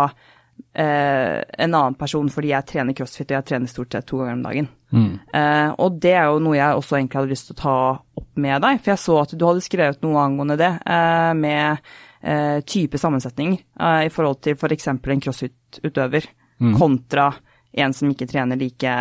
eh, 0.73 1.41
en 1.41 1.73
annen 1.73 1.97
person 1.99 2.29
fordi 2.31 2.51
jeg 2.53 2.69
trener 2.71 2.97
crossfit 2.97 3.31
og 3.31 3.39
jeg 3.39 3.47
trener 3.49 3.71
stort 3.71 3.95
sett 3.95 4.07
to 4.09 4.21
ganger 4.21 4.37
om 4.37 4.45
dagen. 4.45 4.69
Mm. 4.95 5.11
Eh, 5.33 5.69
og 5.81 5.99
det 6.03 6.13
er 6.15 6.29
jo 6.29 6.41
noe 6.43 6.57
jeg 6.57 6.79
også 6.79 6.99
egentlig 6.99 7.21
hadde 7.21 7.33
lyst 7.33 7.49
til 7.49 7.57
å 7.57 7.61
ta 7.63 7.77
opp 8.21 8.29
med 8.45 8.61
deg, 8.63 8.81
for 8.81 8.93
jeg 8.93 9.03
så 9.05 9.17
at 9.23 9.35
du 9.35 9.45
hadde 9.47 9.65
skrevet 9.65 10.05
noe 10.05 10.21
angående 10.21 10.59
det, 10.59 10.71
eh, 10.85 11.31
med 11.39 11.93
eh, 12.25 12.59
type 12.67 12.99
sammensetninger 13.01 13.59
eh, 13.79 14.05
i 14.07 14.13
forhold 14.13 14.41
til 14.45 14.57
f.eks. 14.57 14.89
For 14.91 15.13
en 15.13 15.23
crossfit-utøver 15.25 16.29
mm. 16.59 16.75
kontra 16.79 17.29
en 17.75 17.91
som 17.91 18.11
ikke 18.11 18.27
trener 18.31 18.59
like, 18.59 18.91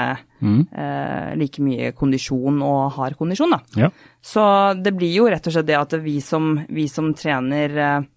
mm. 0.42 0.62
eh, 0.74 1.34
like 1.38 1.62
mye 1.62 1.92
kondisjon 1.94 2.58
og 2.66 2.96
har 2.96 3.14
kondisjon, 3.18 3.54
da. 3.54 3.84
Ja. 3.84 3.90
Så 4.24 4.42
det 4.80 4.96
blir 4.96 5.14
jo 5.14 5.28
rett 5.30 5.46
og 5.46 5.54
slett 5.54 5.68
det 5.68 5.78
at 5.78 5.94
vi 6.02 6.18
som, 6.24 6.56
vi 6.68 6.88
som 6.90 7.12
trener 7.14 7.78
eh, 7.78 8.10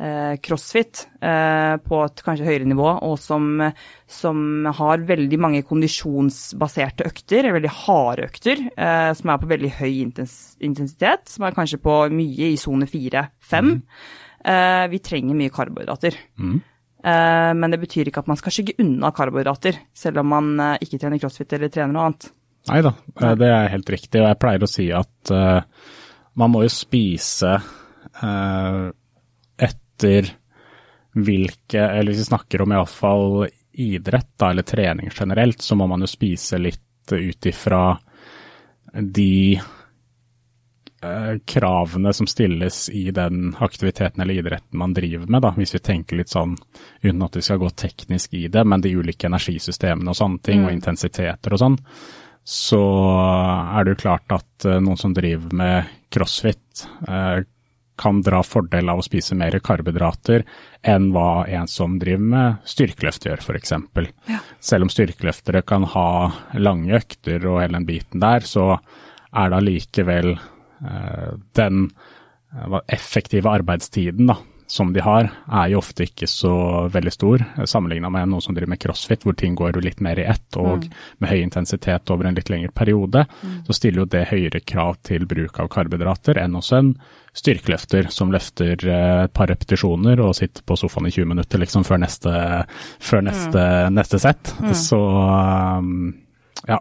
Eh, 0.00 0.36
crossfit 0.40 1.02
eh, 1.20 1.74
på 1.84 1.96
et 2.06 2.20
kanskje 2.24 2.46
høyere 2.46 2.64
nivå, 2.70 2.86
og 3.04 3.18
som, 3.20 3.58
som, 4.08 4.38
har 4.78 5.02
veldig 5.04 5.38
mange 5.42 5.60
kondisjonsbaserte 5.68 7.04
økter, 7.10 7.50
veldig 7.52 7.72
harde 7.82 8.24
økter, 8.30 8.62
eh, 8.70 9.10
som 9.18 9.34
er 9.34 9.42
på 9.42 9.50
veldig 9.50 9.72
høy 9.76 9.90
intensitet, 10.00 11.28
som 11.28 11.44
er 11.44 11.58
kanskje 11.58 11.82
på 11.84 11.98
mye 12.16 12.48
i 12.54 12.56
sone 12.60 12.88
4-5. 12.88 13.28
Mm. 13.60 13.76
Vi 14.40 14.98
trenger 15.04 15.36
mye 15.36 15.52
karbohydrater. 15.52 16.14
Mm. 16.40 16.54
Men 17.00 17.72
det 17.72 17.78
betyr 17.82 18.08
ikke 18.08 18.22
at 18.22 18.30
man 18.30 18.38
skal 18.40 18.54
skygge 18.54 18.74
unna 18.80 19.10
karbohydrater, 19.12 19.76
selv 19.92 20.22
om 20.22 20.30
man 20.32 20.78
ikke 20.80 20.96
trener 20.96 21.20
crossfit 21.20 21.52
eller 21.56 21.72
trener 21.72 21.92
noe 21.92 22.06
annet. 22.08 22.30
Nei 22.68 22.80
da, 22.84 22.92
det 23.40 23.48
er 23.48 23.72
helt 23.72 23.92
riktig. 23.92 24.20
Og 24.20 24.28
jeg 24.28 24.40
pleier 24.40 24.64
å 24.64 24.70
si 24.70 24.86
at 24.92 25.32
uh, 25.32 25.60
man 26.40 26.52
må 26.52 26.64
jo 26.66 26.72
spise 26.72 27.54
uh, 27.56 28.84
etter 29.56 30.34
hvilke 31.10 31.80
Eller 31.80 32.12
hvis 32.12 32.22
vi 32.22 32.28
snakker 32.28 32.62
om 32.62 32.70
iallfall 32.70 33.48
idrett, 33.80 34.28
da, 34.38 34.52
eller 34.52 34.62
trening 34.62 35.10
generelt, 35.10 35.62
så 35.62 35.74
må 35.74 35.88
man 35.90 36.04
jo 36.04 36.08
spise 36.10 36.58
litt 36.60 37.10
ut 37.10 37.46
ifra 37.50 37.82
de 38.94 39.56
eh, 39.56 39.64
kravene 41.48 42.10
som 42.12 42.26
stilles 42.28 42.90
i 42.92 43.06
den 43.16 43.54
aktiviteten 43.56 44.20
eller 44.20 44.36
idretten 44.36 44.78
man 44.78 44.92
driver 44.92 45.30
med, 45.32 45.40
da, 45.46 45.54
hvis 45.56 45.72
vi 45.72 45.80
tenker 45.80 46.18
litt 46.20 46.32
sånn, 46.32 46.58
uten 47.00 47.22
at 47.24 47.38
vi 47.38 47.44
skal 47.46 47.60
gå 47.62 47.70
teknisk 47.72 48.34
i 48.36 48.42
det, 48.52 48.66
men 48.68 48.84
de 48.84 48.92
ulike 48.92 49.30
energisystemene 49.30 50.12
og 50.12 50.18
sånne 50.18 50.42
ting, 50.44 50.60
mm. 50.60 50.66
og 50.68 50.76
intensiteter 50.76 51.56
og 51.56 51.62
sånn, 51.62 51.78
så 52.44 52.82
er 53.78 53.86
det 53.86 53.94
jo 53.94 54.02
klart 54.02 54.36
at 54.36 54.68
uh, 54.68 54.76
noen 54.82 55.00
som 55.00 55.14
driver 55.16 55.56
med 55.56 55.88
crossfit, 56.12 56.84
uh, 57.08 57.40
kan 58.00 58.22
dra 58.24 58.40
fordel 58.42 58.88
av 58.88 59.02
å 59.02 59.04
spise 59.04 59.36
mer 59.36 59.58
karbohydrater 59.60 60.46
enn 60.88 61.10
hva 61.12 61.44
en 61.52 61.68
som 61.68 61.98
driver 62.00 62.30
med 62.32 62.70
styrkeløft 62.72 63.26
gjør, 63.28 63.42
f.eks. 63.44 63.74
Ja. 64.30 64.38
Selv 64.64 64.86
om 64.86 64.92
styrkeløftere 64.92 65.60
kan 65.68 65.84
ha 65.92 66.06
lange 66.56 66.96
økter 66.96 67.44
og 67.44 67.60
hele 67.60 67.76
den 67.76 67.88
biten 67.90 68.24
der, 68.24 68.46
så 68.48 68.70
er 69.36 69.52
det 69.52 69.58
allikevel 69.58 70.32
eh, 70.32 70.48
den 71.56 71.90
eh, 72.54 72.78
effektive 72.88 73.50
arbeidstiden 73.50 74.30
da, 74.32 74.38
som 74.70 74.92
de 74.94 75.02
har, 75.02 75.26
er 75.50 75.70
jo 75.72 75.80
ofte 75.80 76.04
ikke 76.06 76.28
så 76.30 76.52
veldig 76.94 77.12
stor, 77.12 77.42
sammenligna 77.66 78.10
med 78.12 78.28
noen 78.30 78.44
som 78.44 78.54
driver 78.54 78.70
med 78.70 78.78
crossfit, 78.78 79.24
hvor 79.26 79.34
ting 79.34 79.56
går 79.58 79.74
jo 79.74 79.82
litt 79.82 80.02
mer 80.04 80.20
i 80.22 80.28
ett 80.30 80.58
og 80.60 80.84
mm. 80.84 80.92
med 81.18 81.32
høy 81.32 81.40
intensitet 81.40 82.12
over 82.14 82.28
en 82.28 82.38
litt 82.38 82.52
lengre 82.52 82.70
periode. 82.70 83.24
Mm. 83.42 83.56
Så 83.66 83.74
stiller 83.74 84.04
jo 84.04 84.10
det 84.12 84.28
høyere 84.30 84.62
krav 84.62 85.00
til 85.06 85.26
bruk 85.30 85.58
av 85.58 85.72
karbohydrater 85.74 86.38
enn 86.38 86.54
hos 86.54 86.70
en 86.76 86.92
styrkeløfter 87.34 88.12
som 88.14 88.30
løfter 88.30 88.86
eh, 88.86 89.24
et 89.24 89.34
par 89.34 89.50
repetisjoner 89.50 90.22
og 90.22 90.36
sitter 90.38 90.62
på 90.66 90.78
sofaen 90.78 91.10
i 91.10 91.14
20 91.18 91.32
minutter 91.34 91.62
liksom 91.62 91.86
før 91.86 92.04
neste, 92.04 92.36
før 93.02 93.26
neste, 93.26 93.66
mm. 93.66 93.98
neste 93.98 94.22
sett. 94.22 94.54
Mm. 94.62 94.72
Så 94.78 95.02
um, 95.02 95.90
ja. 96.70 96.78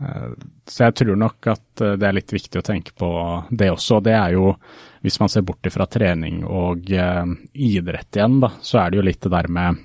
Eh, 0.00 0.30
så 0.68 0.88
jeg 0.88 0.98
tror 1.02 1.18
nok 1.18 1.50
at 1.54 1.84
det 1.98 2.06
er 2.08 2.16
litt 2.16 2.32
viktig 2.32 2.60
å 2.60 2.66
tenke 2.66 2.94
på 2.98 3.10
det 3.50 3.72
også. 3.74 4.00
Det 4.04 4.14
er 4.16 4.36
jo 4.36 4.52
hvis 5.00 5.20
man 5.20 5.28
ser 5.28 5.44
bort 5.46 5.66
fra 5.72 5.86
trening 5.86 6.42
og 6.46 6.90
eh, 6.90 7.34
idrett 7.54 8.18
igjen, 8.18 8.40
da, 8.42 8.52
så 8.60 8.82
er 8.82 8.90
det 8.90 9.00
jo 9.00 9.06
litt 9.06 9.22
det 9.24 9.32
der 9.34 9.48
med 9.52 9.78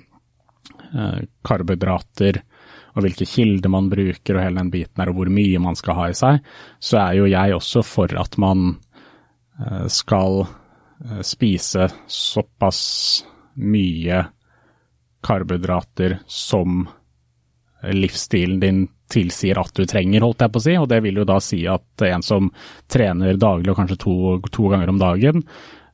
eh, 0.90 1.20
karbohydrater 1.46 2.40
og 2.94 3.02
hvilke 3.02 3.26
kilder 3.26 3.72
man 3.74 3.90
bruker 3.90 4.36
og 4.36 4.44
hele 4.44 4.62
den 4.62 4.72
biten 4.74 5.02
her, 5.02 5.10
og 5.10 5.18
hvor 5.18 5.30
mye 5.34 5.62
man 5.62 5.78
skal 5.78 5.98
ha 5.98 6.08
i 6.10 6.18
seg, 6.18 6.42
så 6.78 7.00
er 7.02 7.18
jo 7.18 7.30
jeg 7.30 7.56
også 7.56 7.82
for 7.86 8.14
at 8.20 8.38
man 8.42 8.66
eh, 9.60 9.86
skal 9.90 10.44
eh, 10.44 11.22
spise 11.26 11.88
såpass 12.06 12.82
mye 13.54 14.24
karbohydrater 15.24 16.18
som 16.28 16.84
livsstilen 17.84 18.60
din 18.60 18.84
tilsier 19.14 19.60
at 19.60 19.72
du 19.76 19.86
trenger, 19.88 20.24
holdt 20.26 20.44
jeg 20.44 20.54
på 20.54 20.60
å 20.60 20.64
si. 20.66 20.74
Og 20.80 20.88
det 20.90 21.00
vil 21.04 21.22
jo 21.22 21.28
da 21.28 21.38
si 21.42 21.62
at 21.70 22.04
en 22.08 22.24
som 22.24 22.50
trener 22.90 23.38
daglig 23.40 23.72
og 23.72 23.80
kanskje 23.80 24.00
to, 24.02 24.16
to 24.54 24.68
ganger 24.72 24.92
om 24.92 25.00
dagen, 25.00 25.44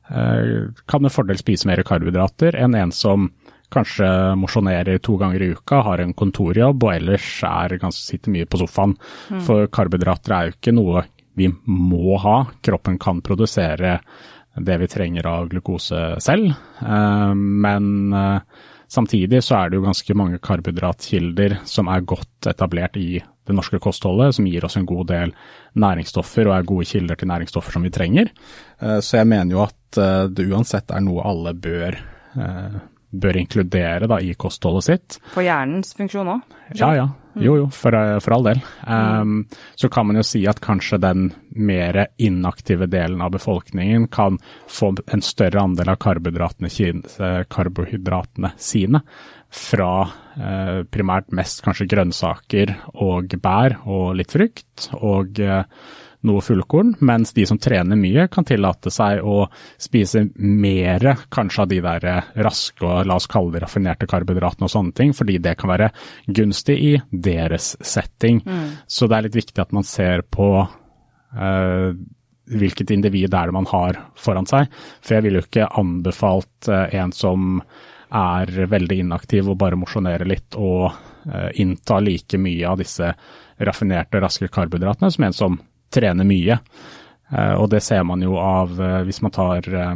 eh, 0.09 0.67
kan 0.89 1.05
med 1.05 1.13
fordel 1.13 1.39
spise 1.41 1.69
mer 1.69 1.83
karbohydrater 1.87 2.57
enn 2.59 2.77
en 2.77 2.93
som 2.95 3.29
kanskje 3.71 4.35
mosjonerer 4.35 4.99
to 4.99 5.15
ganger 5.19 5.45
i 5.45 5.53
uka, 5.55 5.79
har 5.85 6.03
en 6.03 6.13
kontorjobb 6.17 6.83
og 6.83 6.93
ellers 6.93 7.27
er 7.47 7.77
kanskje 7.79 8.03
sitter 8.03 8.35
mye 8.35 8.49
på 8.49 8.59
sofaen. 8.59 8.97
Mm. 9.31 9.39
For 9.47 9.71
karbohydrater 9.71 10.35
er 10.35 10.49
jo 10.49 10.57
ikke 10.57 10.75
noe 10.75 11.05
vi 11.39 11.47
må 11.71 12.17
ha. 12.19 12.37
Kroppen 12.63 12.99
kan 12.99 13.21
produsere 13.23 13.99
det 14.55 14.77
vi 14.81 14.89
trenger 14.91 15.27
av 15.31 15.47
glukose 15.51 16.19
selv, 16.19 16.51
eh, 16.83 17.33
men 17.35 18.13
eh, 18.13 18.67
Samtidig 18.91 19.39
så 19.45 19.55
er 19.55 19.69
det 19.71 19.79
jo 19.79 19.85
ganske 19.85 20.15
mange 20.19 20.39
karbohydratkilder 20.43 21.61
som 21.69 21.87
er 21.87 22.03
godt 22.03 22.49
etablert 22.51 22.97
i 22.99 23.21
det 23.47 23.55
norske 23.55 23.79
kostholdet, 23.81 24.35
som 24.35 24.47
gir 24.49 24.65
oss 24.67 24.75
en 24.77 24.87
god 24.89 25.07
del 25.13 25.31
næringsstoffer 25.79 26.49
og 26.49 26.57
er 26.57 26.67
gode 26.67 26.87
kilder 26.89 27.19
til 27.19 27.31
næringsstoffer 27.31 27.77
som 27.77 27.87
vi 27.87 27.93
trenger. 27.93 28.31
Eh, 28.81 28.99
så 28.99 29.21
jeg 29.21 29.29
mener 29.31 29.55
jo 29.55 29.63
at 29.63 29.99
eh, 30.01 30.25
det 30.35 30.49
uansett 30.51 30.91
er 30.91 31.05
noe 31.05 31.23
alle 31.27 31.55
bør 31.55 31.97
eh, 32.35 32.75
bør 33.11 33.41
inkludere 33.41 34.07
da, 34.09 34.19
i 34.23 34.33
kostholdet 34.39 34.87
sitt. 34.87 35.17
For 35.33 35.45
hjernens 35.45 35.95
funksjon 35.97 36.31
òg? 36.35 36.55
Ja, 36.79 36.93
ja. 36.95 37.09
Jo, 37.39 37.53
jo, 37.55 37.67
for, 37.71 37.95
for 38.19 38.35
all 38.35 38.43
del. 38.43 38.59
Um, 38.83 39.45
så 39.79 39.87
kan 39.91 40.07
man 40.07 40.19
jo 40.19 40.23
si 40.27 40.41
at 40.51 40.59
kanskje 40.63 40.99
den 40.99 41.29
mer 41.55 42.01
inaktive 42.19 42.89
delen 42.91 43.21
av 43.23 43.31
befolkningen 43.37 44.09
kan 44.11 44.39
få 44.67 44.91
en 45.07 45.23
større 45.23 45.63
andel 45.63 45.93
av 45.93 46.01
karbohydratene, 46.03 46.71
karbohydratene 47.47 48.51
sine 48.59 49.03
fra 49.51 49.93
uh, 50.07 50.83
primært 50.91 51.31
mest 51.35 51.63
kanskje 51.63 51.87
grønnsaker 51.91 52.75
og 52.99 53.35
bær 53.39 53.79
og 53.85 54.15
litt 54.19 54.35
frukt. 54.35 54.91
og 54.99 55.39
uh, 55.39 55.63
noe 56.27 56.41
fullkorn, 56.45 56.95
mens 56.99 57.33
de 57.33 57.45
som 57.49 57.59
trener 57.61 57.97
mye 57.99 58.27
kan 58.31 58.45
tillate 58.47 58.91
seg 58.93 59.23
å 59.25 59.45
spise 59.81 60.27
mer 60.37 61.05
kanskje 61.33 61.63
av 61.63 61.71
de 61.71 61.79
der 61.83 62.07
raske 62.45 62.85
og 62.85 63.09
la 63.09 63.17
oss 63.17 63.29
kalle 63.31 63.55
det 63.55 63.63
raffinerte 63.63 64.09
karbohydratene 64.09 64.67
og 64.67 64.73
sånne 64.73 64.95
ting, 64.97 65.15
fordi 65.17 65.39
det 65.41 65.55
kan 65.59 65.71
være 65.73 65.91
gunstig 66.27 66.77
i 66.77 66.93
deres 67.11 67.73
setting. 67.81 68.41
Mm. 68.45 68.65
Så 68.87 69.09
det 69.09 69.17
er 69.17 69.27
litt 69.27 69.39
viktig 69.41 69.63
at 69.63 69.73
man 69.75 69.87
ser 69.87 70.25
på 70.29 70.49
uh, 70.61 71.91
hvilket 72.51 72.93
individ 72.93 73.33
er 73.33 73.49
det 73.49 73.55
man 73.55 73.69
har 73.71 74.03
foran 74.19 74.49
seg. 74.49 74.69
For 75.01 75.17
jeg 75.17 75.27
ville 75.27 75.41
jo 75.41 75.49
ikke 75.49 75.71
anbefalt 75.81 76.69
uh, 76.69 76.85
en 76.91 77.15
som 77.15 77.63
er 78.11 78.51
veldig 78.67 78.97
inaktiv 79.05 79.49
og 79.49 79.59
bare 79.61 79.79
mosjonerer 79.79 80.27
litt 80.27 80.57
og 80.59 80.91
uh, 80.91 81.49
innta 81.55 82.01
like 82.03 82.37
mye 82.41 82.67
av 82.67 82.81
disse 82.81 83.13
raffinerte, 83.61 84.19
raske 84.19 84.49
karbohydratene 84.51 85.11
som 85.13 85.27
en 85.27 85.37
som 85.37 85.59
trener 85.93 86.27
mye. 86.27 86.59
Eh, 87.31 87.53
og 87.53 87.69
det 87.69 87.81
ser 87.81 88.03
man 88.03 88.21
jo 88.23 88.37
av, 88.39 88.75
eh, 88.81 89.01
hvis 89.07 89.21
man 89.23 89.31
tar 89.31 89.67
eh, 89.73 89.95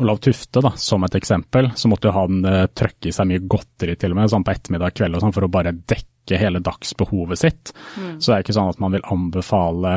Olav 0.00 0.20
Tufte, 0.22 0.60
da, 0.60 0.72
som 0.76 1.04
et 1.04 1.16
eksempel, 1.18 1.72
så 1.76 1.88
måtte 1.90 2.08
jo 2.08 2.14
han 2.14 2.44
trøkke 2.76 3.10
i 3.10 3.12
seg 3.12 3.26
mye 3.28 3.42
godteri 3.42 3.96
til 3.98 4.14
og 4.14 4.20
med, 4.20 4.30
sånn 4.32 4.44
på 4.46 4.52
ettermiddag 4.54 4.94
kveld 4.96 5.18
og 5.18 5.24
sånn, 5.24 5.34
for 5.34 5.44
å 5.44 5.50
bare 5.52 5.74
dekke 5.74 6.38
hele 6.40 6.60
dagsbehovet 6.62 7.40
sitt. 7.40 7.72
Mm. 7.98 8.14
Så 8.22 8.30
det 8.30 8.36
er 8.36 8.44
ikke 8.44 8.54
sånn 8.54 8.70
at 8.70 8.80
man 8.80 8.94
vil 8.94 9.04
anbefale 9.12 9.96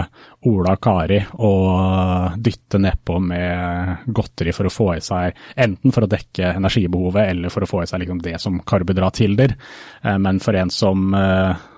Ola 0.50 0.74
og 0.74 0.82
Kari 0.84 1.20
å 1.46 1.52
dytte 2.36 2.82
nedpå 2.82 3.20
med 3.22 4.10
godteri 4.18 4.56
for 4.58 4.68
å 4.68 4.74
få 4.74 4.88
i 4.96 5.04
seg 5.06 5.38
enten 5.56 5.94
for 5.94 6.08
å 6.08 6.10
dekke 6.10 6.56
energibehovet 6.58 7.30
eller 7.36 7.54
for 7.54 7.64
å 7.64 7.70
få 7.70 7.84
i 7.84 7.92
seg 7.92 8.02
liksom 8.04 8.24
det 8.26 8.40
som 8.42 8.58
karbohydratilder. 8.66 9.54
hilder. 9.54 10.20
men 10.26 10.42
for 10.42 10.58
en 10.58 10.74
som 10.74 11.14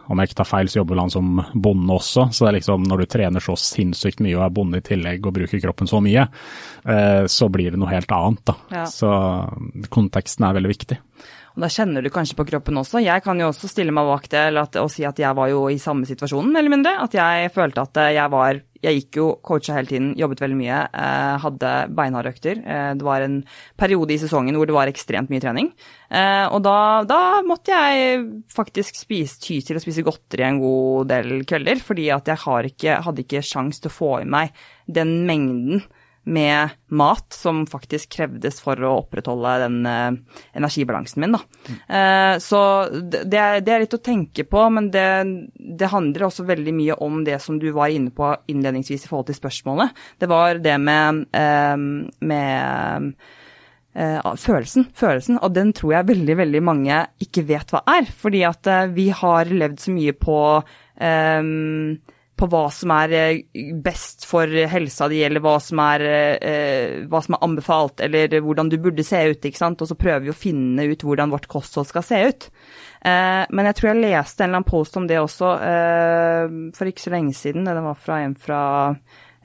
om 0.07 0.19
jeg 0.19 0.29
ikke 0.29 0.39
tar 0.41 0.49
feil, 0.49 0.69
så 0.69 0.81
jobber 0.81 1.01
han 1.01 1.13
som 1.13 1.39
bonde 1.53 1.95
også. 1.95 2.27
Så 2.31 2.45
det 2.45 2.51
er 2.51 2.57
liksom 2.59 2.85
når 2.89 3.03
du 3.03 3.07
trener 3.15 3.43
så 3.43 3.57
sinnssykt 3.59 4.21
mye 4.25 4.37
og 4.37 4.45
er 4.47 4.55
bonde 4.57 4.81
i 4.81 4.85
tillegg 4.85 5.25
og 5.25 5.37
bruker 5.37 5.63
kroppen 5.63 5.89
så 5.89 6.01
mye, 6.03 6.27
eh, 6.85 7.23
så 7.31 7.49
blir 7.53 7.73
det 7.73 7.81
noe 7.81 7.93
helt 7.93 8.11
annet, 8.15 8.43
da. 8.47 8.57
Ja. 8.73 8.85
Så 8.89 9.09
konteksten 9.93 10.47
er 10.47 10.59
veldig 10.59 10.73
viktig. 10.75 10.99
Og 11.55 11.63
da 11.63 11.69
kjenner 11.71 12.03
du 12.03 12.11
kanskje 12.11 12.35
på 12.35 12.45
kroppen 12.49 12.77
også. 12.81 12.99
Jeg 12.99 13.23
kan 13.23 13.39
jo 13.39 13.47
også 13.47 13.69
stille 13.71 13.93
meg 13.95 14.09
bak 14.09 14.27
det 14.33 14.43
og 14.81 14.89
si 14.91 15.05
at 15.07 15.19
jeg 15.21 15.37
var 15.37 15.47
jo 15.53 15.65
i 15.71 15.79
samme 15.79 16.07
situasjonen, 16.07 16.51
mer 16.51 16.65
eller 16.65 16.73
mindre. 16.73 16.97
At 17.05 17.15
jeg 17.15 17.53
følte 17.55 17.85
at 17.87 18.01
jeg 18.11 18.33
var 18.33 18.59
Jeg 18.85 18.99
gikk 18.99 19.19
jo 19.19 19.27
coacha 19.45 19.75
hele 19.77 19.89
tiden, 19.89 20.11
jobbet 20.19 20.43
veldig 20.43 20.57
mye, 20.59 20.79
eh, 20.93 21.35
hadde 21.41 21.71
beinharde 21.97 22.31
økter. 22.35 22.61
Eh, 22.61 22.91
det 22.99 23.05
var 23.05 23.25
en 23.25 23.39
periode 23.81 24.13
i 24.13 24.19
sesongen 24.21 24.57
hvor 24.59 24.69
det 24.69 24.77
var 24.77 24.91
ekstremt 24.91 25.31
mye 25.33 25.41
trening. 25.41 25.71
Eh, 26.11 26.45
og 26.53 26.61
da, 26.65 26.77
da 27.09 27.41
måtte 27.47 27.73
jeg 27.73 28.21
faktisk 28.53 28.99
spise, 28.99 29.41
ty 29.41 29.59
til 29.65 29.79
å 29.79 29.83
spise 29.83 30.05
godteri 30.05 30.45
en 30.47 30.61
god 30.61 31.09
del 31.09 31.35
kvelder, 31.49 31.81
fordi 31.81 32.09
at 32.13 32.29
jeg 32.29 32.71
ikke, 32.71 33.01
hadde 33.07 33.25
ikke 33.25 33.43
sjans 33.45 33.81
til 33.81 33.91
å 33.91 33.97
få 33.97 34.11
i 34.21 34.29
meg 34.29 34.53
den 34.85 35.23
mengden 35.25 35.85
med 36.25 36.69
mat 36.87 37.33
som 37.33 37.63
faktisk 37.69 38.15
krevdes 38.17 38.57
for 38.63 38.79
å 38.81 38.95
opprettholde 39.03 39.53
den 39.61 39.77
uh, 39.85 40.39
energibalansen 40.57 41.21
min. 41.21 41.37
Da. 41.37 41.41
Uh, 41.85 42.33
så 42.41 42.61
det 42.89 43.23
det, 43.29 43.41
er, 43.41 43.83
litt 43.83 43.93
å 43.93 44.01
tenke 44.01 44.45
på, 44.49 44.63
men 44.73 44.89
det, 44.93 45.05
det, 45.53 45.91
handler 45.91 46.27
også 46.27 46.47
veldig 46.47 46.73
mye 46.75 46.97
om 47.05 47.21
det 47.27 47.37
som 47.43 47.59
du 47.61 47.69
var 47.75 47.93
inne 47.93 48.13
på 48.15 48.31
innledningsvis 48.51 49.05
i 49.05 49.11
forhold 49.11 49.29
til 49.29 49.37
spørsmålet. 49.37 50.05
Det 50.21 50.29
var 50.31 50.61
det 50.65 50.77
med, 50.81 51.25
uh, 51.35 51.77
med 52.25 53.13
følelsen, 53.95 54.89
følelsen, 54.91 55.37
og 55.39 55.53
den 55.55 55.69
tror 55.77 55.93
jeg 55.93 56.09
veldig, 56.09 56.33
veldig 56.41 56.61
mange 56.67 56.97
ikke 57.23 57.45
vet 57.47 57.69
hva 57.71 57.79
er. 57.93 58.09
Fordi 58.09 58.41
at 58.43 58.67
vi 58.91 59.07
har 59.13 59.47
levd 59.47 59.79
så 59.85 59.93
mye 59.95 60.15
på 60.19 60.39
um, 60.59 61.95
på 62.35 62.47
hva 62.51 62.65
som 62.73 62.91
er 62.97 63.13
eh, 63.15 63.69
best 63.83 64.25
for 64.27 64.49
helsa 64.69 65.07
di, 65.11 65.21
eller 65.23 65.43
hva 65.43 65.55
som, 65.63 65.79
er, 65.85 66.03
eh, 66.35 66.95
hva 67.09 67.21
som 67.23 67.37
er 67.37 67.45
anbefalt, 67.47 68.03
eller 68.03 68.33
hvordan 68.43 68.71
du 68.71 68.77
burde 68.81 69.05
se 69.07 69.21
ut. 69.31 69.39
ikke 69.39 69.61
sant? 69.61 69.81
Og 69.81 69.89
så 69.89 69.97
prøver 69.99 70.25
vi 70.25 70.33
å 70.33 70.37
finne 70.37 70.87
ut 70.91 71.05
hvordan 71.05 71.31
vårt 71.31 71.47
kosthold 71.51 71.87
skal 71.89 72.03
se 72.05 72.19
ut. 72.27 72.49
Eh, 73.05 73.43
men 73.49 73.69
jeg 73.69 73.79
tror 73.79 73.91
jeg 73.91 74.01
leste 74.03 74.43
en 74.43 74.49
eller 74.49 74.61
annen 74.61 74.71
post 74.71 74.99
om 74.99 75.07
det 75.07 75.21
også 75.21 75.53
for 76.75 76.89
ikke 76.89 77.05
så 77.05 77.13
lenge 77.13 77.37
siden. 77.37 77.69
Det 77.69 77.85
var 77.85 78.03
fra 78.03 78.19
en 78.25 78.35
fra, 78.39 78.61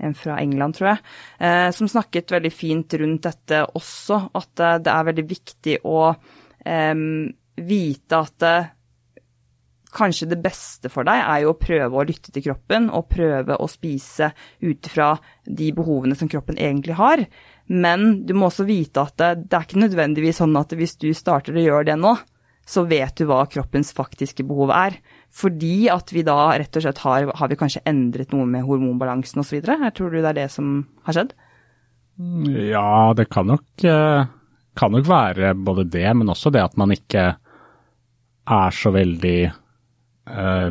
en 0.00 0.16
fra 0.16 0.40
England, 0.42 0.78
tror 0.78 0.90
jeg, 0.90 1.74
som 1.76 1.88
snakket 1.90 2.34
veldig 2.34 2.52
fint 2.52 2.98
rundt 2.98 3.26
dette 3.28 3.62
også. 3.78 4.22
At 4.40 4.82
det 4.82 4.92
er 4.92 5.08
veldig 5.10 5.26
viktig 5.30 5.78
å 5.86 6.02
vite 7.60 8.20
at 8.24 8.46
kanskje 9.94 10.28
det 10.30 10.40
beste 10.42 10.90
for 10.92 11.06
deg 11.08 11.20
er 11.20 11.44
jo 11.44 11.52
å 11.52 11.60
prøve 11.60 11.98
å 11.98 12.06
lytte 12.06 12.32
til 12.34 12.44
kroppen 12.44 12.88
og 12.94 13.08
prøve 13.12 13.56
å 13.58 13.68
spise 13.70 14.30
ut 14.62 14.90
fra 14.90 15.12
de 15.46 15.70
behovene 15.76 16.16
som 16.18 16.30
kroppen 16.30 16.58
egentlig 16.60 16.98
har. 17.00 17.24
Men 17.70 18.24
du 18.26 18.34
må 18.34 18.48
også 18.48 18.66
vite 18.68 19.02
at 19.02 19.16
det, 19.20 19.30
det, 19.46 19.54
er 19.56 19.66
ikke 19.66 19.84
nødvendigvis 19.84 20.40
sånn 20.42 20.56
at 20.58 20.74
hvis 20.74 20.96
du 21.02 21.10
starter 21.14 21.56
å 21.56 21.64
gjøre 21.64 21.90
det 21.92 21.98
nå, 22.00 22.16
så 22.70 22.84
vet 22.86 23.16
du 23.18 23.26
hva 23.26 23.44
kroppens 23.50 23.92
faktiske 23.94 24.44
behov 24.46 24.72
er. 24.74 24.98
Fordi 25.34 25.88
at 25.90 26.10
vi 26.14 26.24
da 26.26 26.38
rett 26.58 26.76
og 26.78 26.84
slett 26.84 27.02
har, 27.04 27.30
har 27.38 27.50
vi 27.50 27.58
kanskje 27.58 27.82
endret 27.88 28.34
noe 28.34 28.46
med 28.46 28.66
hormonbalansen 28.66 29.42
osv. 29.42 29.62
Tror 29.62 30.10
du 30.10 30.20
det 30.20 30.28
er 30.32 30.38
det 30.42 30.50
som 30.54 30.82
har 31.06 31.16
skjedd? 31.16 31.34
Ja, 32.70 33.14
det 33.16 33.30
kan 33.32 33.48
nok, 33.48 33.66
eh, 33.86 34.26
kan 34.76 34.92
nok 34.92 35.06
være 35.08 35.54
både 35.56 35.86
det, 35.88 36.08
men 36.14 36.30
også 36.30 36.52
det 36.52 36.62
at 36.62 36.76
man 36.78 36.92
ikke 36.94 37.32
er 38.50 38.76
så 38.76 38.92
veldig 38.92 39.38
eh, 40.30 40.68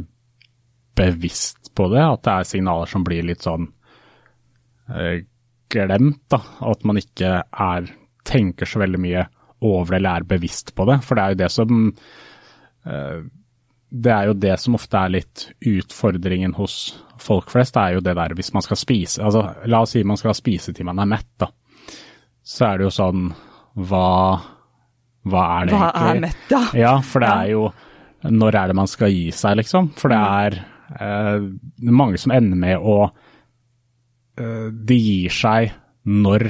bevisst 0.99 1.74
på 1.76 1.88
det, 1.93 2.03
at 2.03 2.24
det 2.26 2.36
er 2.36 2.47
signaler 2.49 2.91
som 2.91 3.05
blir 3.07 3.28
litt 3.28 3.45
sånn 3.45 3.68
eh, 4.91 5.26
glemt. 5.72 6.24
da, 6.32 6.41
At 6.68 6.86
man 6.88 6.99
ikke 6.99 7.34
er, 7.43 7.91
tenker 8.28 8.70
så 8.70 8.82
veldig 8.84 9.01
mye 9.01 9.26
over 9.66 9.91
det 9.91 9.99
eller 9.99 10.22
er 10.22 10.32
bevisst 10.38 10.74
på 10.76 10.88
det. 10.89 11.01
For 11.05 11.16
det 11.20 11.24
er 11.24 11.36
jo 11.36 11.41
det 11.43 11.51
som 11.53 11.84
eh, 12.86 13.20
det 13.89 14.12
er 14.14 14.30
jo 14.30 14.36
det 14.38 14.55
som 14.62 14.78
ofte 14.78 14.99
er 15.01 15.16
litt 15.16 15.47
utfordringen 15.66 16.53
hos 16.60 16.76
folk 17.20 17.49
flest, 17.51 17.74
det 17.74 17.82
er 17.82 17.97
jo 17.97 18.03
det 18.05 18.16
der 18.20 18.36
hvis 18.38 18.51
man 18.55 18.64
skal 18.64 18.78
spise 18.80 19.24
altså 19.26 19.41
La 19.68 19.82
oss 19.84 19.95
si 19.95 20.03
man 20.07 20.20
skal 20.20 20.36
spise 20.38 20.76
til 20.76 20.88
man 20.88 21.01
er 21.01 21.10
mett, 21.10 21.32
da. 21.41 21.49
Så 22.45 22.68
er 22.68 22.80
det 22.80 22.88
jo 22.88 22.93
sånn 22.93 23.26
Hva, 23.89 24.05
hva 25.30 25.43
er 25.57 25.70
det 25.70 25.74
hva 25.76 25.89
egentlig? 25.89 26.05
Hva 26.05 26.14
er 26.14 26.22
mett, 26.24 26.45
da? 26.51 26.62
Ja, 26.78 26.93
for 27.05 27.26
det 27.26 27.32
ja. 27.32 27.41
er 27.41 27.53
jo 27.55 27.64
når 28.28 28.56
er 28.56 28.72
det 28.72 28.78
man 28.78 28.90
skal 28.90 29.14
gi 29.14 29.30
seg, 29.36 29.60
liksom. 29.62 29.92
For 30.00 30.12
det 30.12 30.20
er 30.20 30.58
eh, 31.00 31.46
mange 31.88 32.20
som 32.22 32.34
ender 32.36 32.60
med 32.60 32.78
å 32.80 32.98
eh, 33.08 34.68
De 34.72 34.98
gir 34.98 35.34
seg 35.34 35.74
når 36.10 36.50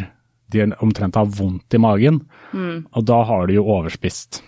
de 0.49 0.65
omtrent 0.81 1.17
har 1.19 1.29
vondt 1.29 1.75
i 1.77 1.81
magen, 1.81 2.23
mm. 2.53 2.89
og 2.97 3.03
da 3.05 3.19
har 3.29 3.45
de 3.45 3.59
jo 3.59 3.67
overspist. 3.69 4.41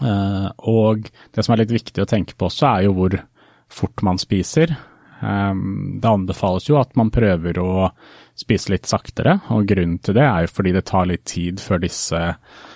Eh, 0.00 0.46
og 0.70 1.10
det 1.34 1.44
som 1.44 1.52
er 1.52 1.64
litt 1.64 1.74
viktig 1.74 2.00
å 2.00 2.08
tenke 2.08 2.38
på 2.38 2.48
også, 2.48 2.70
er 2.70 2.86
jo 2.86 2.94
hvor 2.96 3.18
fort 3.70 4.00
man 4.06 4.20
spiser. 4.22 4.72
Eh, 4.72 5.52
det 6.00 6.08
anbefales 6.08 6.70
jo 6.70 6.80
at 6.80 6.96
man 6.96 7.12
prøver 7.12 7.60
å 7.60 7.90
spise 8.38 8.72
litt 8.72 8.88
saktere, 8.88 9.42
og 9.52 9.68
grunnen 9.68 10.00
til 10.00 10.16
det 10.16 10.24
er 10.24 10.46
jo 10.46 10.54
fordi 10.54 10.72
det 10.78 10.86
tar 10.88 11.10
litt 11.10 11.26
tid 11.28 11.60
før 11.60 11.84
disse 11.84 12.20
Eh, 12.20 12.69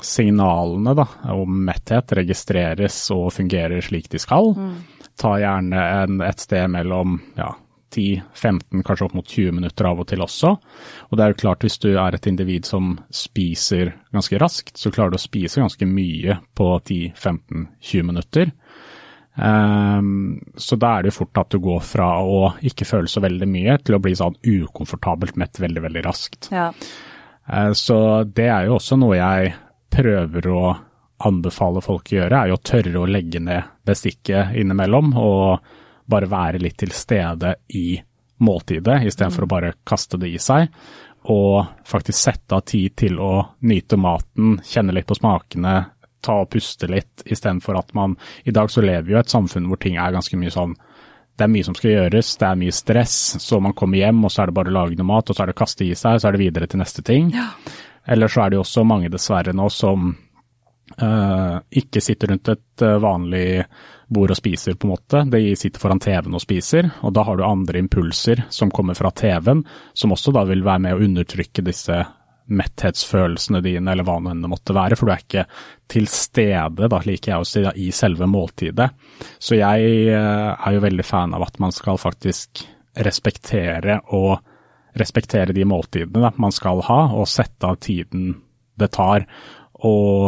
signalene 0.00 0.94
da, 0.94 1.06
om 1.34 1.62
metthet 1.66 2.12
registreres 2.20 3.00
og 3.14 3.32
fungerer 3.34 3.82
slik 3.84 4.10
de 4.12 4.20
skal. 4.22 4.52
Mm. 4.54 4.76
Ta 5.18 5.34
gjerne 5.40 5.86
en, 6.02 6.20
et 6.22 6.44
sted 6.44 6.68
mellom 6.70 7.18
ja, 7.38 7.50
10-15, 7.94 8.82
kanskje 8.86 9.08
opp 9.08 9.16
mot 9.18 9.26
20 9.26 9.56
minutter 9.58 9.88
av 9.88 10.02
og 10.02 10.08
til 10.10 10.22
også. 10.24 10.52
Og 11.08 11.18
det 11.18 11.24
er 11.24 11.32
jo 11.32 11.40
klart, 11.42 11.64
hvis 11.64 11.80
du 11.82 11.90
er 11.96 12.14
et 12.14 12.28
individ 12.30 12.68
som 12.68 12.96
spiser 13.14 13.94
ganske 14.14 14.38
raskt, 14.40 14.76
så 14.78 14.92
klarer 14.94 15.14
du 15.14 15.18
å 15.18 15.22
spise 15.22 15.62
ganske 15.62 15.88
mye 15.88 16.38
på 16.58 16.70
10-15-20 16.78 18.06
minutter. 18.06 18.54
Um, 19.38 20.40
så 20.58 20.74
da 20.74 20.96
er 20.96 21.04
det 21.04 21.12
jo 21.12 21.20
fort 21.20 21.38
at 21.38 21.52
du 21.54 21.60
går 21.62 21.82
fra 21.86 22.08
å 22.26 22.54
ikke 22.66 22.86
føle 22.88 23.10
så 23.10 23.22
veldig 23.22 23.46
mye, 23.50 23.78
til 23.82 23.96
å 23.96 24.02
bli 24.02 24.16
sånn 24.18 24.38
ukomfortabelt 24.42 25.38
mett 25.38 25.60
veldig, 25.62 25.84
veldig 25.88 26.02
raskt. 26.06 26.50
Ja. 26.54 26.72
Eh, 27.52 27.72
så 27.72 28.24
det 28.24 28.48
er 28.48 28.68
jo 28.68 28.76
også 28.78 28.98
noe 29.00 29.18
jeg 29.18 29.54
prøver 29.92 30.50
å 30.52 30.62
anbefale 31.28 31.82
folk 31.82 32.12
å 32.12 32.20
gjøre, 32.20 32.38
er 32.38 32.52
jo 32.52 32.58
å 32.58 32.62
tørre 32.70 33.00
å 33.00 33.08
legge 33.10 33.40
ned 33.42 33.74
bestikket 33.86 34.54
innimellom 34.58 35.16
og 35.18 35.72
bare 36.08 36.30
være 36.30 36.60
litt 36.62 36.78
til 36.78 36.92
stede 36.94 37.56
i 37.74 37.98
måltidet, 38.44 39.02
istedenfor 39.08 39.44
mm. 39.44 39.48
å 39.48 39.50
bare 39.50 39.74
kaste 39.88 40.20
det 40.20 40.30
i 40.30 40.38
seg. 40.40 40.68
Og 41.28 41.66
faktisk 41.88 42.18
sette 42.20 42.54
av 42.54 42.62
tid 42.68 42.94
til 42.96 43.18
å 43.20 43.32
nyte 43.66 43.98
maten, 44.00 44.60
kjenne 44.64 44.94
litt 44.94 45.08
på 45.08 45.18
smakene, 45.18 45.74
ta 46.24 46.36
og 46.44 46.50
puste 46.54 46.88
litt, 46.90 47.24
istedenfor 47.26 47.78
at 47.78 47.92
man 47.94 48.16
I 48.44 48.54
dag 48.54 48.70
så 48.70 48.82
lever 48.82 49.06
vi 49.06 49.14
jo 49.14 49.20
et 49.20 49.30
samfunn 49.30 49.68
hvor 49.70 49.80
ting 49.82 49.98
er 49.98 50.14
ganske 50.14 50.38
mye 50.38 50.54
sånn 50.54 50.74
det 51.38 51.46
er 51.46 51.50
mye 51.52 51.66
som 51.66 51.76
skal 51.78 51.92
gjøres, 51.92 52.32
det 52.40 52.46
er 52.48 52.56
mye 52.58 52.74
stress. 52.74 53.18
Så 53.42 53.60
man 53.62 53.74
kommer 53.78 54.00
hjem, 54.00 54.24
og 54.26 54.32
så 54.34 54.42
er 54.42 54.50
det 54.50 54.56
bare 54.58 54.72
å 54.72 54.78
lage 54.80 54.98
noe 54.98 55.06
mat, 55.06 55.28
og 55.30 55.36
så 55.36 55.44
er 55.44 55.50
det 55.50 55.54
å 55.54 55.60
kaste 55.60 55.86
i 55.86 55.92
seg, 55.94 56.18
så 56.18 56.28
er 56.28 56.34
det 56.34 56.42
videre 56.42 56.70
til 56.70 56.82
neste 56.82 57.04
ting. 57.06 57.30
Ja. 57.34 57.52
Eller 58.08 58.32
så 58.32 58.42
er 58.42 58.50
det 58.50 58.58
jo 58.58 58.64
også 58.64 58.86
mange 58.88 59.10
dessverre 59.12 59.54
nå 59.54 59.68
som 59.70 60.10
uh, 60.96 61.56
ikke 61.70 62.02
sitter 62.02 62.32
rundt 62.32 62.50
et 62.50 62.84
uh, 62.84 62.96
vanlig 63.04 63.62
bord 64.08 64.32
og 64.32 64.40
spiser, 64.40 64.74
på 64.74 64.88
en 64.88 64.94
måte. 64.96 65.22
De 65.30 65.42
sitter 65.60 65.82
foran 65.82 66.02
TV-en 66.02 66.34
og 66.34 66.42
spiser, 66.42 66.90
og 67.04 67.14
da 67.14 67.26
har 67.28 67.38
du 67.38 67.46
andre 67.46 67.82
impulser 67.84 68.46
som 68.50 68.72
kommer 68.74 68.98
fra 68.98 69.12
TV-en, 69.12 69.62
som 69.94 70.14
også 70.16 70.34
da 70.34 70.46
vil 70.48 70.64
være 70.66 70.88
med 70.88 70.96
å 70.96 71.04
undertrykke 71.06 71.66
disse 71.66 72.00
metthetsfølelsene 72.48 73.60
dine, 73.64 73.92
eller 73.92 74.06
hva 74.06 74.18
nå 74.20 74.32
enn 74.32 74.42
det 74.44 74.50
måtte 74.50 74.76
være, 74.76 74.96
for 74.96 75.08
du 75.08 75.14
er 75.14 75.24
ikke 75.24 75.46
til 75.90 76.08
stede, 76.10 76.88
da 76.90 77.00
liker 77.04 77.34
jeg 77.34 77.44
å 77.44 77.48
si, 77.48 77.64
i 77.84 77.88
selve 77.94 78.28
måltidet. 78.30 78.88
Så 79.40 79.58
jeg 79.58 79.94
eh, 80.08 80.50
er 80.54 80.76
jo 80.76 80.84
veldig 80.84 81.06
fan 81.06 81.36
av 81.36 81.44
at 81.48 81.60
man 81.62 81.74
skal 81.74 82.00
faktisk 82.00 82.64
respektere 82.98 84.00
og 84.16 84.38
respektere 84.98 85.54
de 85.54 85.66
måltidene 85.68 86.24
da, 86.24 86.32
man 86.40 86.54
skal 86.54 86.82
ha, 86.88 87.00
og 87.14 87.28
sette 87.30 87.68
av 87.68 87.78
tiden 87.84 88.32
det 88.78 88.90
tar. 88.96 89.26
Og, 89.86 90.24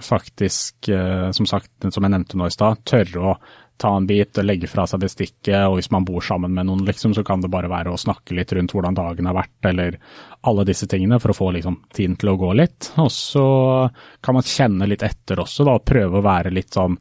faktisk, 0.00 0.88
eh, 0.88 1.30
som 1.30 1.46
sagt, 1.46 1.70
som 1.90 2.02
jeg 2.02 2.10
nevnte 2.10 2.38
nå 2.38 2.48
i 2.48 2.54
stad, 2.54 2.82
tørre 2.88 3.20
å 3.20 3.36
ta 3.76 3.90
en 3.96 4.06
bit 4.06 4.38
og 4.38 4.46
legge 4.46 4.68
fra 4.70 4.86
seg 4.86 5.02
bestikket, 5.02 5.66
og 5.66 5.76
hvis 5.78 5.90
man 5.90 6.06
bor 6.06 6.22
sammen 6.22 6.52
med 6.54 6.68
noen, 6.68 6.84
liksom, 6.86 7.14
så 7.14 7.24
kan 7.26 7.42
det 7.42 7.50
bare 7.50 7.70
være 7.70 7.90
å 7.90 7.98
snakke 7.98 8.36
litt 8.38 8.52
rundt 8.54 8.74
hvordan 8.74 8.94
dagen 8.94 9.26
har 9.26 9.36
vært, 9.36 9.56
eller 9.70 9.98
alle 10.46 10.66
disse 10.68 10.86
tingene, 10.90 11.18
for 11.22 11.34
å 11.34 11.38
få 11.38 11.50
liksom, 11.56 11.80
tiden 11.94 12.16
til 12.20 12.32
å 12.32 12.36
gå 12.38 12.52
litt. 12.54 12.92
Og 13.02 13.10
så 13.12 13.46
kan 14.22 14.38
man 14.38 14.46
kjenne 14.46 14.88
litt 14.90 15.02
etter 15.06 15.42
også, 15.42 15.66
da, 15.66 15.78
og 15.78 15.86
prøve 15.86 16.20
å 16.20 16.26
være 16.26 16.54
litt 16.54 16.74
sånn 16.74 16.98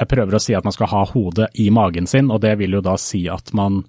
Jeg 0.00 0.08
prøver 0.08 0.36
å 0.36 0.40
si 0.40 0.54
at 0.54 0.64
man 0.64 0.72
skal 0.72 0.88
ha 0.88 1.00
hodet 1.10 1.48
i 1.60 1.66
magen 1.74 2.06
sin, 2.08 2.30
og 2.30 2.40
det 2.40 2.54
vil 2.56 2.78
jo 2.78 2.80
da 2.80 2.94
si 2.96 3.26
at 3.28 3.50
man 3.52 3.82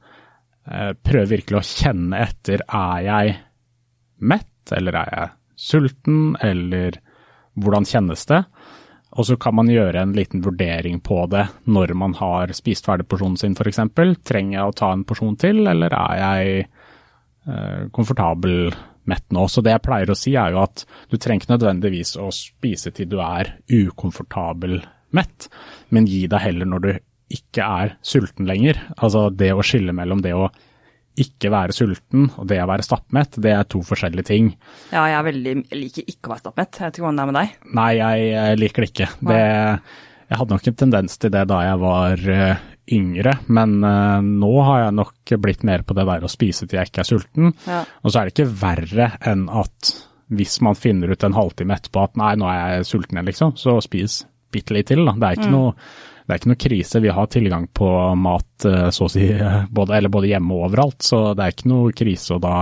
eh, 0.68 0.92
prøver 0.98 1.38
virkelig 1.38 1.60
å 1.60 1.68
kjenne 1.68 2.20
etter 2.26 2.64
er 2.68 3.04
jeg 3.06 3.38
mett, 4.20 4.74
eller 4.76 4.98
er 4.98 5.14
jeg 5.16 5.30
sulten, 5.62 6.36
eller 6.42 6.98
hvordan 7.60 7.88
kjennes 7.88 8.26
det? 8.30 8.44
Og 9.20 9.28
så 9.28 9.36
kan 9.36 9.58
man 9.58 9.68
gjøre 9.68 10.06
en 10.06 10.14
liten 10.16 10.44
vurdering 10.44 11.02
på 11.04 11.26
det 11.32 11.44
når 11.68 11.92
man 12.00 12.14
har 12.20 12.54
spist 12.56 12.88
ferdig 12.88 13.10
porsjonen 13.12 13.36
sin 13.40 13.58
f.eks. 13.58 13.82
Trenger 14.24 14.56
jeg 14.56 14.70
å 14.70 14.78
ta 14.78 14.94
en 14.96 15.04
porsjon 15.08 15.36
til, 15.40 15.66
eller 15.68 15.92
er 15.98 16.22
jeg 16.22 16.64
eh, 16.64 17.84
komfortabel 17.92 18.72
mett 19.12 19.28
nå? 19.36 19.48
Så 19.52 19.64
det 19.66 19.76
jeg 19.76 19.84
pleier 19.84 20.14
å 20.14 20.18
si 20.18 20.38
er 20.40 20.56
jo 20.56 20.64
at 20.64 20.86
du 21.12 21.18
trenger 21.20 21.44
ikke 21.44 21.56
nødvendigvis 21.58 22.16
å 22.24 22.30
spise 22.36 22.94
til 22.96 23.12
du 23.12 23.20
er 23.26 23.58
ukomfortabel 23.68 24.80
mett, 25.12 25.50
men 25.92 26.08
gi 26.08 26.24
deg 26.32 26.46
heller 26.46 26.72
når 26.72 26.86
du 26.86 26.92
ikke 27.36 27.68
er 27.84 27.96
sulten 28.06 28.48
lenger. 28.48 28.80
Altså 28.96 29.28
det 29.36 29.52
å 29.52 29.66
skille 29.66 29.96
mellom 29.96 30.24
det 30.24 30.36
å 30.36 30.48
ikke 31.20 31.52
være 31.52 31.76
sulten 31.76 32.30
og 32.40 32.48
det 32.48 32.62
å 32.64 32.70
være 32.70 32.86
stappmett, 32.86 33.36
det 33.44 33.52
er 33.56 33.68
to 33.70 33.82
forskjellige 33.86 34.28
ting. 34.32 34.52
Ja, 34.94 35.04
jeg, 35.12 35.26
veldig, 35.28 35.56
jeg 35.66 35.80
liker 35.80 36.08
ikke 36.08 36.30
å 36.30 36.34
være 36.34 36.44
stappmett. 36.46 36.78
Jeg 36.80 36.88
vet 36.88 37.00
ikke 37.00 37.06
hvordan 37.08 37.20
det 37.20 37.24
er 37.24 37.32
med 37.32 37.40
deg? 37.40 37.56
Nei, 37.80 37.92
jeg 38.00 38.60
liker 38.62 38.86
det 38.86 38.92
ikke. 38.92 39.10
Det, 39.32 39.42
jeg 40.32 40.42
hadde 40.42 40.56
nok 40.56 40.70
en 40.72 40.78
tendens 40.86 41.18
til 41.22 41.34
det 41.34 41.42
da 41.52 41.58
jeg 41.66 41.82
var 41.82 42.24
uh, 42.32 42.62
yngre, 42.96 43.36
men 43.52 43.76
uh, 43.84 44.22
nå 44.24 44.54
har 44.68 44.86
jeg 44.86 44.98
nok 45.02 45.36
blitt 45.44 45.66
mer 45.68 45.84
på 45.88 45.98
det 45.98 46.08
der 46.08 46.24
å 46.24 46.32
spise 46.32 46.68
til 46.68 46.80
jeg 46.80 46.92
ikke 46.92 47.04
er 47.04 47.12
sulten. 47.12 47.52
Ja. 47.68 47.84
Og 48.02 48.14
så 48.14 48.22
er 48.22 48.30
det 48.30 48.36
ikke 48.38 48.54
verre 48.64 49.12
enn 49.28 49.48
at 49.52 49.94
hvis 50.32 50.62
man 50.64 50.80
finner 50.80 51.12
ut 51.12 51.26
en 51.28 51.36
halvtime 51.36 51.76
etterpå 51.76 52.06
at 52.06 52.16
nei, 52.20 52.34
nå 52.40 52.48
er 52.48 52.78
jeg 52.78 52.88
sulten 52.94 53.18
igjen, 53.18 53.28
liksom, 53.28 53.58
så 53.60 53.76
spis 53.84 54.22
bitte 54.52 54.76
litt 54.76 54.88
til. 54.92 55.04
Da. 55.08 55.16
Det 55.20 55.28
er 55.28 55.40
ikke 55.40 55.52
mm. 55.52 55.58
noe 55.58 55.74
det 56.32 56.38
er 56.38 56.40
ikke 56.40 56.50
noe 56.54 56.64
krise. 56.64 57.00
Vi 57.04 57.12
har 57.12 57.26
tilgang 57.28 57.66
på 57.76 57.88
mat 58.16 58.66
eh, 58.66 58.88
så 58.96 59.04
å 59.04 59.12
si 59.12 59.26
både, 59.68 59.98
eller 59.98 60.12
både 60.14 60.30
hjemme 60.32 60.56
og 60.56 60.70
overalt, 60.70 61.04
så 61.04 61.34
det 61.36 61.44
er 61.44 61.56
ikke 61.56 61.72
noe 61.72 61.92
krise 61.92 62.38
å 62.38 62.40
da 62.40 62.54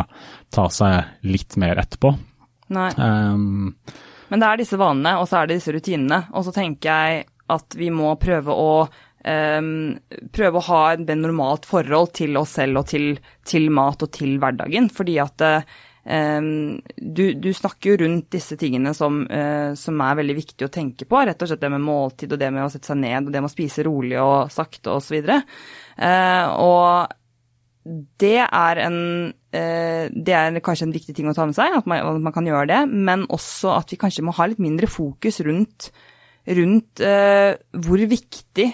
ta 0.49 0.65
seg 0.73 1.27
litt 1.29 1.53
mer 1.61 1.77
etterpå. 1.77 2.09
Nei. 2.73 2.89
Um, 2.97 3.75
Men 4.33 4.41
det 4.41 4.47
er 4.49 4.61
disse 4.63 4.79
vanene, 4.81 5.19
og 5.21 5.29
så 5.29 5.37
er 5.37 5.49
det 5.49 5.59
disse 5.59 5.75
rutinene. 5.75 6.23
Og 6.33 6.47
så 6.47 6.53
tenker 6.55 6.89
jeg 6.89 7.27
at 7.53 7.77
vi 7.77 7.91
må 7.93 8.15
prøve 8.21 8.57
å 8.57 8.71
um, 8.87 9.69
prøve 10.33 10.57
å 10.57 10.67
ha 10.71 10.81
et 10.95 11.13
normalt 11.13 11.69
forhold 11.69 12.15
til 12.17 12.41
oss 12.41 12.57
selv 12.57 12.81
og 12.81 12.89
til, 12.89 13.11
til 13.45 13.69
mat 13.73 14.01
og 14.05 14.13
til 14.17 14.37
hverdagen. 14.41 14.89
Fordi 14.93 15.21
at 15.21 15.45
uh, 15.45 15.77
du, 16.09 17.23
du, 17.37 17.49
snakker 17.53 17.91
jo 17.91 17.97
rundt 18.01 18.31
disse 18.33 18.57
tingene 18.57 18.95
som, 18.97 19.21
uh, 19.29 19.75
som, 19.77 19.99
er 20.01 20.17
veldig 20.17 20.35
viktig 20.39 20.65
å 20.65 20.71
tenke 20.73 21.05
på. 21.05 21.21
Rett 21.21 21.41
og 21.45 21.51
slett 21.51 21.61
det 21.61 21.69
med 21.69 21.85
måltid 21.85 22.33
og 22.33 22.41
det 22.41 22.49
med 22.55 22.65
å 22.65 22.71
sette 22.73 22.89
seg 22.89 22.97
ned 23.01 23.27
og 23.27 23.33
det 23.33 23.43
med 23.43 23.49
å 23.51 23.53
spise 23.53 23.85
rolig 23.85 24.17
og 24.21 24.49
sakte 24.53 24.95
osv. 24.95 25.19
Uh, 25.21 25.41
eh, 26.09 26.45
og 26.65 27.15
det 28.21 28.39
er, 28.41 28.81
en, 28.87 28.99
uh, 29.29 30.05
det 30.09 30.37
er 30.39 30.61
kanskje 30.65 30.89
en 30.89 30.97
viktig 30.97 31.15
ting 31.17 31.29
å 31.29 31.35
ta 31.37 31.45
med 31.45 31.57
seg, 31.57 31.77
at 31.77 31.89
man, 31.89 32.01
at 32.01 32.23
man, 32.25 32.35
kan 32.35 32.49
gjøre 32.49 32.71
det. 32.73 32.83
Men 32.89 33.27
også 33.29 33.75
at 33.77 33.93
vi 33.93 34.01
kanskje 34.01 34.25
må 34.25 34.33
ha 34.39 34.49
litt 34.49 34.61
mindre 34.63 34.89
fokus 34.89 35.41
rundt, 35.45 35.91
rundt 36.49 37.03
hvor 37.85 38.01
viktig 38.09 38.71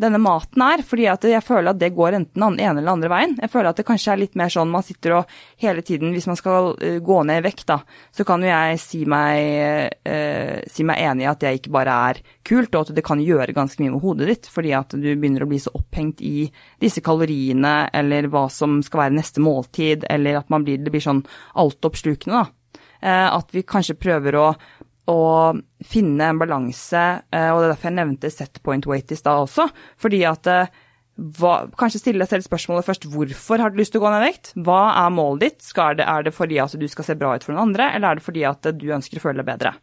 denne 0.00 0.18
maten 0.22 0.62
er. 0.64 0.82
fordi 0.86 1.06
jeg 1.06 1.44
føler 1.44 1.70
at 1.72 1.80
det 1.80 1.92
går 1.94 2.18
enten 2.18 2.44
den 2.44 2.60
ene 2.60 2.80
eller 2.80 2.94
andre 2.94 3.10
veien. 3.12 3.36
Jeg 3.40 3.50
føler 3.52 3.70
at 3.70 3.80
det 3.80 3.86
kanskje 3.88 4.12
er 4.12 4.22
litt 4.22 4.38
mer 4.38 4.52
sånn 4.52 4.72
man 4.72 4.84
sitter 4.86 5.18
og 5.20 5.34
hele 5.62 5.84
tiden, 5.86 6.12
hvis 6.14 6.28
man 6.30 6.38
skal 6.38 6.72
uh, 6.74 6.98
gå 7.04 7.20
ned 7.26 7.42
i 7.42 7.46
vekt, 7.46 7.66
da, 7.70 7.80
så 8.14 8.26
kan 8.26 8.42
jo 8.42 8.50
jeg 8.50 8.80
si 8.82 9.04
meg, 9.08 10.00
eh, 10.06 10.64
si 10.70 10.84
meg 10.86 11.00
enig 11.02 11.26
i 11.26 11.30
at 11.30 11.42
det 11.42 11.54
ikke 11.58 11.74
bare 11.74 11.94
er 12.10 12.20
kult, 12.46 12.74
og 12.74 12.88
at 12.88 12.94
det 12.96 13.04
kan 13.06 13.22
gjøre 13.22 13.54
ganske 13.56 13.80
mye 13.82 13.94
med 13.94 14.04
hodet 14.04 14.28
ditt, 14.30 14.50
fordi 14.50 14.74
at 14.76 14.94
du 14.96 15.08
begynner 15.12 15.44
å 15.44 15.50
bli 15.50 15.60
så 15.62 15.72
opphengt 15.76 16.22
i 16.24 16.48
disse 16.82 17.02
kaloriene, 17.04 17.74
eller 17.94 18.28
hva 18.32 18.46
som 18.52 18.80
skal 18.84 19.06
være 19.06 19.18
neste 19.18 19.42
måltid, 19.44 20.06
eller 20.10 20.40
at 20.40 20.52
blir, 20.54 20.82
det 20.82 20.92
blir 20.94 21.04
sånn 21.04 21.24
altoppslukende, 21.60 22.44
da. 22.44 22.80
Eh, 23.04 23.36
at 23.36 23.50
vi 23.52 23.60
kanskje 23.68 23.98
prøver 24.00 24.36
å 24.40 24.46
å 25.10 25.52
finne 25.84 26.30
en 26.30 26.40
balanse, 26.40 27.02
eh, 27.28 27.50
og 27.50 27.60
det 27.60 27.66
er 27.66 27.72
derfor 27.74 27.90
jeg 27.90 27.98
nevnte 27.98 28.32
set 28.32 28.60
point 28.64 28.86
weight 28.88 29.12
i 29.12 29.18
stad 29.18 29.44
også. 29.44 29.68
Fordi 30.00 30.22
at 30.28 30.50
eh, 30.50 30.80
hva, 31.14 31.68
Kanskje 31.78 32.00
stille 32.00 32.24
deg 32.24 32.30
selv 32.32 32.46
spørsmålet 32.48 32.86
først 32.88 33.04
hvorfor 33.12 33.62
har 33.62 33.70
du 33.70 33.76
lyst 33.78 33.92
til 33.94 34.00
å 34.00 34.04
gå 34.06 34.10
ned 34.10 34.24
i 34.24 34.30
vekt? 34.32 34.52
Hva 34.66 34.80
er 35.04 35.12
målet 35.14 35.44
ditt? 35.44 35.68
Det, 36.00 36.06
er 36.08 36.24
det 36.26 36.34
fordi 36.34 36.58
at 36.62 36.74
du 36.80 36.86
skal 36.90 37.06
se 37.06 37.18
bra 37.20 37.34
ut 37.36 37.44
for 37.46 37.54
noen 37.54 37.68
andre, 37.68 37.92
eller 37.94 38.10
er 38.10 38.18
det 38.18 38.26
fordi 38.26 38.46
at 38.48 38.70
du 38.80 38.86
ønsker 38.96 39.20
å 39.20 39.26
føle 39.28 39.42
deg 39.42 39.50
bedre? 39.52 39.76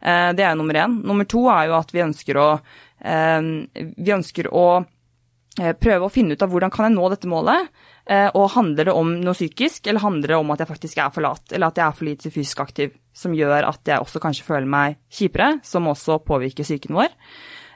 Eh, 0.00 0.30
det 0.38 0.46
er 0.46 0.54
jo 0.54 0.62
nummer 0.62 0.78
én. 0.86 1.00
Nummer 1.10 1.28
to 1.28 1.44
er 1.52 1.68
jo 1.68 1.76
at 1.80 1.92
vi 1.92 2.06
ønsker 2.06 2.40
å, 2.40 2.48
vi 2.98 4.14
ønsker 4.14 4.48
å 4.50 4.68
prøve 5.58 6.06
å 6.06 6.10
finne 6.12 6.34
ut 6.34 6.42
av 6.42 6.50
hvordan 6.50 6.72
kan 6.72 6.88
jeg 6.88 6.94
nå 6.96 7.10
dette 7.12 7.30
målet. 7.30 7.68
Eh, 8.08 8.30
og 8.32 8.54
handler 8.54 8.88
det 8.88 8.94
om 8.96 9.10
noe 9.20 9.36
psykisk, 9.36 9.84
eller 9.86 10.00
handler 10.00 10.32
det 10.32 10.38
om 10.38 10.52
at 10.54 10.62
jeg 10.62 10.70
faktisk 10.70 11.00
er 11.02 11.12
for 11.12 11.24
lat, 11.26 11.44
eller 11.52 11.68
at 11.68 11.80
jeg 11.80 11.84
er 11.84 11.96
for 11.98 12.08
lite 12.08 12.32
fysisk 12.32 12.62
aktiv, 12.64 12.94
som 13.12 13.34
gjør 13.36 13.66
at 13.68 13.90
jeg 13.90 14.00
også 14.00 14.22
kanskje 14.22 14.46
føler 14.46 14.70
meg 14.70 14.96
kjipere, 15.12 15.58
som 15.66 15.90
også 15.90 16.16
påvirker 16.24 16.64
psyken 16.64 16.96
vår? 16.96 17.12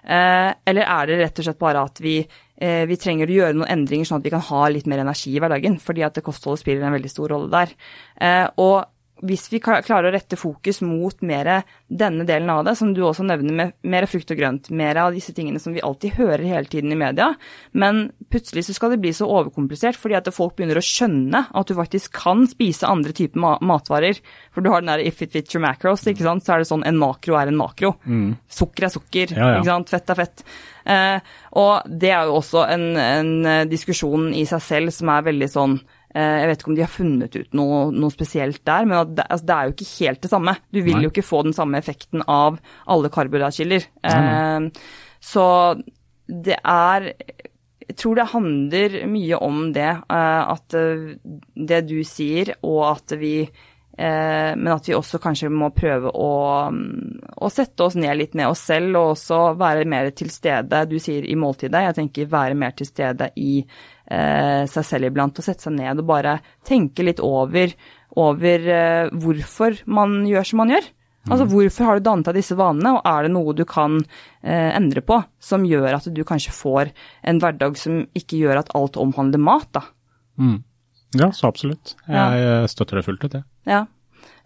Eh, 0.03 0.49
eller 0.73 0.89
er 0.89 1.11
det 1.11 1.19
rett 1.21 1.43
og 1.43 1.47
slett 1.47 1.61
bare 1.61 1.85
at 1.85 2.01
vi, 2.01 2.17
eh, 2.25 2.87
vi, 2.89 2.97
trenger 2.97 3.29
å 3.29 3.37
gjøre 3.37 3.59
noen 3.59 3.75
endringer 3.77 4.09
sånn 4.09 4.23
at 4.23 4.27
vi 4.27 4.33
kan 4.33 4.47
ha 4.49 4.63
litt 4.73 4.89
mer 4.89 5.05
energi 5.05 5.35
i 5.37 5.43
hverdagen, 5.43 5.77
fordi 5.85 6.07
at 6.09 6.23
kostholdet 6.25 6.65
spiller 6.65 6.89
en 6.89 6.97
veldig 6.97 7.13
stor 7.13 7.37
rolle 7.37 7.53
der. 7.53 7.77
Og 8.57 8.77
hvis 9.23 9.47
vi 9.53 9.61
klarer 9.63 10.09
å 10.09 10.13
rette 10.13 10.39
fokus 10.39 10.81
mot 10.83 11.21
mer 11.23 11.51
denne 11.87 12.25
delen 12.27 12.51
av 12.51 12.65
det, 12.67 12.75
som 12.79 12.91
du 12.95 13.03
også 13.07 13.25
nevner, 13.27 13.55
med 13.55 13.75
mer 13.87 14.07
frukt 14.11 14.33
og 14.35 14.39
grønt, 14.39 14.71
mer 14.75 14.99
av 14.99 15.15
disse 15.15 15.35
tingene 15.37 15.63
som 15.63 15.75
vi 15.77 15.85
alltid 15.85 16.17
hører 16.19 16.43
hele 16.43 16.71
tiden 16.71 16.95
i 16.95 16.99
media, 16.99 17.31
men 17.79 18.09
plutselig 18.33 18.67
så 18.67 18.77
skal 18.77 18.95
det 18.95 19.01
bli 19.05 19.15
så 19.15 19.29
overkomplisert 19.31 19.99
fordi 19.99 20.19
at 20.19 20.33
folk 20.35 20.57
begynner 20.59 20.81
å 20.81 20.85
skjønne 20.85 21.45
at 21.53 21.71
du 21.71 21.77
faktisk 21.79 22.19
kan 22.25 22.45
spise 22.51 22.89
andre 22.89 23.15
typer 23.17 23.63
matvarer. 23.63 24.19
For 24.55 24.65
du 24.65 24.73
har 24.73 24.83
den 24.83 24.91
der 24.91 25.07
if 25.07 25.23
it 25.23 25.35
fits 25.35 25.55
your 25.55 25.63
macros, 25.65 26.07
ikke 26.11 26.27
sant, 26.27 26.47
så 26.47 26.57
er 26.57 26.63
det 26.63 26.71
sånn 26.73 26.87
en 26.89 27.01
makro 27.01 27.39
er 27.39 27.53
en 27.53 27.61
makro. 27.61 27.95
Mm. 28.05 28.35
Sukker 28.51 28.89
er 28.89 28.95
sukker, 28.95 29.37
ja, 29.37 29.55
ja. 29.55 29.63
ikke 29.63 29.71
sant, 29.71 29.95
fett 29.95 30.13
er 30.13 30.23
fett. 30.25 30.47
Eh, 30.83 31.35
og 31.63 31.87
det 31.87 32.11
er 32.11 32.27
jo 32.27 32.41
også 32.41 32.67
en, 32.75 32.87
en 32.99 33.35
diskusjon 33.71 34.33
i 34.35 34.43
seg 34.51 34.65
selv 34.67 34.95
som 34.95 35.13
er 35.15 35.29
veldig 35.31 35.53
sånn 35.53 35.79
Eh, 35.79 36.02
jeg 36.13 36.49
vet 36.51 36.61
ikke 36.61 36.71
om 36.73 36.77
de 36.77 36.85
har 36.85 36.93
funnet 36.93 37.37
ut 37.39 37.57
noe, 37.57 37.79
noe 37.95 38.13
spesielt 38.13 38.61
der, 38.69 38.85
men 38.89 39.15
det, 39.17 39.25
altså, 39.29 39.47
det, 39.49 39.57
er 39.57 39.69
jo 39.69 39.75
ikke 39.77 39.91
helt 39.93 40.23
det 40.25 40.33
samme. 40.33 40.57
Du 40.69 40.81
vil 40.83 40.99
Nei. 40.99 41.07
jo 41.07 41.13
ikke 41.13 41.25
få 41.25 41.43
den 41.47 41.57
samme 41.57 41.81
effekten 41.81 42.25
av 42.29 42.61
alle 42.93 43.13
karbohydratkilder. 43.13 43.89
Eh, 44.05 44.69
Så 45.23 45.47
det 46.27 46.59
er 46.59 47.13
Jeg 47.83 47.97
tror 47.99 48.17
det 48.17 48.33
handler 48.33 48.95
mye 49.11 49.39
om 49.43 49.67
det. 49.75 49.91
Eh, 50.11 50.53
at 50.57 50.79
det 51.73 51.83
du 51.89 52.01
sier, 52.05 52.57
og 52.63 52.97
at 52.97 53.19
vi 53.21 53.37
men 53.93 54.71
at 54.73 54.87
vi 54.89 54.95
også 54.97 55.19
kanskje 55.21 55.51
må 55.53 55.67
prøve 55.77 56.09
å, 56.17 56.31
å, 56.73 57.49
sette 57.53 57.85
oss 57.85 57.95
ned 58.01 58.17
litt 58.17 58.33
med 58.35 58.49
oss 58.49 58.63
selv, 58.71 58.97
og 58.97 59.11
også 59.13 59.41
være 59.61 59.85
mer 59.85 60.09
til 60.17 60.31
stede. 60.33 60.81
Du 60.89 60.97
sier 60.97 61.27
i 61.29 61.37
måltidet, 61.37 61.85
jeg 61.85 61.99
tenker 61.99 62.31
være 62.33 62.57
mer 62.57 62.73
til 62.73 62.89
stede 62.89 63.29
i 63.37 63.61
eh, 64.13 64.63
seg 64.71 64.87
selv 64.87 65.09
iblant 65.09 65.39
og 65.41 65.47
sette 65.47 65.67
seg 65.67 65.77
ned 65.79 66.03
og 66.03 66.09
bare 66.11 66.39
tenke 66.69 67.05
litt 67.07 67.23
over, 67.25 67.73
over 68.21 68.67
eh, 68.77 69.13
hvorfor 69.25 69.81
man 69.87 70.21
gjør 70.29 70.51
som 70.51 70.63
man 70.63 70.75
gjør. 70.75 70.91
Altså 71.31 71.45
mhm. 71.47 71.53
hvorfor 71.53 71.87
har 71.87 71.99
du 71.99 72.05
dannet 72.09 72.29
deg 72.29 72.41
disse 72.41 72.57
vanene, 72.59 72.97
og 72.99 73.07
er 73.07 73.27
det 73.27 73.31
noe 73.31 73.55
du 73.55 73.63
kan 73.69 74.01
eh, 74.43 74.71
endre 74.75 75.05
på 75.07 75.21
som 75.43 75.67
gjør 75.67 76.01
at 76.01 76.11
du 76.11 76.23
kanskje 76.27 76.55
får 76.57 76.91
en 77.31 77.39
hverdag 77.43 77.79
som 77.79 78.03
ikke 78.19 78.41
gjør 78.41 78.65
at 78.65 78.73
alt 78.79 78.99
omhandler 79.01 79.43
mat, 79.43 79.69
da? 79.75 79.85
Mm. 80.41 80.59
Ja, 81.21 81.29
så 81.37 81.51
absolutt. 81.53 81.95
Jeg 82.09 82.43
ja. 82.43 82.63
støtter 82.73 82.99
det 82.99 83.05
fullt 83.07 83.27
ut, 83.27 83.37
jeg. 83.37 83.47
Ja. 83.69 83.85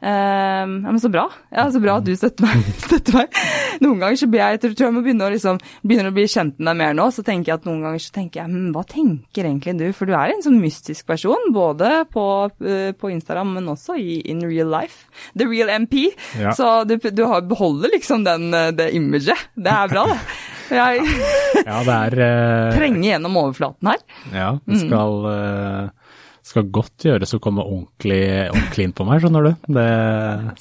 Um, 0.06 0.84
ja, 0.84 0.92
men 0.92 1.00
Så 1.00 1.08
bra. 1.08 1.30
Ja, 1.50 1.70
Så 1.72 1.80
bra 1.82 1.96
at 1.98 2.04
du 2.06 2.12
støtter 2.14 2.46
meg. 2.46 2.66
støtter 2.86 3.16
meg. 3.16 3.38
Noen 3.82 3.98
ganger 4.02 4.20
så 4.20 4.28
blir 4.30 4.42
jeg, 4.42 4.60
jeg 4.60 4.76
tror 4.76 4.86
jeg 4.86 4.94
må 4.94 5.02
begynne 5.02 5.26
å, 5.26 5.32
liksom, 5.34 5.58
begynner 5.82 6.12
å 6.12 6.14
bli 6.14 6.26
kjent 6.30 6.60
med 6.60 6.70
deg 6.70 6.78
mer 6.78 6.94
nå. 6.94 7.08
Så 7.14 7.24
tenker 7.26 7.50
jeg 7.50 7.60
at 7.60 7.66
noen 7.66 7.82
ganger 7.82 8.04
så 8.04 8.14
tenker 8.14 8.42
jeg 8.42 8.52
hm, 8.52 8.68
hva 8.76 8.84
tenker 8.86 9.48
egentlig 9.48 9.74
du? 9.80 9.86
For 9.96 10.06
du 10.06 10.14
er 10.14 10.30
en 10.30 10.44
sånn 10.44 10.60
mystisk 10.62 11.08
person, 11.10 11.50
både 11.56 12.04
på, 12.12 12.26
uh, 12.62 12.90
på 12.94 13.12
Instagram, 13.16 13.56
men 13.58 13.72
også 13.74 13.98
i 13.98 14.20
in 14.30 14.44
real 14.46 14.70
life. 14.70 15.08
The 15.34 15.48
real 15.50 15.72
MP. 15.74 16.12
Ja. 16.38 16.54
Så 16.54 16.84
du, 16.86 16.98
du 17.02 17.24
har, 17.26 17.42
beholder 17.46 17.90
liksom 17.96 18.22
den, 18.26 18.52
eh, 18.54 18.72
det 18.76 18.92
imaget. 18.94 19.48
Det 19.54 19.72
er 19.72 19.90
bra, 19.90 20.06
det. 20.12 20.20
Jeg 20.76 21.02
ja, 21.62 21.76
det 21.86 21.94
er 21.94 22.14
uh... 22.18 22.72
Trenge 22.74 23.04
gjennom 23.06 23.36
overflaten 23.38 23.86
her. 23.86 24.00
Ja, 24.34 24.48
det 24.66 24.80
skal 24.82 25.28
uh 25.30 26.05
skal 26.46 26.68
godt 26.70 27.06
gjøres 27.08 27.34
å 27.34 27.40
komme 27.42 27.64
ordentlig, 27.66 28.22
ordentlig 28.52 28.86
inn 28.86 28.94
på 28.96 29.06
meg, 29.08 29.22
skjønner 29.22 29.48
du. 29.48 29.52
Det, 29.76 29.86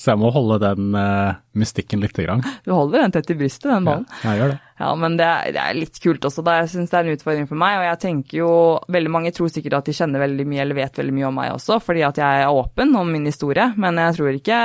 så 0.01 0.11
jeg 0.11 0.21
må 0.21 0.31
holde 0.33 0.57
den 0.63 0.95
uh, 0.97 1.37
mystikken 1.53 2.01
lite 2.01 2.25
grann. 2.25 2.41
Du 2.65 2.73
holder 2.73 3.03
den 3.03 3.13
tett 3.13 3.29
i 3.29 3.37
brystet, 3.37 3.69
den 3.69 3.85
ballen. 3.85 4.07
Ja, 4.23 4.31
jeg 4.31 4.41
gjør 4.41 4.55
det. 4.55 4.61
Ja, 4.75 4.89
men 4.99 5.13
det 5.15 5.23
er, 5.23 5.51
det 5.55 5.61
er 5.61 5.77
litt 5.77 5.99
kult 6.03 6.25
også. 6.27 6.43
Da. 6.43 6.57
Jeg 6.59 6.71
syns 6.73 6.91
det 6.91 6.97
er 6.97 7.07
en 7.07 7.15
utfordring 7.15 7.45
for 7.47 7.59
meg. 7.61 7.77
Og 7.79 7.85
jeg 7.85 7.99
tenker 8.01 8.39
jo 8.41 8.49
Veldig 8.91 9.11
mange 9.11 9.31
tror 9.35 9.51
sikkert 9.51 9.77
at 9.77 9.87
de 9.87 9.95
kjenner 9.95 10.23
veldig 10.25 10.45
mye 10.49 10.63
eller 10.65 10.77
vet 10.77 10.99
veldig 10.99 11.13
mye 11.15 11.27
om 11.29 11.37
meg 11.39 11.53
også, 11.53 11.77
fordi 11.83 12.03
at 12.07 12.19
jeg 12.19 12.41
er 12.41 12.57
åpen 12.59 12.91
om 12.99 13.11
min 13.11 13.29
historie. 13.29 13.69
Men 13.79 14.01
jeg 14.01 14.17
tror 14.17 14.39
ikke 14.39 14.59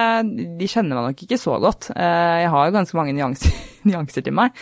De 0.59 0.71
kjenner 0.71 0.99
meg 0.99 1.11
nok 1.11 1.25
ikke 1.27 1.39
så 1.41 1.61
godt. 1.63 1.93
Eh, 1.95 2.37
jeg 2.43 2.51
har 2.57 2.67
jo 2.67 2.75
ganske 2.75 2.99
mange 2.99 3.15
nyanser, 3.15 3.55
nyanser 3.89 4.25
til 4.27 4.37
meg. 4.37 4.57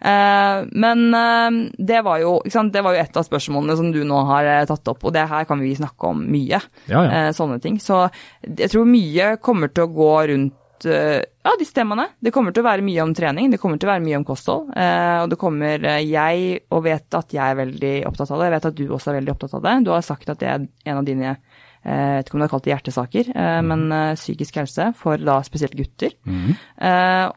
Eh, 0.00 0.62
men 0.72 1.04
eh, 1.18 1.58
det 1.78 2.00
var, 2.06 2.22
jo, 2.22 2.38
det 2.44 2.84
var 2.84 2.96
jo 2.96 3.02
et 3.02 3.20
av 3.20 3.26
spørsmålene 3.26 3.76
som 3.78 3.92
du 3.94 4.02
nå 4.08 4.24
har 4.30 4.50
tatt 4.70 4.92
opp, 4.94 5.04
og 5.04 5.14
det 5.14 5.28
her 5.30 5.46
kan 5.48 5.62
vi 5.62 5.74
snakke 5.78 6.10
om 6.12 6.24
mye. 6.32 6.60
Ja, 6.90 7.04
ja. 7.06 7.22
Sånne 7.36 7.60
ting. 7.62 7.78
Så 7.82 8.04
jeg 8.42 8.70
tror 8.72 8.88
mye 8.88 9.36
kommer 9.42 9.72
til 9.72 9.86
å 9.86 9.92
gå 9.92 10.12
rundt 10.32 10.58
ja, 10.82 11.52
disse 11.60 11.76
temaene. 11.76 12.08
Det 12.18 12.32
kommer 12.34 12.54
til 12.54 12.64
å 12.64 12.66
være 12.66 12.82
mye 12.82 13.04
om 13.04 13.12
trening, 13.14 13.52
det 13.52 13.60
kommer 13.62 13.78
til 13.78 13.86
å 13.86 13.92
være 13.92 14.02
mye 14.02 14.18
om 14.18 14.24
kosthold. 14.26 14.72
og 14.74 15.28
det 15.30 15.38
kommer 15.38 15.84
Jeg 16.02 16.56
og 16.74 16.82
vet 16.88 17.14
at 17.14 17.34
jeg 17.36 17.42
er 17.44 17.60
veldig 17.60 17.92
opptatt 18.10 18.32
av 18.34 18.40
det, 18.40 18.48
jeg 18.48 18.54
vet 18.56 18.66
at 18.72 18.80
du 18.80 18.82
også 18.88 19.12
er 19.12 19.18
veldig 19.20 19.34
opptatt 19.36 19.54
av 19.60 19.62
det. 19.68 19.76
Du 19.86 19.92
har 19.94 20.02
sagt 20.02 20.32
at 20.34 20.42
det 20.42 20.50
er 20.50 20.66
en 20.66 20.98
av 20.98 21.06
dine 21.06 21.36
jeg 21.82 22.16
vet 22.16 22.28
ikke 22.28 22.36
om 22.36 22.42
du 22.42 22.44
har 22.44 22.52
kalt 22.52 22.66
det 22.66 22.72
hjertesaker, 22.72 23.30
mm. 23.34 23.70
men 23.70 23.80
psykisk 24.14 24.58
helse 24.60 24.84
for 24.94 25.18
da 25.18 25.40
spesielt 25.42 25.74
gutter. 25.74 26.12
Mm. 26.22 26.52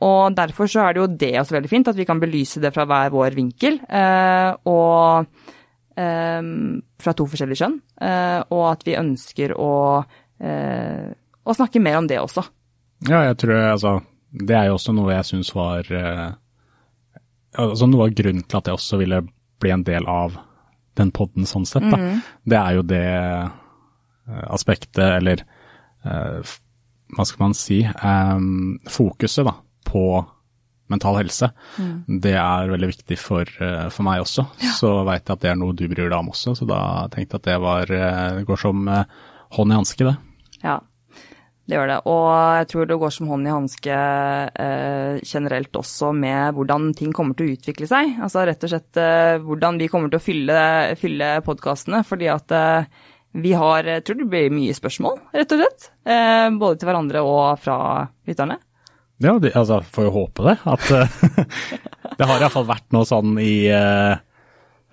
Og 0.05 0.35
derfor 0.37 0.69
så 0.69 0.83
er 0.83 0.93
det 0.93 1.01
jo 1.01 1.07
det 1.23 1.31
også 1.41 1.55
veldig 1.55 1.71
fint, 1.71 1.89
at 1.89 1.97
vi 1.97 2.05
kan 2.05 2.21
belyse 2.21 2.61
det 2.61 2.69
fra 2.75 2.85
hver 2.85 3.09
vår 3.15 3.37
vinkel. 3.39 3.79
Og 4.69 5.25
fra 5.95 7.15
to 7.17 7.25
forskjellige 7.31 7.63
kjønn. 7.63 7.79
Og 8.53 8.63
at 8.69 8.85
vi 8.85 8.99
ønsker 9.01 9.55
å, 9.57 9.73
å 10.05 11.57
snakke 11.57 11.81
mer 11.81 11.97
om 12.03 12.11
det 12.11 12.21
også. 12.21 12.45
Ja, 13.03 13.21
jeg 13.27 13.37
tror 13.41 13.59
altså 13.59 13.93
Det 14.31 14.55
er 14.55 14.69
jo 14.69 14.77
også 14.79 14.95
noe 14.95 15.13
jeg 15.13 15.27
syns 15.29 15.51
var 15.55 15.89
eh, 15.93 16.29
Altså 17.59 17.87
noe 17.89 18.07
av 18.07 18.15
grunnen 18.17 18.43
til 18.43 18.59
at 18.59 18.69
jeg 18.69 18.77
også 18.79 18.99
ville 18.99 19.21
bli 19.63 19.71
en 19.71 19.85
del 19.87 20.07
av 20.11 20.35
den 20.99 21.11
poden 21.15 21.47
sånn 21.47 21.63
sett, 21.67 21.83
da. 21.87 21.95
Mm. 21.99 22.19
Det 22.47 22.57
er 22.59 22.75
jo 22.75 22.83
det 22.87 23.03
eh, 23.03 23.53
aspektet, 24.28 25.03
eller 25.19 25.43
eh, 26.05 26.55
hva 27.15 27.26
skal 27.28 27.43
man 27.43 27.53
si, 27.57 27.84
um, 28.01 28.80
fokuset 28.89 29.45
da, 29.47 29.53
på 29.86 30.05
mental 30.89 31.19
helse. 31.19 31.49
Mm. 31.82 32.19
Det 32.21 32.34
er 32.38 32.71
veldig 32.71 32.89
viktig 32.91 33.17
for, 33.17 33.49
for 33.49 34.05
meg 34.05 34.21
også. 34.21 34.45
Ja. 34.61 34.73
Så 34.78 34.91
veit 35.07 35.23
jeg 35.23 35.34
at 35.34 35.45
det 35.45 35.51
er 35.53 35.57
noe 35.57 35.73
du 35.78 35.88
bryr 35.89 36.09
deg 36.09 36.17
om 36.17 36.30
også, 36.34 36.53
så 36.57 36.67
da 36.69 36.82
tenkte 37.13 37.38
jeg 37.38 37.41
at 37.41 37.47
det 37.49 37.61
var, 37.63 37.93
uh, 37.93 38.43
går 38.45 38.61
som 38.61 38.84
hånd 39.55 39.73
i 39.73 39.80
hanske, 39.80 40.09
det. 40.09 40.17
Ja, 40.65 40.80
det 41.65 41.80
gjør 41.80 41.89
det. 41.89 41.97
Og 42.13 42.28
jeg 42.59 42.67
tror 42.69 42.89
det 42.89 42.97
går 43.01 43.13
som 43.15 43.30
hånd 43.32 43.47
i 43.47 43.53
hanske 43.53 43.95
eh, 44.61 45.15
generelt 45.26 45.80
også 45.80 46.11
med 46.13 46.53
hvordan 46.53 46.91
ting 46.97 47.13
kommer 47.15 47.38
til 47.38 47.49
å 47.49 47.55
utvikle 47.55 47.89
seg. 47.89 48.11
Altså 48.21 48.43
rett 48.45 48.65
og 48.67 48.69
slett 48.69 48.99
eh, 49.01 49.38
hvordan 49.41 49.80
vi 49.82 49.89
kommer 49.89 50.13
til 50.13 50.21
å 50.21 50.26
fylle, 50.28 50.59
fylle 51.01 51.32
podkastene. 51.45 52.03
Fordi 52.05 52.30
at 52.30 52.53
eh, 52.53 53.01
vi 53.36 53.51
har 53.57 53.83
Jeg 53.83 54.03
tror 54.07 54.19
det 54.21 54.29
blir 54.31 54.53
mye 54.53 54.75
spørsmål, 54.75 55.19
rett 55.36 55.55
og 55.55 55.61
slett. 55.61 55.89
Eh, 56.07 56.47
både 56.55 56.79
til 56.79 56.89
hverandre 56.89 57.23
og 57.25 57.59
fra 57.59 57.77
lytterne. 58.27 58.59
Ja, 59.23 59.38
de, 59.39 59.51
altså 59.55 59.79
får 59.79 60.07
jo 60.07 60.13
håpe 60.15 60.45
det. 60.49 60.55
At 60.67 60.88
eh, 60.95 61.17
det 62.19 62.29
har 62.29 62.39
iallfall 62.39 62.67
vært 62.69 62.88
noe 62.95 63.07
sånn 63.07 63.36
i 63.43 63.65
eh, 63.71 64.15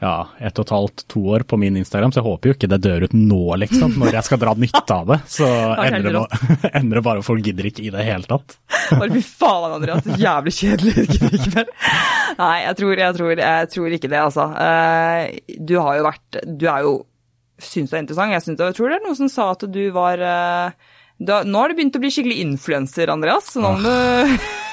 ja, 0.03 0.15
ett 0.43 0.59
og 0.59 0.67
et 0.67 0.73
halvt, 0.75 1.05
to 1.11 1.21
år 1.31 1.45
på 1.47 1.57
min 1.63 1.77
Instagram, 1.79 2.11
så 2.11 2.19
jeg 2.19 2.27
håper 2.27 2.51
jo 2.51 2.55
ikke 2.57 2.71
det 2.73 2.81
dør 2.83 3.05
ut 3.07 3.13
nå, 3.15 3.43
liksom. 3.63 3.95
Når 4.03 4.17
jeg 4.17 4.27
skal 4.27 4.41
dra 4.43 4.55
nytte 4.59 4.97
av 4.97 5.13
det. 5.13 5.19
Så 5.31 5.47
ender 5.87 6.19
det, 6.19 6.25
ender 6.73 6.99
det 6.99 7.05
bare 7.09 7.23
folk 7.27 7.47
gidder 7.47 7.71
ikke 7.71 7.85
i 7.87 7.93
det 7.95 8.07
hele 8.09 8.27
tatt. 8.27 8.59
Bare 8.91 9.13
fy 9.15 9.23
faen, 9.23 9.77
Andreas, 9.79 10.03
så 10.03 10.19
jævlig 10.19 10.55
kjedelig. 10.59 11.07
Ikke 11.07 11.55
mer. 11.55 11.71
Nei, 12.43 12.57
jeg 12.65 12.79
tror, 12.81 12.97
jeg, 13.05 13.19
tror, 13.21 13.47
jeg 13.47 13.73
tror, 13.77 13.97
ikke 13.99 14.11
det, 14.11 14.21
altså. 14.27 14.49
Eh, 14.67 15.57
du 15.71 15.77
har 15.79 15.99
jo 15.99 16.07
vært 16.09 16.43
Du 16.49 16.67
er 16.67 16.87
jo 16.89 16.93
syns 17.67 17.93
er 17.93 18.03
interessant. 18.03 18.35
Jeg, 18.35 18.45
synes, 18.47 18.61
jeg 18.61 18.77
tror 18.79 18.91
det 18.91 18.99
er 18.99 19.07
noen 19.07 19.19
som 19.19 19.31
sa 19.33 19.49
at 19.55 19.65
du 19.71 19.83
var 19.95 20.23
eh, 20.23 20.91
da, 21.23 21.43
Nå 21.47 21.63
har 21.63 21.71
du 21.71 21.79
begynt 21.79 21.97
å 21.99 22.03
bli 22.03 22.11
skikkelig 22.13 22.43
influenser, 22.43 23.13
Andreas. 23.13 23.53
Så 23.55 23.63
nå 23.63 23.75
må 23.77 23.83
du 23.85 23.93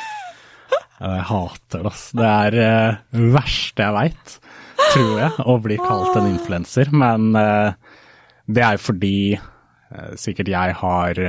Jeg 1.00 1.24
hater 1.30 1.80
det, 1.80 1.86
altså. 1.88 2.18
Det 2.20 2.30
er 2.30 2.56
det 2.58 2.72
uh, 3.16 3.28
verste 3.36 3.86
jeg 3.86 3.96
veit 3.96 4.34
tror 4.80 5.14
jeg, 5.20 5.30
å 5.48 5.56
bli 5.64 5.78
kalt 5.80 6.18
en 6.20 6.28
influenser. 6.28 6.92
Men 6.92 7.30
uh, 7.38 7.72
det 8.50 8.66
er 8.66 8.76
jo 8.76 8.84
fordi 8.90 9.20
uh, 9.38 10.12
sikkert 10.20 10.52
jeg 10.52 10.76
har 10.82 11.24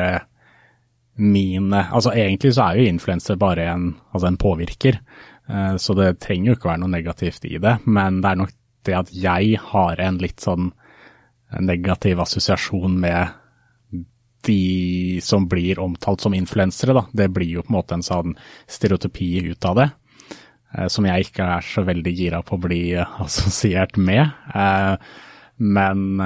mine 1.20 1.80
Altså 1.92 2.14
egentlig 2.16 2.54
så 2.56 2.70
er 2.70 2.78
jo 2.78 2.88
influenser 2.88 3.36
bare 3.36 3.66
en, 3.68 3.82
altså 4.14 4.30
en 4.30 4.38
påvirker, 4.40 4.96
så 5.76 5.92
det 5.98 6.14
trenger 6.22 6.48
jo 6.48 6.54
ikke 6.56 6.64
å 6.64 6.70
være 6.70 6.80
noe 6.80 6.92
negativt 6.94 7.44
i 7.44 7.58
det. 7.60 7.74
Men 7.84 8.22
det 8.22 8.30
er 8.30 8.38
nok 8.40 8.54
det 8.88 8.94
at 8.96 9.10
jeg 9.12 9.58
har 9.60 10.00
en 10.00 10.20
litt 10.22 10.40
sånn 10.40 10.70
negativ 11.58 12.20
assosiasjon 12.20 13.00
med 13.00 13.28
de 14.46 15.20
som 15.22 15.48
blir 15.48 15.80
omtalt 15.82 16.20
som 16.20 16.34
influensere, 16.34 16.94
da. 16.96 17.04
Det 17.12 17.28
blir 17.28 17.58
jo 17.58 17.64
på 17.64 17.72
en 17.72 17.76
måte 17.76 17.96
en 17.98 18.04
sånn 18.04 18.36
stereotypi 18.70 19.32
ut 19.50 19.66
av 19.68 19.80
det. 19.80 19.88
Eh, 20.76 20.86
som 20.88 21.08
jeg 21.08 21.26
ikke 21.28 21.48
er 21.58 21.66
så 21.66 21.84
veldig 21.84 22.14
gira 22.14 22.40
på 22.46 22.56
å 22.56 22.62
bli 22.62 22.84
assosiert 23.26 23.98
med. 24.00 24.30
Eh, 24.54 24.94
men 25.60 26.22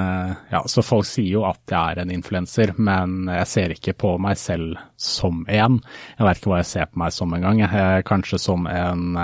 ja, 0.47 0.61
så 0.71 0.79
folk 0.79 1.03
sier 1.09 1.33
jo 1.33 1.41
at 1.43 1.59
jeg 1.67 1.75
er 1.75 1.99
en 2.05 2.11
influenser, 2.13 2.71
men 2.79 3.25
jeg 3.27 3.49
ser 3.51 3.73
ikke 3.73 3.91
på 3.99 4.13
meg 4.23 4.39
selv 4.39 4.77
som 4.95 5.41
en. 5.51 5.81
Jeg 6.15 6.23
vet 6.29 6.39
ikke 6.39 6.53
hva 6.53 6.61
jeg 6.61 6.69
ser 6.69 6.87
på 6.87 7.01
meg 7.01 7.11
som 7.11 7.35
engang. 7.35 7.59
Kanskje 8.07 8.39
som 8.39 8.63
en 8.71 9.19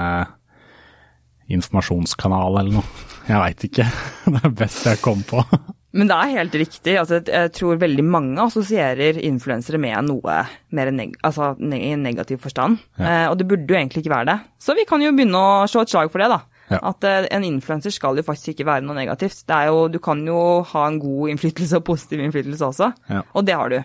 informasjonskanal 1.55 2.59
eller 2.59 2.81
noe. 2.81 3.07
Jeg 3.31 3.43
veit 3.43 3.69
ikke. 3.69 3.85
Det 4.33 4.41
er 4.43 4.57
best 4.63 4.87
jeg 4.89 4.99
kom 5.03 5.23
på. 5.27 5.43
Men 5.91 6.07
det 6.07 6.15
er 6.15 6.35
helt 6.37 6.55
riktig. 6.55 6.93
Altså, 6.99 7.19
jeg 7.19 7.51
tror 7.57 7.79
veldig 7.81 8.05
mange 8.07 8.39
assosierer 8.43 9.19
influensere 9.27 9.79
med 9.81 10.07
noe 10.07 10.37
mer 10.71 10.91
neg 10.95 11.17
altså, 11.27 11.51
i 11.59 11.91
negativ 11.99 12.39
forstand. 12.45 12.79
Ja. 12.95 13.07
Eh, 13.07 13.25
og 13.31 13.35
det 13.39 13.49
burde 13.49 13.67
jo 13.67 13.79
egentlig 13.79 14.05
ikke 14.05 14.13
være 14.15 14.29
det. 14.31 14.37
Så 14.61 14.75
vi 14.77 14.87
kan 14.87 15.03
jo 15.03 15.11
begynne 15.15 15.41
å 15.41 15.67
slå 15.71 15.83
et 15.83 15.91
slag 15.91 16.13
for 16.13 16.23
det, 16.23 16.31
da. 16.31 16.39
Ja. 16.71 16.79
At 16.93 17.07
eh, 17.07 17.27
en 17.35 17.43
influenser 17.47 17.91
skal 17.91 18.19
jo 18.19 18.25
faktisk 18.27 18.53
ikke 18.53 18.69
være 18.69 18.85
noe 18.87 18.95
negativt. 18.95 19.43
Det 19.49 19.57
er 19.57 19.71
jo, 19.71 19.85
du 19.91 19.99
kan 20.03 20.23
jo 20.27 20.39
ha 20.71 20.87
en 20.87 21.01
god 21.03 21.33
innflytelse 21.33 21.81
og 21.81 21.87
positiv 21.91 22.23
innflytelse 22.23 22.71
også, 22.71 22.91
ja. 23.11 23.25
og 23.35 23.47
det 23.47 23.59
har 23.59 23.73
du. 23.73 23.81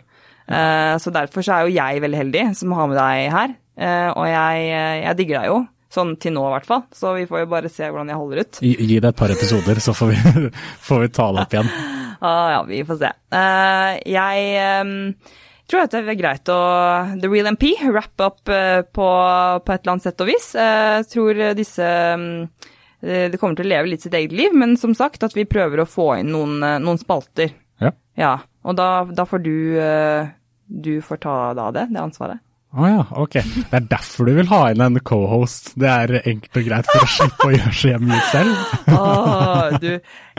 Eh, 0.46 0.94
så 1.02 1.10
derfor 1.10 1.42
så 1.42 1.56
er 1.56 1.66
jo 1.66 1.74
jeg 1.74 2.02
veldig 2.04 2.20
heldig 2.22 2.44
som 2.58 2.74
har 2.78 2.90
med 2.90 3.00
deg 3.00 3.32
her. 3.34 3.56
Eh, 3.76 4.10
og 4.12 4.28
jeg, 4.30 4.68
eh, 4.70 5.00
jeg 5.02 5.18
digger 5.18 5.40
deg 5.40 5.50
jo. 5.50 5.58
Sånn 5.96 6.16
til 6.20 6.34
nå, 6.36 6.44
i 6.44 6.52
hvert 6.52 6.68
fall. 6.68 6.84
Så 6.92 7.14
vi 7.16 7.24
får 7.28 7.44
jo 7.44 7.48
bare 7.54 7.72
se 7.72 7.88
hvordan 7.88 8.12
jeg 8.12 8.20
holder 8.20 8.42
ut. 8.42 8.60
Gi, 8.60 8.74
gi 8.90 9.00
det 9.00 9.12
et 9.14 9.18
par 9.18 9.32
episoder, 9.32 9.80
så 9.80 9.94
får 9.96 10.12
vi, 10.12 10.46
får 10.88 11.02
vi 11.06 11.10
ta 11.16 11.30
det 11.32 11.44
opp 11.46 11.56
igjen. 11.56 11.72
ah, 12.28 12.46
ja, 12.52 12.62
vi 12.68 12.82
får 12.84 13.00
se. 13.00 13.12
Uh, 13.32 13.92
jeg 14.12 14.82
um, 14.84 14.94
tror 15.70 15.86
at 15.86 15.96
det 15.96 16.02
er 16.04 16.20
greit 16.20 16.52
å 16.52 16.60
The 17.16 17.32
Real 17.32 17.48
MP, 17.54 17.70
wrap 17.88 18.20
up 18.20 18.52
uh, 18.52 18.82
på, 18.84 19.08
på, 19.08 19.72
et 19.72 19.80
eller 19.80 19.94
annet 19.94 20.08
sett 20.08 20.24
og 20.24 20.30
vis. 20.30 20.52
Jeg 20.58 21.02
uh, 21.02 21.08
tror 21.12 21.42
disse 21.56 21.90
um, 22.16 22.30
Det 23.00 23.40
kommer 23.40 23.56
til 23.56 23.68
å 23.68 23.72
leve 23.72 23.92
litt 23.92 24.04
sitt 24.04 24.16
eget 24.16 24.36
liv, 24.36 24.56
men 24.56 24.76
som 24.80 24.94
sagt 24.96 25.24
at 25.24 25.36
vi 25.36 25.48
prøver 25.48 25.80
å 25.80 25.88
få 25.88 26.10
inn 26.20 26.32
noen, 26.34 26.58
noen 26.60 27.00
spalter. 27.00 27.54
Ja. 27.80 27.92
ja. 28.20 28.38
Og 28.66 28.76
da, 28.76 28.90
da 29.14 29.24
får 29.28 29.44
du 29.44 29.56
Du 30.66 30.96
får 31.04 31.20
ta 31.22 31.36
da 31.54 31.70
det, 31.72 31.88
det 31.92 32.02
ansvaret. 32.02 32.40
Å 32.76 32.82
oh 32.84 32.90
ja, 32.90 33.04
ok. 33.16 33.34
Det 33.70 33.78
er 33.78 33.84
derfor 33.88 34.28
du 34.28 34.34
vil 34.36 34.50
ha 34.50 34.58
inn 34.68 34.82
en 34.84 34.98
cohost. 35.00 35.70
Det 35.80 35.88
er 35.88 36.10
enkelt 36.18 36.58
og 36.60 36.66
greit 36.66 36.90
for 36.90 37.06
å 37.06 37.08
slippe 37.08 37.46
å 37.46 37.54
gjøre 37.54 37.72
så 37.72 37.92
mye 38.02 38.18
selv. 38.28 38.74
oh, 38.92 39.76
du, 39.80 39.86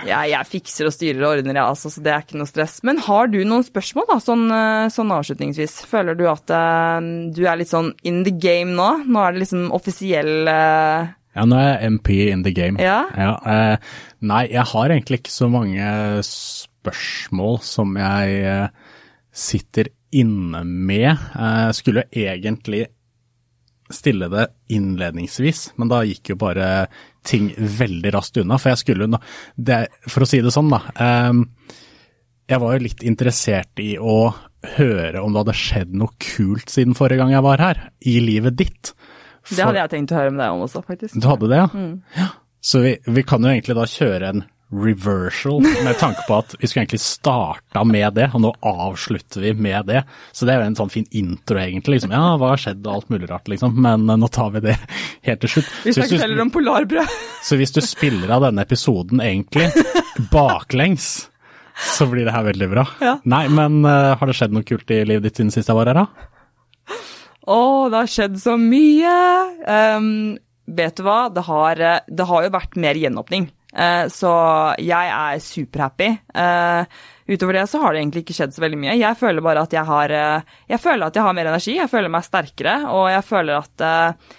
jeg, 0.06 0.28
jeg, 0.30 0.50
fikser 0.52 0.86
og 0.86 0.94
styrer 0.94 1.24
og 1.24 1.32
ordner, 1.32 1.58
ja, 1.58 1.64
altså, 1.72 1.90
så 1.90 2.04
det 2.06 2.14
er 2.14 2.22
ikke 2.22 2.38
noe 2.38 2.52
stress. 2.52 2.76
Men 2.86 3.02
har 3.08 3.32
du 3.34 3.40
noen 3.42 3.66
spørsmål, 3.66 4.06
da, 4.12 4.20
sånn, 4.22 4.46
eh, 4.54 4.84
sånn 4.94 5.16
avslutningsvis? 5.18 5.80
Føler 5.90 6.20
du 6.20 6.28
at 6.30 6.54
uh, 6.54 7.02
du 7.34 7.42
er 7.48 7.58
litt 7.58 7.74
sånn 7.74 7.90
in 8.06 8.22
the 8.28 8.36
game 8.38 8.78
nå? 8.78 8.92
Nå 9.10 9.24
er 9.24 9.34
det 9.34 9.48
liksom 9.48 9.72
offisiell 9.74 10.46
uh... 10.46 11.10
Ja, 11.34 11.50
nå 11.50 11.58
er 11.58 11.72
jeg 11.72 11.94
MP 11.98 12.16
in 12.28 12.46
the 12.46 12.54
game. 12.54 12.78
Ja? 12.78 13.00
ja 13.18 13.34
uh, 13.42 13.98
nei, 14.22 14.46
jeg 14.54 14.70
har 14.76 14.94
egentlig 14.94 15.24
ikke 15.24 15.34
så 15.40 15.50
mange 15.50 15.90
spørsmål 16.30 17.64
som 17.66 17.98
jeg 17.98 18.70
sitter 19.34 19.90
inne 20.16 20.64
med. 20.64 21.10
Jeg 21.34 21.76
skulle 21.78 22.08
egentlig 22.12 22.86
stille 23.93 24.28
det 24.28 24.47
innledningsvis, 24.76 25.72
men 25.80 25.91
da 25.91 26.01
gikk 26.03 26.34
jo 26.34 26.39
bare 26.39 26.88
ting 27.28 27.51
veldig 27.58 28.12
raskt 28.16 28.39
unna. 28.41 28.60
For 28.60 28.74
jeg 28.74 28.84
skulle 28.84 29.08
det, 29.55 29.80
For 30.08 30.26
å 30.26 30.30
si 30.30 30.41
det 30.43 30.53
sånn, 30.55 30.72
da. 30.74 30.82
Ehm, 31.03 31.45
jeg 32.47 32.64
var 32.64 32.76
jo 32.76 32.84
litt 32.84 33.03
interessert 33.08 33.84
i 33.84 33.93
å 33.99 34.34
høre 34.78 35.22
om 35.22 35.34
det 35.34 35.43
hadde 35.43 35.55
skjedd 35.60 35.95
noe 35.95 36.16
kult 36.22 36.72
siden 36.72 36.95
forrige 36.97 37.22
gang 37.22 37.34
jeg 37.36 37.45
var 37.45 37.64
her, 37.64 37.82
i 38.08 38.18
livet 38.24 38.58
ditt. 38.60 38.93
For, 39.43 39.55
det 39.55 39.68
hadde 39.70 39.82
jeg 39.84 39.93
tenkt 39.93 40.12
å 40.12 40.20
høre 40.20 40.34
med 40.34 40.43
deg 40.43 40.55
om 40.55 40.66
også, 40.66 40.84
faktisk. 40.84 41.16
Du 41.16 41.28
hadde 41.30 41.49
det, 41.51 41.60
ja? 41.62 41.68
Mm. 41.72 41.93
ja. 42.18 42.30
Så 42.68 42.82
vi, 42.84 42.95
vi, 43.05 43.24
kan 43.24 43.43
jo 43.43 43.51
egentlig 43.51 43.78
da 43.78 43.86
kjøre 43.88 44.32
en 44.34 44.45
reversal, 44.72 45.61
med 45.61 45.97
tanke 45.97 46.24
på 46.28 46.39
at 46.41 46.55
vi 46.59 46.68
skulle 46.68 46.84
egentlig 46.84 46.99
starta 46.99 47.84
med 47.88 48.18
det, 48.18 48.28
og 48.36 48.43
nå 48.43 48.51
avslutter 48.68 49.45
vi 49.45 49.53
med 49.55 49.88
det. 49.88 50.01
Så 50.36 50.47
det 50.47 50.53
er 50.53 50.61
jo 50.61 50.68
en 50.68 50.78
sånn 50.80 50.91
fin 50.91 51.07
intro, 51.15 51.59
egentlig. 51.61 51.97
Liksom, 51.97 52.11
ja, 52.11 52.34
hva 52.39 52.51
har 52.53 52.61
skjedd 52.61 52.84
og 52.84 52.97
alt 52.97 53.13
mulig 53.13 53.30
rart, 53.32 53.47
liksom. 53.51 53.78
Men 53.86 54.03
eh, 54.09 54.20
nå 54.20 54.28
tar 54.34 54.51
vi 54.57 54.65
det 54.68 54.76
helt 55.28 55.43
til 55.45 55.55
slutt. 55.55 55.72
Vi 55.86 55.95
snakker 55.95 56.24
heller 56.26 56.43
om 56.43 56.51
polarbrød. 56.51 57.15
Så 57.47 57.59
hvis 57.59 57.72
du 57.76 57.80
spiller 57.86 58.34
av 58.36 58.43
denne 58.49 58.65
episoden 58.68 59.24
egentlig 59.24 59.70
baklengs, 60.34 61.30
så 61.78 62.07
blir 62.09 62.26
det 62.26 62.34
her 62.34 62.47
veldig 62.47 62.68
bra. 62.72 62.84
Ja. 63.03 63.18
Nei, 63.30 63.45
men 63.53 63.84
uh, 63.86 64.18
har 64.18 64.28
det 64.28 64.36
skjedd 64.36 64.55
noe 64.55 64.65
kult 64.68 64.89
i 64.91 65.03
livet 65.05 65.30
ditt 65.30 65.39
siden 65.39 65.53
sist 65.53 65.70
jeg 65.70 65.78
var 65.78 65.91
her, 65.91 66.01
da? 66.01 66.97
Å, 67.47 67.59
det 67.93 68.01
har 68.01 68.09
skjedd 68.11 68.39
så 68.41 68.57
mye. 68.59 69.13
Um, 69.63 70.09
vet 70.68 70.97
du 70.97 71.05
hva, 71.05 71.28
det 71.32 71.45
har, 71.47 71.80
eh, 71.80 72.01
det 72.09 72.28
har 72.28 72.47
jo 72.47 72.55
vært 72.57 72.76
mer 72.82 72.99
gjenåpning. 72.99 73.47
Uh, 73.76 74.07
så 74.11 74.32
jeg 74.80 75.11
er 75.11 75.41
superhappy. 75.43 76.09
Uh, 76.32 76.88
utover 77.28 77.59
det 77.59 77.65
så 77.68 77.82
har 77.84 77.93
det 77.93 78.01
egentlig 78.01 78.24
ikke 78.24 78.38
skjedd 78.38 78.55
så 78.55 78.63
veldig 78.63 78.80
mye. 78.80 78.95
Jeg 78.99 79.20
føler 79.20 79.43
bare 79.43 79.65
at 79.68 79.76
jeg 79.76 79.84
har 79.89 80.13
uh, 80.15 80.57
Jeg 80.72 80.82
føler 80.84 81.07
at 81.09 81.20
jeg 81.20 81.28
har 81.28 81.36
mer 81.36 81.51
energi, 81.51 81.76
jeg 81.76 81.91
føler 81.91 82.13
meg 82.13 82.28
sterkere, 82.28 82.78
og 82.93 83.09
jeg 83.11 83.26
føler 83.28 83.59
at 83.59 83.88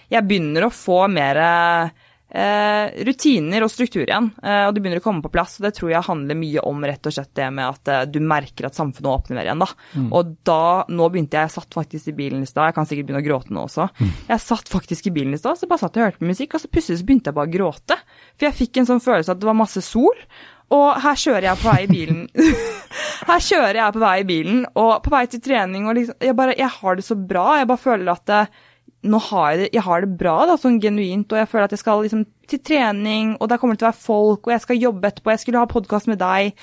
jeg 0.09 0.27
begynner 0.29 0.67
å 0.67 0.75
få 0.75 1.03
mer 1.13 1.41
rutiner 2.29 3.65
og 3.65 3.71
struktur 3.73 4.03
igjen. 4.03 4.27
og 4.37 4.75
det 4.75 4.83
begynner 4.83 5.01
å 5.01 5.05
komme 5.05 5.25
på 5.25 5.31
plass. 5.33 5.57
og 5.59 5.65
Det 5.65 5.71
tror 5.79 5.93
jeg 5.95 6.05
handler 6.05 6.37
mye 6.37 6.65
om 6.69 6.85
rett 6.85 7.09
og 7.09 7.15
slett 7.15 7.33
det 7.39 7.47
med 7.57 7.65
at 7.65 8.13
du 8.13 8.19
merker 8.21 8.69
at 8.69 8.77
samfunnet 8.77 9.09
åpner 9.09 9.39
mer 9.39 9.49
igjen. 9.49 9.63
da. 9.65 9.69
Mm. 9.95 10.11
Og 10.13 10.35
da, 10.45 10.85
nå 10.93 11.09
begynte 11.09 11.39
jeg, 11.39 11.49
jeg 11.49 11.57
satt 11.57 11.79
faktisk 11.79 12.13
i 12.13 12.17
bilen 12.19 12.45
i 12.45 12.51
stad, 12.51 12.69
jeg 12.69 12.77
kan 12.77 12.91
sikkert 12.91 13.09
begynne 13.09 13.25
å 13.25 13.29
gråte 13.29 13.57
nå 13.57 13.65
også. 13.65 13.89
Mm. 13.97 14.13
Jeg 14.29 14.45
satt 14.45 14.69
faktisk 14.73 15.09
i 15.09 15.15
bilen 15.17 15.35
i 15.37 15.41
stad, 15.41 15.57
så 15.57 15.71
bare 15.71 15.85
satt 15.87 15.97
jeg 15.97 16.05
og 16.05 16.11
hørte 16.11 16.23
på 16.23 16.31
musikk, 16.35 16.55
og 16.55 16.63
så 16.63 16.73
plutselig 16.73 17.01
så 17.01 17.09
begynte 17.09 17.33
jeg 17.33 17.39
bare 17.41 17.51
å 17.51 17.57
gråte. 17.57 17.99
For 18.37 18.51
jeg 18.51 18.59
fikk 18.61 18.81
en 18.81 18.93
sånn 18.93 19.05
følelse 19.05 19.35
at 19.35 19.41
det 19.41 19.49
var 19.49 19.59
masse 19.59 19.83
sol, 19.85 20.25
og 20.75 20.89
her 21.01 21.17
kjører 21.17 21.47
jeg 21.47 21.61
på 21.63 21.71
vei 21.71 21.79
i 21.81 21.89
bilen. 21.89 22.25
her 23.31 23.45
kjører 23.45 23.79
jeg 23.81 23.95
på 23.95 24.03
vei 24.03 24.17
i 24.21 24.27
bilen, 24.29 24.65
og 24.77 24.91
på 25.05 25.13
vei 25.15 25.23
til 25.33 25.43
trening, 25.45 25.87
og 25.89 25.97
liksom 25.97 26.27
Jeg 26.29 26.37
bare 26.37 26.57
Jeg 26.59 26.69
har 26.75 26.99
det 26.99 27.05
så 27.07 27.17
bra. 27.17 27.47
Jeg 27.57 27.71
bare 27.71 27.85
føler 27.87 28.13
at 28.13 28.27
det, 28.29 28.43
nå 29.07 29.21
har 29.29 29.55
jeg 29.55 29.71
jeg 29.77 29.85
har 29.87 30.03
det 30.03 30.11
bra, 30.19 30.35
da, 30.49 30.57
sånn 30.59 30.81
genuint, 30.83 31.31
og 31.31 31.39
jeg 31.39 31.51
føler 31.51 31.69
at 31.69 31.77
jeg 31.77 31.83
skal 31.85 32.03
liksom 32.03 32.27
til 32.51 32.63
trening, 32.65 33.37
og 33.39 33.51
der 33.51 33.61
kommer 33.61 33.77
det 33.77 33.83
til 33.83 33.89
å 33.89 33.93
være 33.93 34.07
folk, 34.07 34.47
og 34.47 34.55
jeg 34.55 34.65
skal 34.65 34.83
jobbe 34.83 35.11
etterpå, 35.11 35.35
jeg 35.35 35.45
skulle 35.45 35.63
ha 35.63 35.71
podkast 35.71 36.11
med 36.11 36.21
deg. 36.23 36.59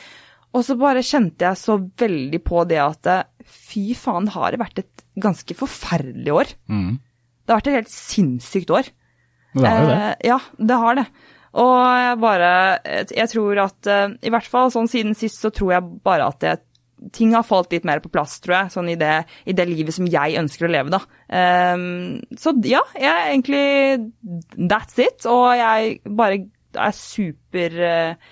Og 0.56 0.64
så 0.64 0.78
bare 0.80 1.04
kjente 1.04 1.44
jeg 1.48 1.60
så 1.60 1.78
veldig 2.00 2.42
på 2.48 2.64
det 2.68 2.80
at 2.80 3.10
fy 3.46 3.90
faen, 3.98 4.30
har 4.32 4.54
det 4.54 4.62
vært 4.62 4.84
et 4.84 5.06
ganske 5.22 5.58
forferdelig 5.58 6.34
år. 6.34 6.54
Mm. 6.72 7.00
Det 7.46 7.54
har 7.54 7.62
vært 7.62 7.72
et 7.72 7.80
helt 7.80 7.94
sinnssykt 7.94 8.72
år. 8.74 8.92
Det 9.56 9.66
har 9.68 9.82
jo 9.82 9.90
det. 9.90 9.98
Eh, 10.02 10.28
ja, 10.32 10.40
det 10.72 10.78
har 10.82 11.00
det. 11.00 11.06
Og 11.56 11.76
jeg 11.80 12.16
bare 12.20 12.48
Jeg 13.16 13.30
tror 13.32 13.60
at 13.64 13.88
eh, 13.88 14.16
I 14.28 14.32
hvert 14.34 14.50
fall 14.52 14.74
sånn 14.74 14.90
siden 14.92 15.14
sist 15.16 15.40
så 15.40 15.54
tror 15.56 15.72
jeg 15.72 16.00
bare 16.04 16.28
at 16.28 16.42
det, 16.44 16.56
ting 17.14 17.34
har 17.36 17.46
falt 17.46 17.74
litt 17.74 17.86
mer 17.88 18.02
på 18.04 18.12
plass, 18.14 18.38
tror 18.44 18.56
jeg. 18.58 18.74
Sånn 18.76 18.92
i 18.94 18.98
det, 19.00 19.14
i 19.46 19.56
det 19.58 19.66
livet 19.70 19.96
som 19.96 20.08
jeg 20.10 20.38
ønsker 20.42 20.68
å 20.68 20.72
leve, 20.72 20.94
da. 20.94 21.02
Um, 21.76 22.22
så 22.40 22.56
ja, 22.66 22.82
jeg 22.98 23.12
er 23.12 23.32
egentlig 23.32 23.66
That's 24.56 25.00
it. 25.02 25.26
Og 25.30 25.50
jeg 25.60 26.00
bare 26.06 26.44
er 26.76 26.96
super 26.98 27.80
uh, 27.82 28.32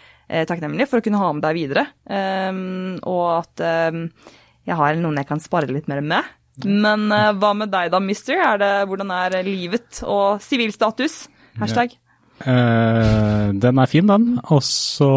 takknemlig 0.50 0.88
for 0.92 1.00
å 1.00 1.06
kunne 1.06 1.22
ha 1.22 1.34
med 1.36 1.46
deg 1.46 1.60
videre. 1.60 1.88
Um, 2.08 2.96
og 3.02 3.26
at 3.42 3.66
um, 3.94 4.08
jeg 4.64 4.80
har 4.80 5.02
noen 5.02 5.20
jeg 5.22 5.30
kan 5.30 5.44
spare 5.44 5.72
litt 5.72 5.92
mer 5.92 6.04
med. 6.06 6.32
Men 6.64 7.10
uh, 7.12 7.32
hva 7.38 7.54
med 7.58 7.74
deg 7.74 7.92
da, 7.94 8.02
mister? 8.04 8.40
Er 8.40 8.62
det, 8.62 8.72
hvordan 8.90 9.14
er 9.16 9.42
livet 9.48 10.04
og 10.06 10.42
sivilstatus? 10.44 11.26
Hashtag. 11.62 11.94
Ja. 11.96 12.00
Uh, 12.44 13.54
den 13.62 13.78
er 13.80 13.90
fin, 13.90 14.10
den. 14.10 14.40
Og 14.52 14.64
så 14.66 15.12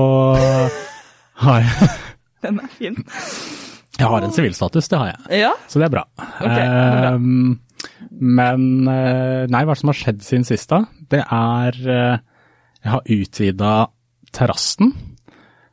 har 1.43 1.65
jeg 1.65 1.89
Den 2.47 2.61
er 2.63 2.71
fin. 2.73 3.01
Jeg 3.97 4.11
har 4.13 4.27
en 4.27 4.35
sivilstatus, 4.35 4.91
det 4.93 5.01
har 5.01 5.13
jeg. 5.13 5.41
Ja? 5.43 5.53
Så 5.71 5.81
det 5.81 5.89
er 5.89 5.95
bra. 5.95 6.05
Okay, 6.21 6.53
det 6.53 6.69
er 6.69 7.01
bra. 7.01 7.13
Um, 7.17 7.59
men 8.37 8.63
uh, 8.89 9.45
nei, 9.53 9.65
hva 9.69 9.77
som 9.77 9.93
har 9.93 9.99
skjedd 9.99 10.23
siden 10.25 10.47
sist, 10.49 10.69
da? 10.73 10.85
Det 11.13 11.21
er 11.23 11.77
Jeg 11.81 12.93
har 12.93 13.13
utvida 13.17 13.75
terrassen. 14.37 14.93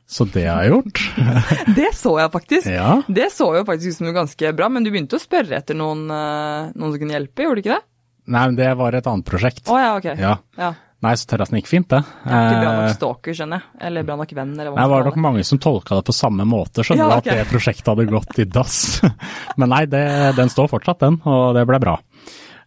Så 0.08 0.26
det 0.30 0.44
har 0.46 0.62
jeg 0.64 0.72
gjort. 0.74 1.00
det 1.78 1.90
så 1.96 2.12
jeg 2.20 2.32
faktisk. 2.32 2.68
Ja. 2.70 3.00
Det 3.08 3.30
så 3.32 3.48
jo 3.56 3.64
faktisk 3.66 3.94
ut 3.94 3.98
som 3.98 4.08
noe 4.08 4.16
ganske 4.16 4.52
bra, 4.56 4.68
men 4.72 4.84
du 4.84 4.92
begynte 4.92 5.18
å 5.18 5.22
spørre 5.22 5.58
etter 5.58 5.76
noen, 5.78 6.06
noen 6.08 6.92
som 6.92 7.00
kunne 7.00 7.16
hjelpe, 7.16 7.46
gjorde 7.46 7.60
du 7.60 7.64
ikke 7.64 7.76
det? 7.78 7.84
Nei, 8.24 8.44
men 8.48 8.56
det 8.56 8.70
var 8.80 8.96
et 8.96 9.08
annet 9.10 9.26
prosjekt. 9.28 9.66
Å 9.68 9.74
oh, 9.74 9.80
ja, 9.80 9.92
ok. 9.98 10.06
Ja. 10.20 10.34
ja. 10.60 10.70
Nei, 11.04 11.12
så 11.20 11.26
terrassen 11.28 11.58
gikk 11.58 11.68
fint, 11.68 11.88
det. 11.90 12.00
Er 12.24 12.46
ikke 12.48 12.60
bra 12.62 12.74
nok 12.78 12.94
stalker, 12.94 13.36
skjønner 13.36 13.60
jeg. 13.60 13.80
Eller 13.88 14.06
bra 14.08 14.16
nok 14.20 14.30
venn, 14.38 14.54
eller 14.56 14.70
hva 14.70 14.76
man 14.76 14.78
skal 14.78 14.88
Det 14.88 14.94
var 14.94 15.08
nok 15.10 15.18
mange 15.26 15.44
som 15.44 15.60
tolka 15.60 15.98
det 15.98 16.06
på 16.08 16.14
samme 16.16 16.46
måte, 16.48 16.84
skjønner 16.86 17.04
ja, 17.04 17.18
okay. 17.20 17.34
at 17.34 17.42
det 17.42 17.50
prosjektet 17.50 17.90
hadde 17.92 18.06
gått 18.08 18.40
i 18.40 18.46
dass. 18.48 18.78
Men 19.60 19.74
nei, 19.74 19.82
det, 19.90 20.04
den 20.38 20.52
står 20.52 20.70
fortsatt, 20.72 21.02
den, 21.04 21.20
og 21.28 21.52
det 21.58 21.66
ble 21.68 21.80
bra. 21.82 21.98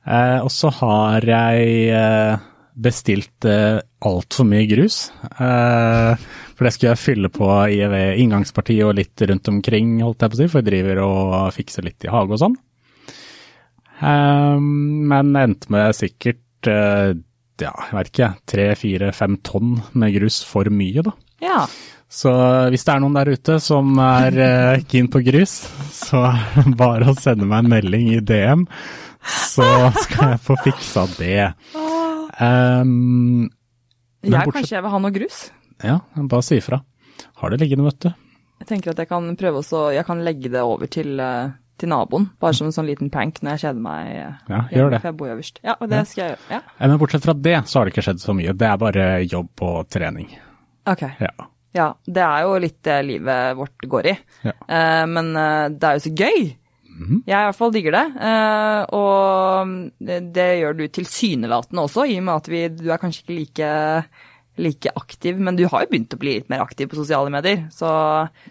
Eh, 0.07 0.37
og 0.43 0.51
så 0.53 0.69
har 0.77 1.25
jeg 1.25 1.73
eh, 1.97 2.45
bestilt 2.77 3.47
eh, 3.49 3.79
altfor 4.05 4.47
mye 4.47 4.67
grus. 4.69 4.99
Eh, 5.25 6.27
for 6.53 6.67
det 6.67 6.73
skulle 6.75 6.93
jeg 6.93 7.01
fylle 7.01 7.31
på 7.33 7.49
i 7.73 7.81
ved 7.89 8.21
inngangspartiet 8.21 8.85
og 8.85 8.95
litt 8.99 9.25
rundt 9.29 9.49
omkring, 9.51 9.97
holdt 10.05 10.23
jeg 10.23 10.33
på 10.33 10.37
å 10.37 10.41
si, 10.43 10.49
for 10.51 10.61
jeg 10.61 10.69
driver 10.69 11.03
og 11.07 11.35
fikser 11.57 11.85
litt 11.89 12.05
i 12.05 12.13
hage 12.13 12.37
og 12.37 12.43
sånn. 12.45 12.57
Eh, 13.97 14.59
men 14.61 15.33
endte 15.41 15.73
med 15.73 15.97
sikkert 15.97 16.69
eh, 16.69 17.17
ja, 17.63 17.73
jeg 17.89 17.95
vet 17.97 18.09
ikke, 18.11 18.31
tre, 18.49 18.65
fire, 18.79 19.11
fem 19.15 19.37
tonn 19.45 19.77
med 19.97 20.15
grus 20.17 20.41
for 20.45 20.69
mye, 20.73 21.03
da. 21.05 21.13
Ja. 21.43 21.59
Så 22.07 22.31
hvis 22.71 22.85
det 22.87 22.93
er 22.93 23.01
noen 23.03 23.17
der 23.17 23.33
ute 23.35 23.57
som 23.63 23.97
er 23.99 24.37
uh, 24.39 24.85
keen 24.87 25.09
på 25.11 25.21
grus, 25.25 25.59
så 25.93 26.23
bare 26.81 27.11
å 27.11 27.17
sende 27.19 27.47
meg 27.49 27.65
en 27.65 27.73
melding 27.75 28.11
i 28.15 28.21
DM, 28.23 28.65
så 29.27 29.67
skal 30.03 30.35
jeg 30.35 30.43
få 30.45 30.57
fiksa 30.63 31.07
det. 31.17 31.51
Um, 32.39 33.49
jeg 34.23 34.31
bortsett... 34.31 34.55
kanskje 34.55 34.77
jeg 34.77 34.85
vil 34.85 34.95
ha 34.95 35.03
noe 35.03 35.15
grus? 35.15 35.43
Ja, 35.83 35.99
bare 36.15 36.45
si 36.45 36.61
ifra. 36.61 36.81
Har 37.41 37.53
det 37.53 37.61
liggende, 37.61 37.89
vet 37.89 38.01
du. 38.07 38.11
Jeg 38.61 38.69
tenker 38.71 38.93
at 38.93 39.01
jeg 39.03 39.09
kan 39.09 39.27
prøve 39.37 39.61
også, 39.61 39.89
jeg 39.93 40.07
kan 40.07 40.23
legge 40.25 40.49
det 40.53 40.63
over 40.65 40.89
til 40.89 41.19
uh 41.21 41.49
til 41.77 41.91
naboen, 41.91 42.29
bare 42.41 42.57
som 42.57 42.69
en 42.69 42.75
sånn 42.75 42.87
liten 42.89 43.11
prank 43.13 43.41
når 43.41 43.55
jeg 43.55 43.63
kjeder 43.65 43.83
meg. 43.83 44.09
Ja, 44.49 44.61
gjør 44.73 44.93
det. 44.93 45.01
For 45.03 45.11
jeg 45.11 45.17
bor 45.19 45.33
øverst. 45.33 45.61
Ja, 45.63 45.77
og 45.77 45.91
det 45.91 46.01
ja. 46.01 46.07
skal 46.09 46.23
jeg 46.23 46.35
gjøre. 46.35 46.45
Ja. 46.55 46.61
Men 46.79 47.01
bortsett 47.01 47.27
fra 47.27 47.37
det, 47.47 47.57
så 47.69 47.79
har 47.79 47.87
det 47.87 47.93
ikke 47.95 48.05
skjedd 48.07 48.23
så 48.23 48.35
mye. 48.37 48.55
Det 48.57 48.69
er 48.69 48.81
bare 48.81 49.07
jobb 49.25 49.65
og 49.67 49.79
trening. 49.93 50.31
Ok. 50.87 51.03
Ja. 51.21 51.33
ja 51.77 51.89
det 52.05 52.23
er 52.27 52.45
jo 52.47 52.61
litt 52.63 52.79
det 52.87 53.01
livet 53.07 53.59
vårt 53.59 53.89
går 53.95 54.13
i. 54.13 54.15
Ja. 54.47 54.55
Eh, 54.55 55.03
men 55.11 55.33
uh, 55.37 55.67
det 55.73 55.89
er 55.91 55.99
jo 55.99 56.05
så 56.07 56.15
gøy. 56.23 56.47
Mm. 56.97 57.19
Jeg 57.27 57.35
i 57.35 57.45
hvert 57.45 57.57
fall 57.59 57.73
digger 57.75 57.93
det. 57.93 58.05
eh, 58.25 58.79
og 58.97 59.73
det, 60.01 60.21
det, 60.33 60.47
gjør 60.63 60.79
du 60.79 60.87
tilsynelatende 60.89 61.83
også, 61.85 62.07
i 62.09 62.17
og 62.17 62.25
med 62.25 62.33
at 62.33 62.49
vi, 62.49 62.63
du 62.73 62.87
er 62.89 63.01
kanskje 63.01 63.21
ikke 63.21 63.37
like 63.37 63.69
like 64.57 64.91
aktiv, 64.95 65.39
men 65.39 65.55
du 65.55 65.65
har 65.69 65.83
jo 65.83 65.91
begynt 65.91 66.15
å 66.15 66.19
bli 66.19 66.35
litt 66.39 66.49
mer 66.51 66.63
aktiv 66.63 66.89
på 66.89 66.97
sosiale 66.99 67.31
medier. 67.33 67.65
Så 67.73 67.87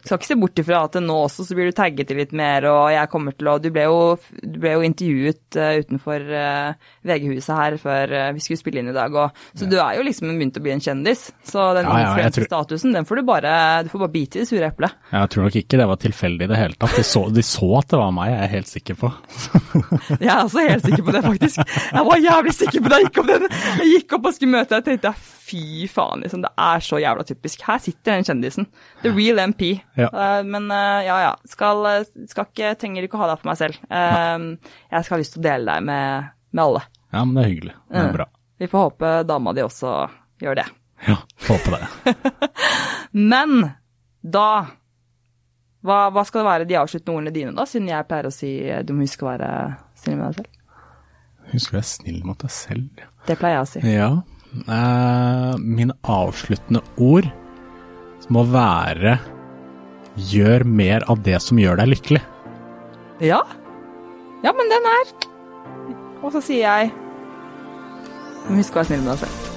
skal 0.04 0.18
ikke 0.18 0.28
se 0.28 0.38
bort 0.38 0.62
ifra 0.62 0.84
at 0.86 0.98
nå 1.02 1.16
også 1.26 1.46
så 1.46 1.56
blir 1.58 1.70
du 1.70 1.76
tagget 1.76 2.12
litt 2.16 2.34
mer, 2.36 2.66
og 2.70 2.90
jeg 2.94 3.10
kommer 3.12 3.34
til 3.36 3.50
å 3.50 3.56
Du 3.62 3.70
ble 3.74 3.86
jo, 3.88 4.00
du 4.42 4.58
ble 4.62 4.74
jo 4.76 4.84
intervjuet 4.86 5.58
uh, 5.58 5.72
utenfor 5.82 6.26
uh, 6.30 6.90
VG-huset 7.06 7.52
her 7.56 7.78
før 7.82 8.14
uh, 8.14 8.28
vi 8.36 8.44
skulle 8.44 8.60
spille 8.60 8.82
inn 8.82 8.92
i 8.92 8.96
dag, 8.96 9.14
og, 9.14 9.46
så 9.56 9.66
ja. 9.66 9.70
du 9.72 9.76
er 9.82 9.98
jo 9.98 10.06
liksom 10.06 10.30
begynt 10.34 10.60
å 10.60 10.64
bli 10.64 10.74
en 10.76 10.84
kjendis. 10.84 11.26
Så 11.46 11.70
den 11.76 11.88
ja, 11.88 12.02
ja, 12.20 12.30
tror... 12.34 12.66
den 12.92 13.08
får 13.08 13.20
du 13.20 13.24
bare 13.26 13.52
Du 13.86 13.90
får 13.92 14.04
bare 14.04 14.14
bite 14.14 14.38
i 14.38 14.44
det 14.44 14.50
sure 14.50 14.70
eplet. 14.70 14.94
Jeg 15.12 15.32
tror 15.32 15.48
nok 15.48 15.58
ikke 15.62 15.80
det 15.80 15.88
var 15.90 16.02
tilfeldig 16.02 16.46
i 16.46 16.52
det 16.52 16.60
hele 16.60 16.78
tatt. 16.78 16.96
De 16.96 17.06
så, 17.06 17.24
de 17.32 17.44
så, 17.46 17.70
at 17.80 17.90
det 17.92 18.02
var 18.02 18.14
meg, 18.14 18.32
jeg 18.34 18.44
er 18.44 18.52
helt 18.54 18.70
sikker 18.70 19.00
på. 19.00 19.12
jeg 20.22 20.30
er 20.30 20.44
også 20.44 20.68
helt 20.68 20.86
sikker 20.86 21.08
på 21.08 21.16
det, 21.16 21.24
faktisk. 21.26 21.64
Jeg 21.90 22.06
var 22.10 22.22
jævlig 22.28 22.54
sikker 22.60 22.84
på 22.84 22.92
det. 22.92 23.00
Jeg 23.00 23.10
gikk 23.10 23.22
opp, 23.22 23.32
den. 23.32 23.58
Jeg 23.80 23.90
gikk 23.96 24.16
opp 24.18 24.30
og 24.30 24.38
skulle 24.38 24.54
møte 24.58 24.76
deg 24.76 24.84
og 24.84 24.92
tenkte 24.92 25.16
fy 25.46 25.86
faen, 25.90 26.22
liksom. 26.24 26.42
Det 26.44 26.52
er 26.62 26.84
så 26.84 27.00
jævla 27.00 27.24
typisk. 27.26 27.62
Her 27.66 27.80
sitter 27.82 28.16
den 28.16 28.26
kjendisen. 28.26 28.68
The 29.02 29.12
real 29.14 29.40
MP. 29.48 29.68
Ja. 29.98 30.08
Uh, 30.10 30.40
men 30.46 30.70
uh, 30.72 31.02
ja, 31.06 31.18
ja. 31.28 31.34
Skal, 31.48 31.84
skal, 32.30 32.48
ikke, 32.50 32.74
trenger 32.80 33.06
ikke 33.06 33.18
å 33.18 33.24
ha 33.24 33.30
deg 33.32 33.42
for 33.42 33.50
meg 33.50 33.60
selv. 33.60 33.78
Uh, 33.90 34.78
jeg 34.90 35.06
skal 35.06 35.16
ha 35.16 35.20
lyst 35.22 35.36
til 35.36 35.44
å 35.44 35.46
dele 35.48 35.76
deg 35.76 35.86
med, 35.90 36.32
med 36.52 36.64
alle. 36.64 36.82
Ja, 37.12 37.22
men 37.22 37.36
det 37.36 37.44
er 37.44 37.52
hyggelig. 37.52 37.76
Det 37.92 38.02
er 38.02 38.16
bra. 38.16 38.28
Vi 38.56 38.70
får 38.72 38.88
håpe 38.88 39.12
dama 39.28 39.54
di 39.56 39.64
også 39.64 39.94
gjør 40.42 40.58
det. 40.58 40.66
Ja, 41.06 41.20
håper 41.46 41.76
det. 41.76 42.14
men 43.32 43.56
da 44.26 44.48
hva, 45.86 45.98
hva, 46.10 46.22
skal 46.26 46.40
det 46.40 46.48
være 46.48 46.66
de 46.66 46.78
avsluttende 46.80 47.20
ordene 47.20 47.34
dine, 47.34 47.52
da, 47.54 47.66
siden 47.68 47.90
jeg 47.92 48.06
pleier 48.08 48.26
å 48.26 48.34
si 48.34 48.48
du 48.82 48.94
må 48.96 49.04
huske 49.04 49.22
å 49.22 49.28
være 49.28 49.50
snill 50.00 50.16
med 50.18 50.24
deg 50.24 50.40
selv? 50.40 50.80
Husk 51.52 51.70
å 51.70 51.76
være 51.76 51.88
snill 51.92 52.24
mot 52.26 52.40
deg 52.42 52.50
selv. 52.50 53.04
Det 53.28 53.36
pleier 53.38 53.60
jeg 53.60 53.66
å 53.66 53.68
si. 53.70 53.82
Ja, 53.92 54.08
eh, 54.64 55.52
mine 55.60 55.96
avsluttende 56.02 56.82
ord 56.96 57.28
må 58.32 58.42
være 58.50 59.18
gjør 60.16 60.64
mer 60.64 61.04
av 61.12 61.20
det 61.26 61.38
som 61.44 61.60
gjør 61.60 61.80
deg 61.82 61.92
lykkelig. 61.92 62.22
Ja. 63.24 63.42
Ja, 64.44 64.52
men 64.52 64.68
den 64.68 64.84
er 64.90 65.12
Og 66.22 66.32
så 66.34 66.42
sier 66.44 66.64
jeg 66.66 66.92
husk 68.46 68.76
å 68.76 68.80
være 68.80 68.88
snill 68.90 69.04
med 69.04 69.12
deg 69.14 69.24
selv. 69.24 69.52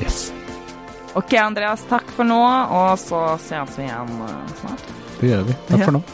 Yes. 0.00 0.20
Ok, 1.18 1.34
Andreas, 1.42 1.82
takk 1.90 2.10
for 2.14 2.26
nå, 2.26 2.38
og 2.40 2.92
så 3.02 3.22
ses 3.42 3.78
vi 3.78 3.88
igjen 3.88 4.12
eh, 4.26 4.52
snart. 4.62 4.92
Det 5.20 5.32
gjør 5.32 5.48
vi. 5.50 5.58
Takk 5.70 5.86
for 5.88 5.98
nå. 5.98 6.04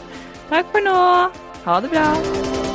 Takk 0.49 0.73
for 0.73 0.89
nå. 0.89 0.97
Ha 1.67 1.79
det 1.83 1.93
bra. 1.93 2.66